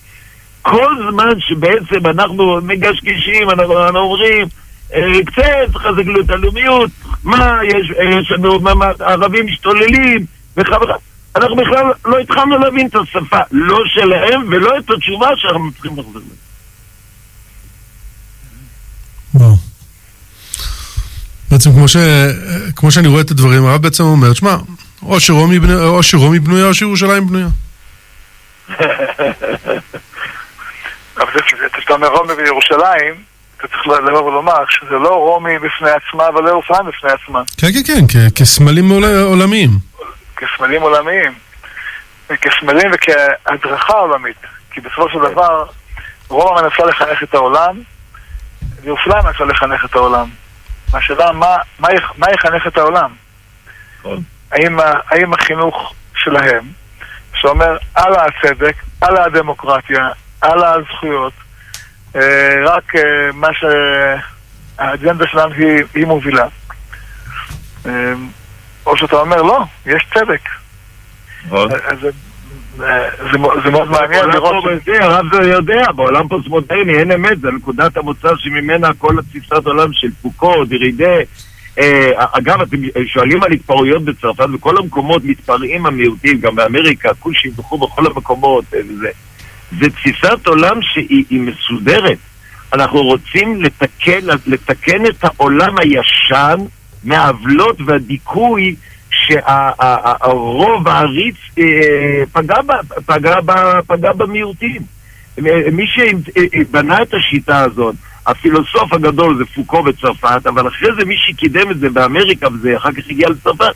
כל 0.69 0.95
זמן 1.11 1.39
שבעצם 1.39 2.05
אנחנו 2.05 2.59
מגשגשים, 2.61 3.49
אנחנו, 3.49 3.83
אנחנו 3.83 3.99
אומרים, 3.99 4.47
אה, 4.93 5.01
קצת 5.25 5.75
חזק 5.75 6.03
את 6.25 6.29
הלאומיות, 6.29 6.91
מה, 7.23 7.59
יש, 7.63 7.91
יש 8.19 8.31
לנו, 8.31 8.59
מה, 8.59 8.73
מה, 8.73 8.85
ערבים 8.99 9.45
משתוללים, 9.45 10.25
וכו' 10.57 10.75
אנחנו 11.35 11.55
בכלל 11.55 11.91
לא 12.05 12.19
התחלנו 12.19 12.57
להבין 12.57 12.87
את 12.87 12.95
השפה, 12.95 13.39
לא 13.51 13.79
שלהם 13.85 14.41
ולא 14.49 14.77
את 14.77 14.89
התשובה 14.89 15.29
שאנחנו 15.37 15.71
צריכים 15.71 15.91
לחזור 15.91 16.21
להם. 19.33 19.55
בעצם 21.51 21.71
כמו, 21.71 21.87
ש... 21.87 21.97
כמו 22.75 22.91
שאני 22.91 23.07
רואה 23.07 23.21
את 23.21 23.31
הדברים, 23.31 23.65
הרב 23.65 23.81
בעצם 23.81 24.03
אומר, 24.03 24.33
שמע. 24.33 24.55
או 25.01 25.19
שרומי 26.01 26.39
בנויה 26.39 26.65
או 26.65 26.73
שירושלים 26.73 27.27
בנויה. 27.27 27.47
אבל 31.19 31.41
כשאתה 31.73 31.93
אומר 31.93 32.07
רומי 32.07 32.35
בירושלים, 32.35 33.15
אתה 33.57 33.67
צריך 33.67 33.87
לבוא 33.87 34.21
ולומר 34.23 34.53
שזה 34.69 34.95
לא 34.95 35.09
רומי 35.15 35.59
בפני 35.59 35.89
עצמה, 35.89 36.27
אבל 36.27 36.43
לא 36.43 36.49
ירושלים 36.49 36.85
בפני 36.85 37.09
עצמה. 37.11 37.41
כן, 37.57 37.67
כן, 37.87 38.05
כן, 38.13 38.27
כסמלים 38.35 38.89
עול- 38.89 39.23
עולמיים. 39.23 39.69
כסמלים 40.37 40.81
עולמיים, 40.81 41.33
כסמלים 42.41 42.91
וכהדרכה 42.93 43.93
עולמית. 43.93 44.37
כי 44.71 44.81
בסופו 44.81 45.09
של 45.09 45.19
דבר, 45.31 45.65
רומא 46.29 46.61
מנסה 46.61 46.85
לחנך 46.85 47.23
את 47.23 47.33
העולם, 47.33 47.81
וירושלים 48.81 49.23
מנסה 49.25 49.43
לחנך 49.45 49.85
את 49.85 49.95
העולם. 49.95 50.29
השאלה, 50.93 51.31
מה, 51.31 51.55
מה, 51.79 51.87
יח- 51.93 52.13
מה 52.17 52.27
יחנך 52.31 52.67
את 52.67 52.77
העולם? 52.77 53.09
נכון. 53.99 54.21
האם 55.11 55.33
החינוך 55.33 55.93
שלהם, 56.15 56.63
שאומר 57.35 57.77
על 57.95 58.13
הצדק, 58.15 58.75
על 59.01 59.17
הדמוקרטיה, 59.17 60.09
על 60.41 60.63
הזכויות, 60.63 61.33
אה, 62.15 62.55
רק 62.65 62.95
אה, 62.95 63.31
מה 63.33 63.47
שהאג'נדה 63.53 65.27
שלהם 65.27 65.51
היא, 65.51 65.83
היא 65.93 66.05
מובילה. 66.05 66.47
אה, 67.85 68.13
או 68.85 68.97
שאתה 68.97 69.15
אומר, 69.15 69.41
לא, 69.41 69.63
יש 69.85 70.07
צדק. 70.13 70.41
נכון. 71.45 71.69
זה, 72.77 73.37
מאוד 73.71 73.89
מעניין 73.89 74.29
לראות... 74.29 74.63
הרב 74.99 75.25
זה 75.33 75.49
יודע, 75.49 75.91
בעולם 75.95 76.27
פוסט-מודרני 76.27 76.99
אין 76.99 77.11
אמת, 77.11 77.39
זה 77.39 77.51
נקודת 77.51 77.97
המוצא 77.97 78.29
שממנה 78.37 78.89
כל 78.97 79.19
התפיסת 79.19 79.65
עולם 79.65 79.93
של 79.93 80.07
פוקו, 80.21 80.65
דרידה. 80.65 81.15
אה, 81.79 82.11
אגב, 82.15 82.61
אתם 82.61 82.77
שואלים 83.07 83.43
על 83.43 83.51
התפרעויות 83.51 84.05
בצרפת, 84.05 84.49
בכל 84.49 84.77
המקומות 84.77 85.23
מתפרעים 85.23 85.85
המיעוטים, 85.85 86.39
גם 86.39 86.55
באמריקה, 86.55 87.13
כושים 87.19 87.51
וכו', 87.57 87.77
בכל 87.77 88.05
המקומות. 88.05 88.65
אה, 89.73 89.77
זה, 89.79 89.89
תפיסת 89.89 90.47
עולם 90.47 90.81
שהיא 90.81 91.25
היא 91.29 91.41
מסודרת. 91.41 92.17
אנחנו 92.73 93.01
רוצים 93.01 93.61
לתקן, 93.61 94.19
לתקן 94.47 95.05
את 95.05 95.23
העולם 95.23 95.75
הישן 95.77 96.57
מהעוולות 97.03 97.77
והדיכוי 97.85 98.75
שהרוב 99.09 100.87
העריץ 100.87 101.35
אה, 101.59 102.23
פגע, 102.31 102.55
פגע, 103.05 103.35
פגע 103.87 104.13
במיעוטים. 104.13 104.81
מי 105.71 105.85
שבנה 105.87 107.01
את 107.01 107.13
השיטה 107.13 107.59
הזאת, 107.59 107.95
הפילוסוף 108.27 108.93
הגדול 108.93 109.37
זה 109.37 109.45
פוקו 109.45 109.83
בצרפת, 109.83 110.47
אבל 110.47 110.67
אחרי 110.67 110.89
זה 110.99 111.05
מי 111.05 111.15
שקידם 111.17 111.71
את 111.71 111.79
זה 111.79 111.89
באמריקה, 111.89 112.47
וזה 112.53 112.77
אחר 112.77 112.91
כך 112.91 113.03
הגיע 113.09 113.29
לצרפת, 113.29 113.73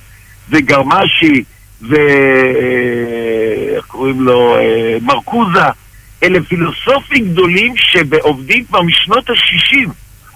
זה 0.49 0.61
גרמשי 0.61 1.43
ו... 1.43 1.60
אה, 1.83 3.75
איך 3.75 3.85
קוראים 3.85 4.21
לו? 4.21 4.55
אה, 4.55 4.97
מרקוזה. 5.01 5.65
אלה 6.23 6.39
פילוסופים 6.47 7.31
גדולים 7.31 7.73
שעובדים 7.77 8.65
כבר 8.65 8.81
משנות 8.81 9.29
ה-60. 9.29 9.89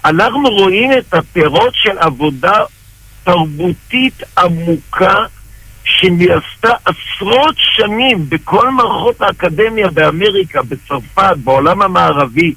אנחנו 0.04 0.48
רואים 0.48 0.92
את 0.92 1.14
הפירות 1.14 1.74
של 1.74 1.98
עבודה 1.98 2.58
תרבותית 3.24 4.22
עמוקה 4.38 5.24
שנעשתה 5.84 6.72
עשרות 6.84 7.54
שנים 7.58 8.28
בכל 8.28 8.70
מערכות 8.70 9.20
האקדמיה 9.20 9.90
באמריקה, 9.90 10.62
בצרפת, 10.62 11.36
בעולם 11.44 11.82
המערבי, 11.82 12.54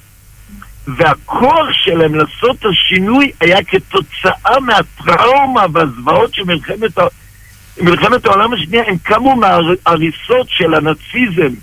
והכוח 0.86 1.66
שלהם 1.72 2.14
לעשות 2.14 2.56
את 2.58 2.64
השינוי 2.64 3.32
היה 3.40 3.64
כתוצאה 3.64 4.60
מהטראומה 4.60 5.64
והזוועות 5.72 6.34
של 6.34 6.44
מלחמת, 6.44 6.98
ה- 7.80 7.84
מלחמת 7.84 8.26
העולם 8.26 8.52
השנייה, 8.52 8.82
הם 8.86 8.96
קמו 9.02 9.36
מההריסות 9.36 10.46
של 10.48 10.74
הנאציזם 10.74 11.54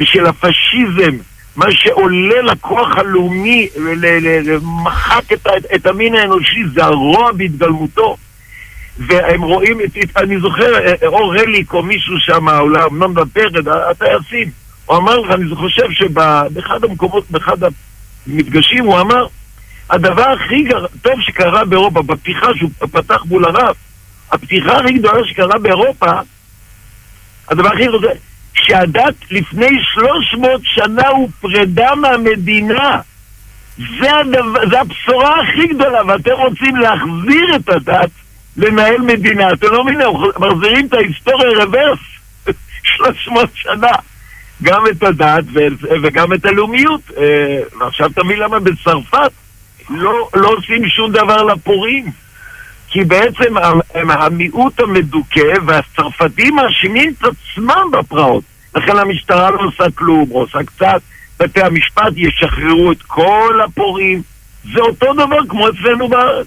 ושל 0.00 0.26
הפשיזם, 0.26 1.16
מה 1.56 1.66
שעולה 1.70 2.42
לכוח 2.42 2.96
הלאומי, 2.96 3.68
ל- 3.76 4.06
ל- 4.06 4.50
ל- 4.50 4.58
מחק 4.84 5.32
את, 5.32 5.46
את 5.74 5.86
המין 5.86 6.14
האנושי, 6.14 6.62
זה 6.74 6.84
הרוע 6.84 7.32
בהתגלמותו. 7.32 8.16
והם 8.98 9.42
רואים 9.42 9.80
את, 9.80 10.16
אני 10.16 10.38
זוכר, 10.40 10.86
אה, 10.86 11.06
אור 11.06 11.34
רליק 11.36 11.72
או 11.72 11.82
מישהו 11.82 12.18
שם, 12.18 12.48
אולי 12.48 12.84
אמנון 12.84 13.14
בפרד, 13.14 13.68
הטייסים, 13.68 14.50
הוא 14.86 14.96
אמר 14.96 15.18
לך, 15.18 15.30
אני 15.30 15.54
חושב 15.54 15.90
שבאחד 15.90 16.84
המקומות, 16.84 17.30
באחד 17.30 17.56
המפגשים, 18.26 18.84
הוא 18.84 19.00
אמר, 19.00 19.26
הדבר 19.90 20.28
הכי 20.28 20.62
גר... 20.62 20.86
טוב 21.02 21.20
שקרה 21.20 21.64
באירופה, 21.64 22.02
בפתיחה 22.02 22.46
שהוא 22.56 22.70
פתח 22.78 23.24
מול 23.28 23.44
הרב, 23.44 23.74
הפתיחה 24.34 24.76
הכי 24.76 24.92
גדולה 24.92 25.24
שקרה 25.24 25.58
באירופה, 25.58 26.10
הדבר 27.48 27.68
הכי 27.68 27.84
גדול, 27.84 28.04
שהדת 28.54 29.14
לפני 29.30 29.68
300 29.94 30.60
שנה 30.64 31.08
הופרדה 31.08 31.94
מהמדינה. 31.94 33.00
זה, 33.76 34.16
הדבר, 34.16 34.68
זה 34.70 34.80
הבשורה 34.80 35.40
הכי 35.40 35.66
גדולה, 35.66 36.00
ואתם 36.06 36.32
רוצים 36.32 36.76
להחזיר 36.76 37.56
את 37.56 37.68
הדת 37.68 38.10
לנהל 38.56 38.98
מדינה. 38.98 39.52
אתם 39.52 39.66
לא 39.66 39.84
מבינים, 39.84 40.08
מחזירים 40.38 40.86
את 40.86 40.94
ההיסטוריה 40.94 41.64
רוורס 41.64 41.98
300 42.96 43.50
שנה. 43.54 43.92
גם 44.62 44.84
את 44.86 45.02
הדת 45.02 45.44
ו- 45.54 45.98
וגם 46.02 46.32
את 46.32 46.44
הלאומיות. 46.44 47.00
אה, 47.16 47.60
ועכשיו 47.80 48.10
תבין 48.14 48.38
למה 48.38 48.60
בצרפת 48.60 49.30
לא, 49.90 50.28
לא 50.34 50.48
עושים 50.48 50.88
שום 50.88 51.12
דבר 51.12 51.42
לפורעים. 51.42 52.23
כי 52.94 53.04
בעצם 53.04 53.56
הם- 53.56 53.80
הם 53.94 54.10
המיעוט 54.10 54.80
המדוכא 54.80 55.40
והצרפתים 55.66 56.56
מאשימים 56.56 57.12
את 57.18 57.24
עצמם 57.24 57.90
בפרעות. 57.92 58.44
לכן 58.74 58.98
המשטרה 58.98 59.50
לא 59.50 59.60
עושה 59.60 59.84
כלום, 59.94 60.30
או 60.30 60.40
עושה 60.40 60.58
קצת. 60.66 61.00
בתי 61.40 61.62
המשפט 61.62 62.12
ישחררו 62.16 62.92
את 62.92 63.02
כל 63.02 63.60
הפורעים. 63.64 64.22
זה 64.74 64.80
אותו 64.80 65.12
דבר 65.14 65.38
כמו 65.48 65.68
אצלנו 65.68 66.08
בארץ. 66.08 66.46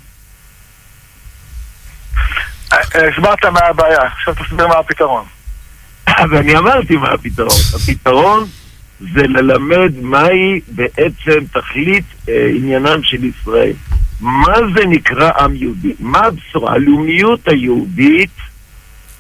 אה, 2.74 2.80
הסברת 3.10 3.46
מה 3.46 3.60
הבעיה, 3.70 4.02
עכשיו 4.02 4.34
תסביר 4.36 4.68
מה 4.68 4.76
הפתרון. 4.80 5.26
אז 6.08 6.34
אני 6.34 6.58
אמרתי 6.58 6.96
מה 6.96 7.10
הפתרון. 7.10 7.50
הפתרון 7.76 8.46
זה 9.00 9.22
ללמד 9.28 9.92
מהי 10.02 10.60
בעצם 10.68 11.46
תכלית 11.54 12.06
אה, 12.30 12.48
עניינם 12.56 13.04
של 13.04 13.24
ישראל. 13.24 13.74
מה 14.22 14.56
זה 14.76 14.86
נקרא 14.86 15.32
עם 15.40 15.56
יהודי? 15.56 15.94
מה 16.00 16.20
הבשורה? 16.20 16.74
הלאומיות 16.74 17.48
היהודית 17.48 18.30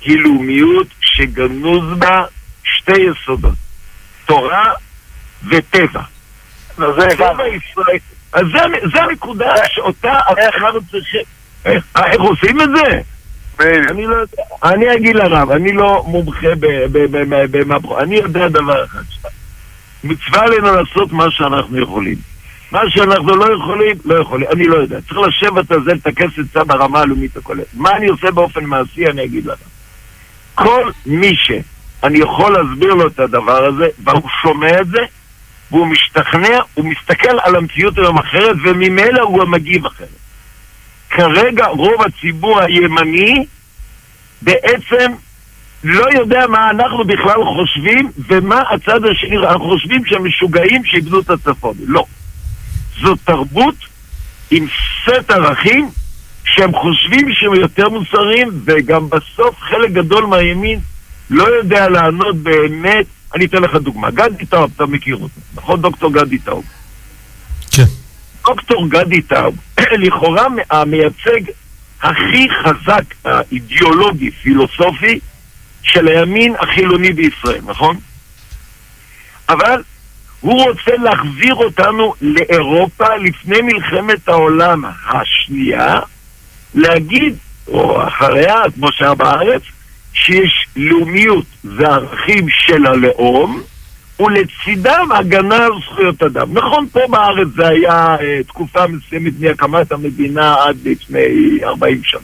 היא 0.01 0.19
לאומיות 0.19 0.87
שגנוז 1.01 1.97
בה 1.99 2.25
שתי 2.63 2.99
יסודות, 3.01 3.55
תורה 4.25 4.73
וטבע. 5.47 6.01
אז 8.33 8.45
זה, 8.93 9.01
הנקודה 9.03 9.53
שאותה 9.67 10.19
אנחנו 10.29 10.79
צריכים... 10.91 11.21
איך 11.65 11.83
איך 11.95 12.21
עושים 12.21 12.61
את 12.61 12.69
זה? 12.75 13.01
אני 13.89 14.05
לא 14.05 14.15
יודע, 14.15 14.43
אני 14.63 14.95
אגיד 14.95 15.15
לרב, 15.15 15.51
אני 15.51 15.71
לא 15.71 16.03
מומחה 16.07 16.47
במברו, 17.51 17.99
אני 17.99 18.15
יודע 18.15 18.47
דבר 18.47 18.85
אחד. 18.85 19.03
מצווה 20.03 20.43
עלינו 20.43 20.75
לעשות 20.75 21.11
מה 21.11 21.31
שאנחנו 21.31 21.81
יכולים. 21.81 22.15
מה 22.71 22.79
שאנחנו 22.89 23.35
לא 23.35 23.53
יכולים, 23.53 23.95
לא 24.05 24.15
יכולים, 24.15 24.47
אני 24.53 24.67
לא 24.67 24.75
יודע. 24.75 25.01
צריך 25.01 25.19
לשבת 25.19 25.71
על 25.71 25.83
זה, 25.83 25.93
לטכס 25.93 26.39
עצה 26.39 26.63
ברמה 26.63 26.99
הלאומית 26.99 27.37
הכוללת. 27.37 27.65
מה 27.73 27.91
אני 27.91 28.07
עושה 28.07 28.31
באופן 28.31 28.65
מעשי, 28.65 29.07
אני 29.07 29.23
אגיד 29.23 29.45
לך. 29.45 29.59
כל 30.55 30.91
מי 31.05 31.35
שאני 31.35 32.19
יכול 32.19 32.53
להסביר 32.53 32.93
לו 32.93 33.07
את 33.07 33.19
הדבר 33.19 33.65
הזה, 33.65 33.87
והוא 34.03 34.29
שומע 34.41 34.81
את 34.81 34.87
זה, 34.87 35.01
והוא 35.71 35.87
משתכנע, 35.87 36.59
הוא 36.73 36.85
מסתכל 36.85 37.37
על 37.43 37.55
המציאות 37.55 37.97
היום 37.97 38.17
אחרת, 38.17 38.55
וממילא 38.63 39.21
הוא 39.21 39.45
מגיב 39.45 39.85
אחרת. 39.85 40.07
כרגע 41.09 41.65
רוב 41.65 42.01
הציבור 42.01 42.59
הימני 42.59 43.45
בעצם 44.41 45.11
לא 45.83 46.05
יודע 46.13 46.47
מה 46.47 46.69
אנחנו 46.69 47.03
בכלל 47.03 47.43
חושבים 47.45 48.11
ומה 48.27 48.61
הצד 48.69 49.05
השני, 49.05 49.37
אנחנו 49.37 49.69
חושבים 49.69 50.05
שהם 50.05 50.25
משוגעים 50.25 50.85
שאיבדו 50.85 51.19
את 51.19 51.29
הצפון. 51.29 51.73
לא. 51.87 52.05
זו 53.01 53.15
תרבות 53.15 53.75
עם 54.51 54.67
סט 55.03 55.31
ערכים 55.31 55.89
שהם 56.43 56.71
חושבים 56.73 57.33
שהם 57.33 57.55
יותר 57.55 57.89
מוסריים 57.89 58.49
וגם 58.65 59.09
בסוף 59.09 59.55
חלק 59.59 59.91
גדול 59.91 60.25
מהימין 60.25 60.79
לא 61.29 61.43
יודע 61.43 61.89
לענות 61.89 62.37
באמת. 62.37 63.05
אני 63.35 63.45
אתן 63.45 63.61
לך 63.61 63.75
דוגמה. 63.75 64.11
גדי 64.11 64.45
טאוב, 64.45 64.71
אתה 64.75 64.85
מכיר 64.85 65.15
אותו, 65.15 65.39
נכון? 65.55 65.81
דוקטור 65.81 66.13
גדי 66.13 66.37
טאוב. 66.37 66.65
כן. 67.71 67.83
דוקטור 68.45 68.87
גדי 68.89 69.21
טאוב, 69.21 69.55
לכאורה 70.03 70.45
המייצג 70.69 71.41
הכי 72.01 72.47
חזק, 72.63 73.03
האידיאולוגי, 73.25 74.31
פילוסופי, 74.31 75.19
של 75.83 76.07
הימין 76.07 76.55
החילוני 76.59 77.13
בישראל, 77.13 77.61
נכון? 77.65 77.97
אבל 79.49 79.81
הוא 80.41 80.63
רוצה 80.63 80.91
להחזיר 80.97 81.55
אותנו 81.55 82.13
לאירופה 82.21 83.15
לפני 83.15 83.61
מלחמת 83.61 84.29
העולם 84.29 84.83
השנייה, 85.07 85.99
להגיד, 86.75 87.35
או 87.67 88.07
אחריה, 88.07 88.55
כמו 88.75 88.91
שהיה 88.91 89.15
בארץ, 89.15 89.61
שיש 90.13 90.67
לאומיות 90.75 91.45
וערכים 91.63 92.49
של 92.49 92.85
הלאום, 92.85 93.61
ולצידם 94.19 95.09
הגנה 95.15 95.65
על 95.65 95.71
זכויות 95.85 96.23
אדם. 96.23 96.53
נכון, 96.53 96.87
פה 96.91 96.99
בארץ 97.09 97.47
זה 97.55 97.67
היה 97.67 98.15
אה, 98.21 98.39
תקופה 98.47 98.87
מסוימת 98.87 99.33
מהקמת 99.39 99.91
המדינה 99.91 100.55
עד 100.63 100.77
לפני 100.85 101.59
40 101.63 102.03
שנה. 102.03 102.21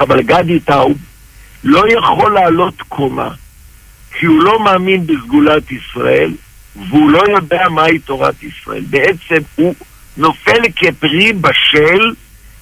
אבל 0.00 0.22
גדי 0.22 0.60
טאוב 0.60 0.98
לא 1.64 1.82
יכול 1.88 2.34
לעלות 2.34 2.82
קומה, 2.88 3.28
כי 4.12 4.26
הוא 4.26 4.42
לא 4.42 4.64
מאמין 4.64 5.06
בסגולת 5.06 5.72
ישראל, 5.72 6.32
והוא 6.88 7.10
לא 7.10 7.22
יודע 7.36 7.68
מהי 7.68 7.98
תורת 7.98 8.42
ישראל. 8.42 8.84
בעצם 8.90 9.42
הוא 9.54 9.74
נופל 10.16 10.62
כפרי 10.76 11.32
בשל 11.32 12.14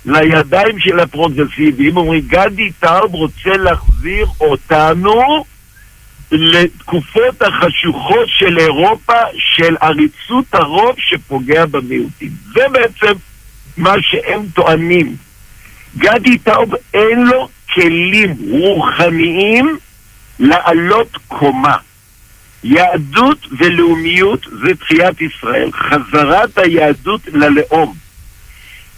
לידיים 0.06 0.78
של 0.78 1.00
הפרוגרסיבים. 1.00 1.96
אומרים, 1.96 2.20
גדי 2.26 2.70
טאוב 2.80 3.14
רוצה 3.14 3.56
להחזיר 3.56 4.26
אותנו 4.40 5.44
לתקופות 6.32 7.42
החשוכות 7.42 8.28
של 8.28 8.58
אירופה, 8.58 9.20
של 9.38 9.76
עריצות 9.80 10.44
הרוב 10.52 10.94
שפוגע 10.98 11.66
במיעוטים. 11.66 12.30
זה 12.54 12.60
בעצם 12.72 13.12
מה 13.76 13.94
שהם 14.00 14.40
טוענים. 14.54 15.16
גדי 15.98 16.38
טאוב 16.38 16.74
אין 16.94 17.24
לו 17.26 17.48
כלים 17.74 18.36
רוחניים 18.50 19.78
לעלות 20.38 21.16
קומה. 21.28 21.76
יהדות 22.64 23.46
ולאומיות 23.58 24.46
זה 24.62 24.74
תחיית 24.74 25.20
ישראל, 25.20 25.70
חזרת 25.72 26.58
היהדות 26.58 27.20
ללאום. 27.26 27.94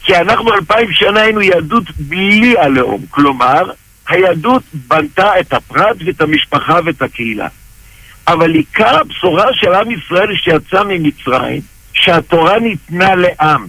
כי 0.03 0.17
אנחנו 0.17 0.55
אלפיים 0.55 0.93
שנה 0.93 1.21
היינו 1.21 1.43
יהדות 1.43 1.85
בלי 1.99 2.59
הלאום, 2.59 3.05
כלומר, 3.11 3.71
היהדות 4.09 4.63
בנתה 4.73 5.41
את 5.41 5.53
הפרט 5.53 5.97
ואת 6.07 6.21
המשפחה 6.21 6.79
ואת 6.85 7.03
הקהילה. 7.03 7.49
אבל 8.29 8.55
עיקר 8.55 8.99
הבשורה 8.99 9.47
של 9.55 9.75
עם 9.75 9.91
ישראל 9.91 10.37
שיצא 10.37 10.83
ממצרים, 10.89 11.61
שהתורה 11.93 12.59
ניתנה 12.59 13.15
לעם. 13.15 13.67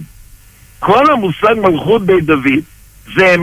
כל 0.78 1.10
המושג 1.10 1.54
מלכות 1.56 2.02
בית 2.02 2.24
דוד 2.24 2.60
זה 3.14 3.34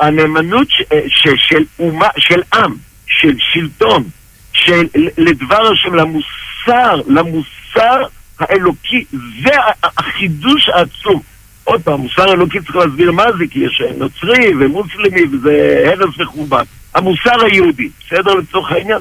הנאמנות 0.00 0.70
ש, 0.70 0.82
ש, 1.08 1.28
של 1.36 1.64
אומה, 1.78 2.08
של 2.18 2.42
עם, 2.54 2.74
של 3.06 3.34
שלטון, 3.38 4.04
של, 4.52 4.86
לדבר 5.18 5.72
השם, 5.72 5.94
למוסר, 5.94 7.00
למוסר 7.06 8.02
האלוקי. 8.40 9.04
זה 9.42 9.50
החידוש 9.82 10.68
העצום. 10.68 11.20
עוד 11.64 11.82
פעם, 11.82 12.00
מוסר 12.00 12.32
אלוקי 12.32 12.60
צריך 12.60 12.76
להסביר 12.76 13.12
מה 13.12 13.24
זה, 13.38 13.44
כי 13.50 13.58
יש 13.58 13.82
נוצרי 13.98 14.52
ומוסלמי 14.60 15.22
וזה 15.32 15.84
הרס 15.86 16.20
וחורבן. 16.20 16.62
המוסר 16.94 17.44
היהודי, 17.44 17.88
בסדר 18.06 18.34
לצורך 18.34 18.72
העניין? 18.72 18.98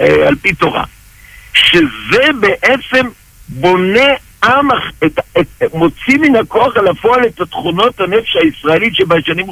אה, 0.00 0.28
על 0.28 0.34
פי 0.34 0.54
תורה. 0.54 0.84
שזה 1.54 2.26
בעצם 2.40 3.06
בונה 3.48 4.08
עם, 4.44 4.68
את, 5.04 5.20
את, 5.40 5.62
מוציא 5.74 6.18
מן 6.18 6.36
הכוח 6.36 6.76
אל 6.76 6.88
הפועל 6.88 7.26
את 7.26 7.40
התכונות 7.40 8.00
הנפש 8.00 8.36
הישראלית 8.36 8.94
שבשנים 8.94 9.46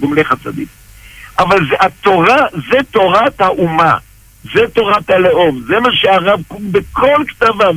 גומלי 0.00 0.24
חסדים. 0.24 0.66
אבל 1.38 1.58
זה, 1.70 1.76
התורה, 1.80 2.46
זה 2.70 2.78
תורת 2.90 3.40
האומה, 3.40 3.96
זה 4.44 4.68
תורת 4.72 5.10
הלאום, 5.10 5.60
זה 5.66 5.80
מה 5.80 5.88
שהרב 5.92 6.40
קוק 6.48 6.60
בכל 6.70 7.24
כתביו, 7.28 7.74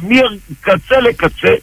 מקצה 0.49 0.99
לקצה, 0.99 1.55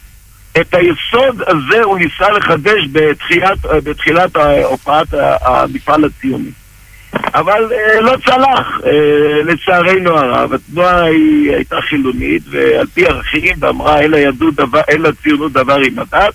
את 0.61 0.73
היסוד 0.73 1.41
הזה 1.47 1.83
הוא 1.83 1.97
ניסה 1.99 2.29
לחדש 2.29 2.87
בתחילת, 2.91 3.57
בתחילת 3.83 4.35
הופעת 4.63 5.07
המפעל 5.41 6.05
הציוני. 6.05 6.51
אבל 7.13 7.71
אה, 7.73 8.01
לא 8.01 8.13
צלח, 8.25 8.81
אה, 8.85 9.43
לצערנו 9.43 10.17
הרב. 10.17 10.53
התנועה 10.53 11.03
היא 11.03 11.55
הייתה 11.55 11.81
חילונית, 11.81 12.43
ועל 12.49 12.87
פי 12.87 13.05
ערכים, 13.05 13.55
ואמרה 13.59 13.99
אין 13.99 14.11
ליהדות 14.11 14.55
דבר, 14.55 14.81
לציונות 14.99 15.51
דבר 15.51 15.77
עם 15.85 15.99
הדת, 15.99 16.33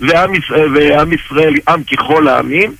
ועם, 0.00 0.32
ועם 0.74 1.12
ישראל 1.12 1.54
עם 1.68 1.82
ככל 1.82 2.28
העמים. 2.28 2.72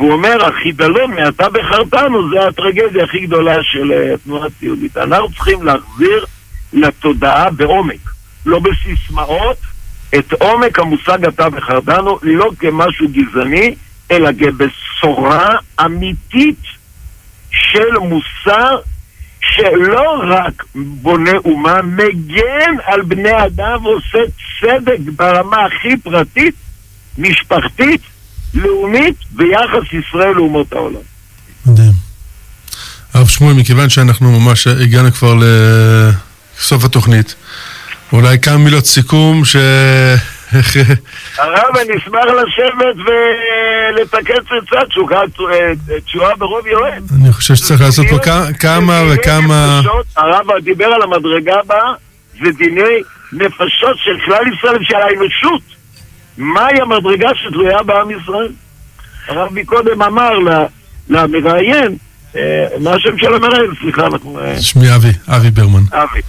והוא 0.00 0.12
אומר, 0.12 0.44
החידלון 0.46 1.14
מעתה 1.14 1.48
בחרתנו 1.48 2.30
זה 2.30 2.48
הטרגדיה 2.48 3.04
הכי 3.04 3.20
גדולה 3.20 3.62
של 3.62 3.92
אה, 3.92 4.14
התנועה 4.14 4.46
הציונית. 4.46 4.96
אנחנו 4.96 5.32
צריכים 5.32 5.62
להחזיר 5.62 6.26
לתודעה 6.72 7.50
בעומק, 7.50 8.10
לא 8.46 8.58
בסיסמאות, 8.58 9.56
את 10.18 10.32
עומק 10.32 10.78
המושג 10.78 11.24
אתה 11.24 11.50
בחרתנו, 11.50 12.18
לא 12.22 12.50
כמשהו 12.58 13.06
גזעני, 13.08 13.74
אלא 14.10 14.30
כבשורה 14.38 15.54
אמיתית 15.84 16.62
של 17.50 17.98
מוסר 17.98 18.78
שלא 19.40 20.22
רק 20.28 20.64
בונה 20.74 21.36
אומה, 21.44 21.82
מגן 21.82 22.74
על 22.84 23.02
בני 23.02 23.44
אדם 23.46 23.86
ועושה 23.86 24.18
צדק 24.60 24.98
ברמה 25.16 25.64
הכי 25.64 25.96
פרטית, 25.96 26.54
משפחתית, 27.18 28.00
לאומית, 28.54 29.16
ביחס 29.30 29.92
ישראל 29.92 30.32
לאומות 30.32 30.72
העולם. 30.72 31.00
מדהים. 31.66 31.92
הרב 33.14 33.28
שמואל, 33.28 33.54
מכיוון 33.54 33.88
שאנחנו 33.88 34.40
ממש 34.40 34.66
הגענו 34.66 35.12
כבר 35.12 35.34
לסוף 36.58 36.84
התוכנית, 36.84 37.34
אולי 38.12 38.38
כמה 38.38 38.58
מילות 38.58 38.86
סיכום 38.86 39.44
ש... 39.44 39.56
הרב, 41.38 41.76
אני 41.76 41.98
אשמח 41.98 42.24
לשבת 42.24 42.96
ולתקן 43.06 44.34
קצת 44.66 44.76
תשועה 46.04 46.36
ברוב 46.36 46.66
יואל. 46.66 47.02
אני 47.20 47.32
חושב 47.32 47.54
שצריך 47.54 47.80
לעשות 47.80 48.06
פה 48.10 48.18
כמה 48.58 49.02
וכמה... 49.10 49.80
הרב 50.16 50.46
דיבר 50.64 50.84
על 50.84 51.02
המדרגה 51.02 51.54
הבאה, 51.64 51.92
זה 52.42 52.50
דיני 52.58 53.02
נפשות 53.32 53.96
של 53.96 54.16
כלל 54.24 54.42
ישראל 54.54 54.80
ושל 54.80 54.94
האנושות. 54.94 55.79
מהי 56.38 56.80
המדרגה 56.80 57.28
שתלויה 57.34 57.82
בעם 57.82 58.10
ישראל? 58.10 58.52
הרב 59.28 59.52
מקודם 59.52 60.02
אמר 60.02 60.38
למראיין, 61.08 61.96
אה, 62.36 62.66
מה 62.80 62.94
השם 62.94 63.18
של 63.18 63.34
המראיין? 63.34 63.70
סליחה, 63.80 64.06
אנחנו... 64.06 64.40
אה, 64.40 64.60
שמי 64.60 64.94
אבי, 64.94 65.12
אבי 65.28 65.50
ברמן. 65.50 65.82
אבי. 65.92 66.20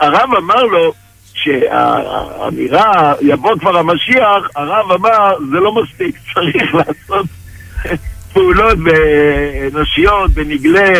הרב 0.00 0.34
אמר 0.38 0.62
לו, 0.62 0.92
שהאמירה, 1.34 3.14
יבוא 3.20 3.58
כבר 3.60 3.76
המשיח, 3.76 4.48
הרב 4.56 4.92
אמר, 4.92 5.34
זה 5.50 5.56
לא 5.56 5.74
מספיק, 5.74 6.16
צריך 6.34 6.74
לעשות 6.74 7.26
פעולות 8.32 8.78
אנושיות, 9.72 10.30
בנגלה, 10.30 10.92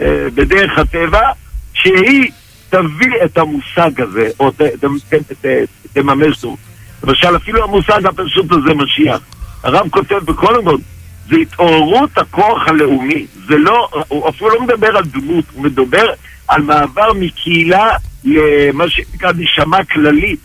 אה, 0.00 0.26
בדרך 0.34 0.78
הטבע, 0.78 1.30
שהיא 1.74 2.30
תביא 2.70 3.24
את 3.24 3.38
המושג 3.38 4.00
הזה, 4.00 4.28
או 4.40 4.50
ת, 4.50 4.62
ת, 4.62 4.84
ת, 5.14 5.46
ת, 5.46 5.46
תממש 5.92 6.44
אותו. 6.44 6.56
למשל, 7.04 7.36
אפילו 7.36 7.64
המושג 7.64 8.06
הפשוט 8.06 8.52
הזה 8.52 8.74
משיח. 8.74 9.20
הרב 9.62 9.88
כותב 9.90 10.18
בכל 10.24 10.58
המוד, 10.58 10.80
זה 11.28 11.36
התעוררות 11.36 12.18
הכוח 12.18 12.68
הלאומי. 12.68 13.26
זה 13.48 13.58
לא, 13.58 13.88
הוא 14.08 14.28
אפילו 14.28 14.50
לא 14.50 14.62
מדבר 14.62 14.96
על 14.96 15.04
דמות, 15.04 15.44
הוא 15.54 15.64
מדבר 15.64 16.04
על 16.48 16.62
מעבר 16.62 17.12
מקהילה 17.12 17.88
למה 18.24 18.88
שנקרא 18.88 19.32
נשמה 19.36 19.84
כללית. 19.84 20.40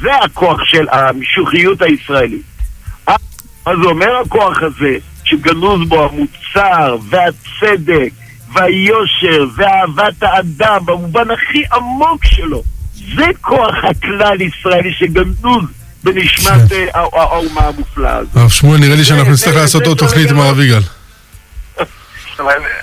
זה 0.00 0.14
הכוח 0.14 0.64
של 0.64 0.86
המשוכיות 0.92 1.82
הישראלית. 1.82 2.42
זה 3.66 3.86
אומר 3.88 4.16
הכוח 4.16 4.62
הזה, 4.62 4.98
שגנוז 5.24 5.88
בו 5.88 6.04
המוצר 6.04 6.96
והצדק 7.08 8.12
והיושר 8.52 9.44
ואהבת 9.56 10.22
האדם 10.22 10.86
במובן 10.86 11.30
הכי 11.30 11.64
עמוק 11.72 12.24
שלו. 12.24 12.62
זה 13.16 13.26
כוח 13.40 13.74
הכלל 13.84 14.40
ישראלי 14.40 14.92
שגנוז 14.92 15.64
בנשמת 16.04 16.68
כן. 16.68 16.86
אה, 16.94 17.00
האומה 17.12 17.60
המופלאה 17.60 18.16
הזאת. 18.16 18.36
הרב 18.36 18.50
שמואל, 18.50 18.80
נראה 18.80 18.96
לי 18.96 19.04
שאנחנו 19.04 19.32
נצטרך 19.32 19.56
לעשות 19.56 19.86
עוד 19.86 19.98
תוכנית 19.98 20.30
עם 20.30 20.40
הרב 20.40 20.60
יגאל. 20.60 20.82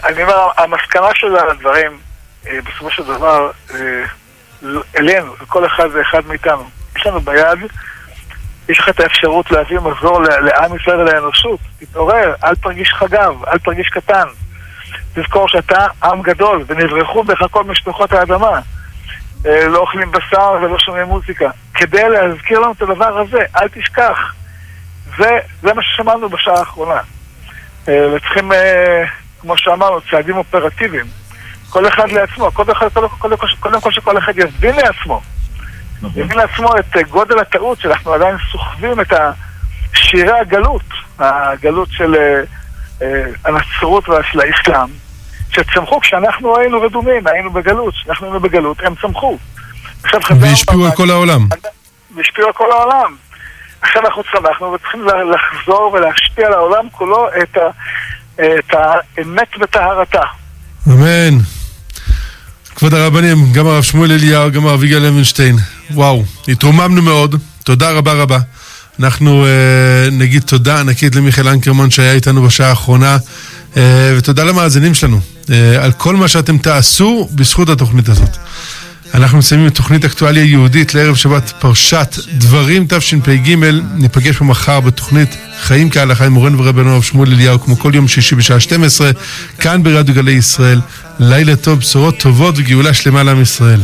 אני 0.06 0.24
אומר, 0.24 0.48
המסקנה 0.58 1.08
של 1.14 1.36
הדברים, 1.36 1.92
אה, 2.48 2.60
בסופו 2.66 2.92
של 2.92 3.04
דבר, 3.04 3.52
אה, 3.74 3.80
אלינו, 4.98 5.34
לכל 5.42 5.66
אחד 5.66 5.88
ואחד 5.94 6.22
מאיתנו. 6.28 6.70
יש 6.98 7.08
לנו 7.08 7.22
ביד, 7.22 7.60
יש 8.70 8.80
לך 8.80 8.90
את 8.90 9.00
האפשרות 9.00 9.52
להביא 9.52 9.80
מזור 9.80 10.22
לעם 10.22 10.76
ישראל 10.76 11.00
ולאנושות. 11.00 11.60
תתעורר, 11.80 12.34
אל 12.44 12.56
תרגיש 12.56 12.94
חגב, 12.94 13.34
אל 13.48 13.58
תרגיש 13.58 13.90
קטן. 13.90 14.28
תזכור 15.20 15.48
שאתה 15.48 15.86
עם 16.04 16.22
גדול, 16.22 16.64
ונברחו 16.68 17.24
בך 17.24 17.44
כל 17.52 17.64
משפחות 17.64 18.12
האדמה. 18.14 18.60
אה, 19.46 19.68
לא 19.68 19.80
אוכלים 19.80 20.12
בשר 20.12 20.52
ולא 20.62 20.80
שומעים 20.80 21.08
מוזיקה. 21.08 21.50
כדי 21.74 22.10
להזכיר 22.10 22.60
לנו 22.60 22.72
את 22.72 22.82
הדבר 22.82 23.20
הזה, 23.20 23.38
אל 23.56 23.68
תשכח. 23.68 24.34
זה, 25.18 25.38
זה 25.62 25.74
מה 25.74 25.82
ששמענו 25.84 26.30
בשעה 26.30 26.60
האחרונה. 26.60 27.00
אה, 27.88 28.08
וצריכים, 28.16 28.52
אה, 28.52 29.04
כמו 29.42 29.58
שאמרנו, 29.58 30.02
צעדים 30.12 30.38
אופרטיביים. 30.38 31.06
כל 31.70 31.88
אחד 31.88 32.10
לעצמו, 32.10 32.52
קודם 32.52 32.74
כל, 32.74 32.90
קודם, 32.90 33.08
קודם, 33.20 33.38
קודם 33.60 33.82
כל 33.82 33.92
שכל 33.92 34.18
אחד 34.18 34.38
יבין 34.38 34.76
לעצמו. 34.76 35.22
נכון. 36.02 36.22
יבין 36.24 36.38
לעצמו 36.38 36.70
את 36.78 36.98
גודל 37.10 37.40
הטעות 37.40 37.80
שאנחנו 37.80 38.14
עדיין 38.14 38.36
סוחבים 38.52 39.00
את 39.00 39.14
שירי 39.94 40.40
הגלות, 40.40 40.82
הגלות 41.20 41.88
של 41.92 42.16
הנצרות 43.46 44.10
ושל 44.10 44.40
האסלאם. 44.40 45.07
שצמחו 45.52 46.00
כשאנחנו 46.00 46.58
היינו 46.58 46.82
רדומים, 46.82 47.28
היינו 47.28 47.52
בגלות, 47.52 47.94
כשאנחנו 47.94 48.26
היינו 48.26 48.40
בגלות, 48.40 48.78
הם 48.84 48.94
צמחו. 49.02 49.38
והשפיעו 50.40 50.86
על 50.86 50.92
כל 50.92 51.10
העולם. 51.10 51.48
והשפיעו 52.16 52.48
על 52.48 52.54
כל 52.54 52.72
העולם. 52.72 53.16
עכשיו 53.82 54.02
אנחנו 54.06 54.24
צמחנו 54.24 54.74
וצריכים 54.74 55.02
לחזור 55.06 55.92
ולהשפיע 55.94 56.48
על 56.48 56.54
העולם 56.54 56.86
כולו 56.92 57.28
את, 57.44 57.58
ה, 57.58 57.70
את 58.36 58.74
האמת 58.74 59.48
וטהרתה. 59.62 60.22
אמן. 60.88 61.38
כבוד 62.76 62.94
הרבנים, 62.94 63.38
גם 63.54 63.68
הרב 63.68 63.84
שמואל 63.84 64.12
אליהו, 64.12 64.52
גם 64.52 64.68
הרב 64.68 64.84
יגאל 64.84 65.00
לוינשטיין. 65.00 65.56
וואו, 65.92 66.24
התרוממנו 66.48 67.02
מאוד, 67.02 67.36
תודה 67.64 67.92
רבה 67.92 68.14
רבה. 68.14 68.38
אנחנו 69.00 69.46
אה, 69.46 70.10
נגיד 70.12 70.42
תודה 70.42 70.80
ענקית 70.80 71.16
למיכאל 71.16 71.48
אנקרמן 71.48 71.90
שהיה 71.90 72.14
איתנו 72.14 72.44
בשעה 72.44 72.70
האחרונה, 72.70 73.18
אה, 73.78 74.14
ותודה 74.18 74.44
למאזינים 74.44 74.94
שלנו. 74.94 75.37
אה, 75.52 75.84
על 75.84 75.92
כל 75.92 76.16
מה 76.16 76.28
שאתם 76.28 76.58
תעשו 76.58 77.30
בזכות 77.36 77.70
התוכנית 77.70 78.10
הזאת. 78.10 78.38
אנחנו 79.14 79.38
מסיימים 79.38 79.68
את 79.68 79.76
תוכנית 79.76 80.06
אקטואליה 80.06 80.44
יהודית 80.44 80.94
לערב 80.94 81.16
שבת 81.16 81.54
פרשת 81.60 82.16
דברים 82.38 82.86
תשפ"ג. 82.90 83.56
ניפגש 83.94 84.38
פה 84.38 84.46
מחר 84.46 84.80
בתוכנית 84.80 85.38
חיים 85.62 85.90
כהלכה 85.90 86.26
עם 86.26 86.32
מורנו 86.32 86.60
ורבנו 86.60 86.92
הרב 86.94 87.04
שמואל 87.04 87.32
אליהו, 87.32 87.60
כמו 87.60 87.80
כל 87.80 87.92
יום 87.96 88.08
שישי 88.08 88.36
בשעה 88.36 88.60
12, 88.60 89.12
כאן 89.60 89.84
ברדיו 89.84 90.16
גלי 90.16 90.32
ישראל. 90.32 90.82
לילה 91.20 91.56
טוב, 91.56 91.80
בשורות 91.80 92.20
טובות 92.20 92.56
וגאולה 92.58 92.94
שלמה 92.94 93.24
לעם 93.24 93.42
ישראל. 93.42 93.80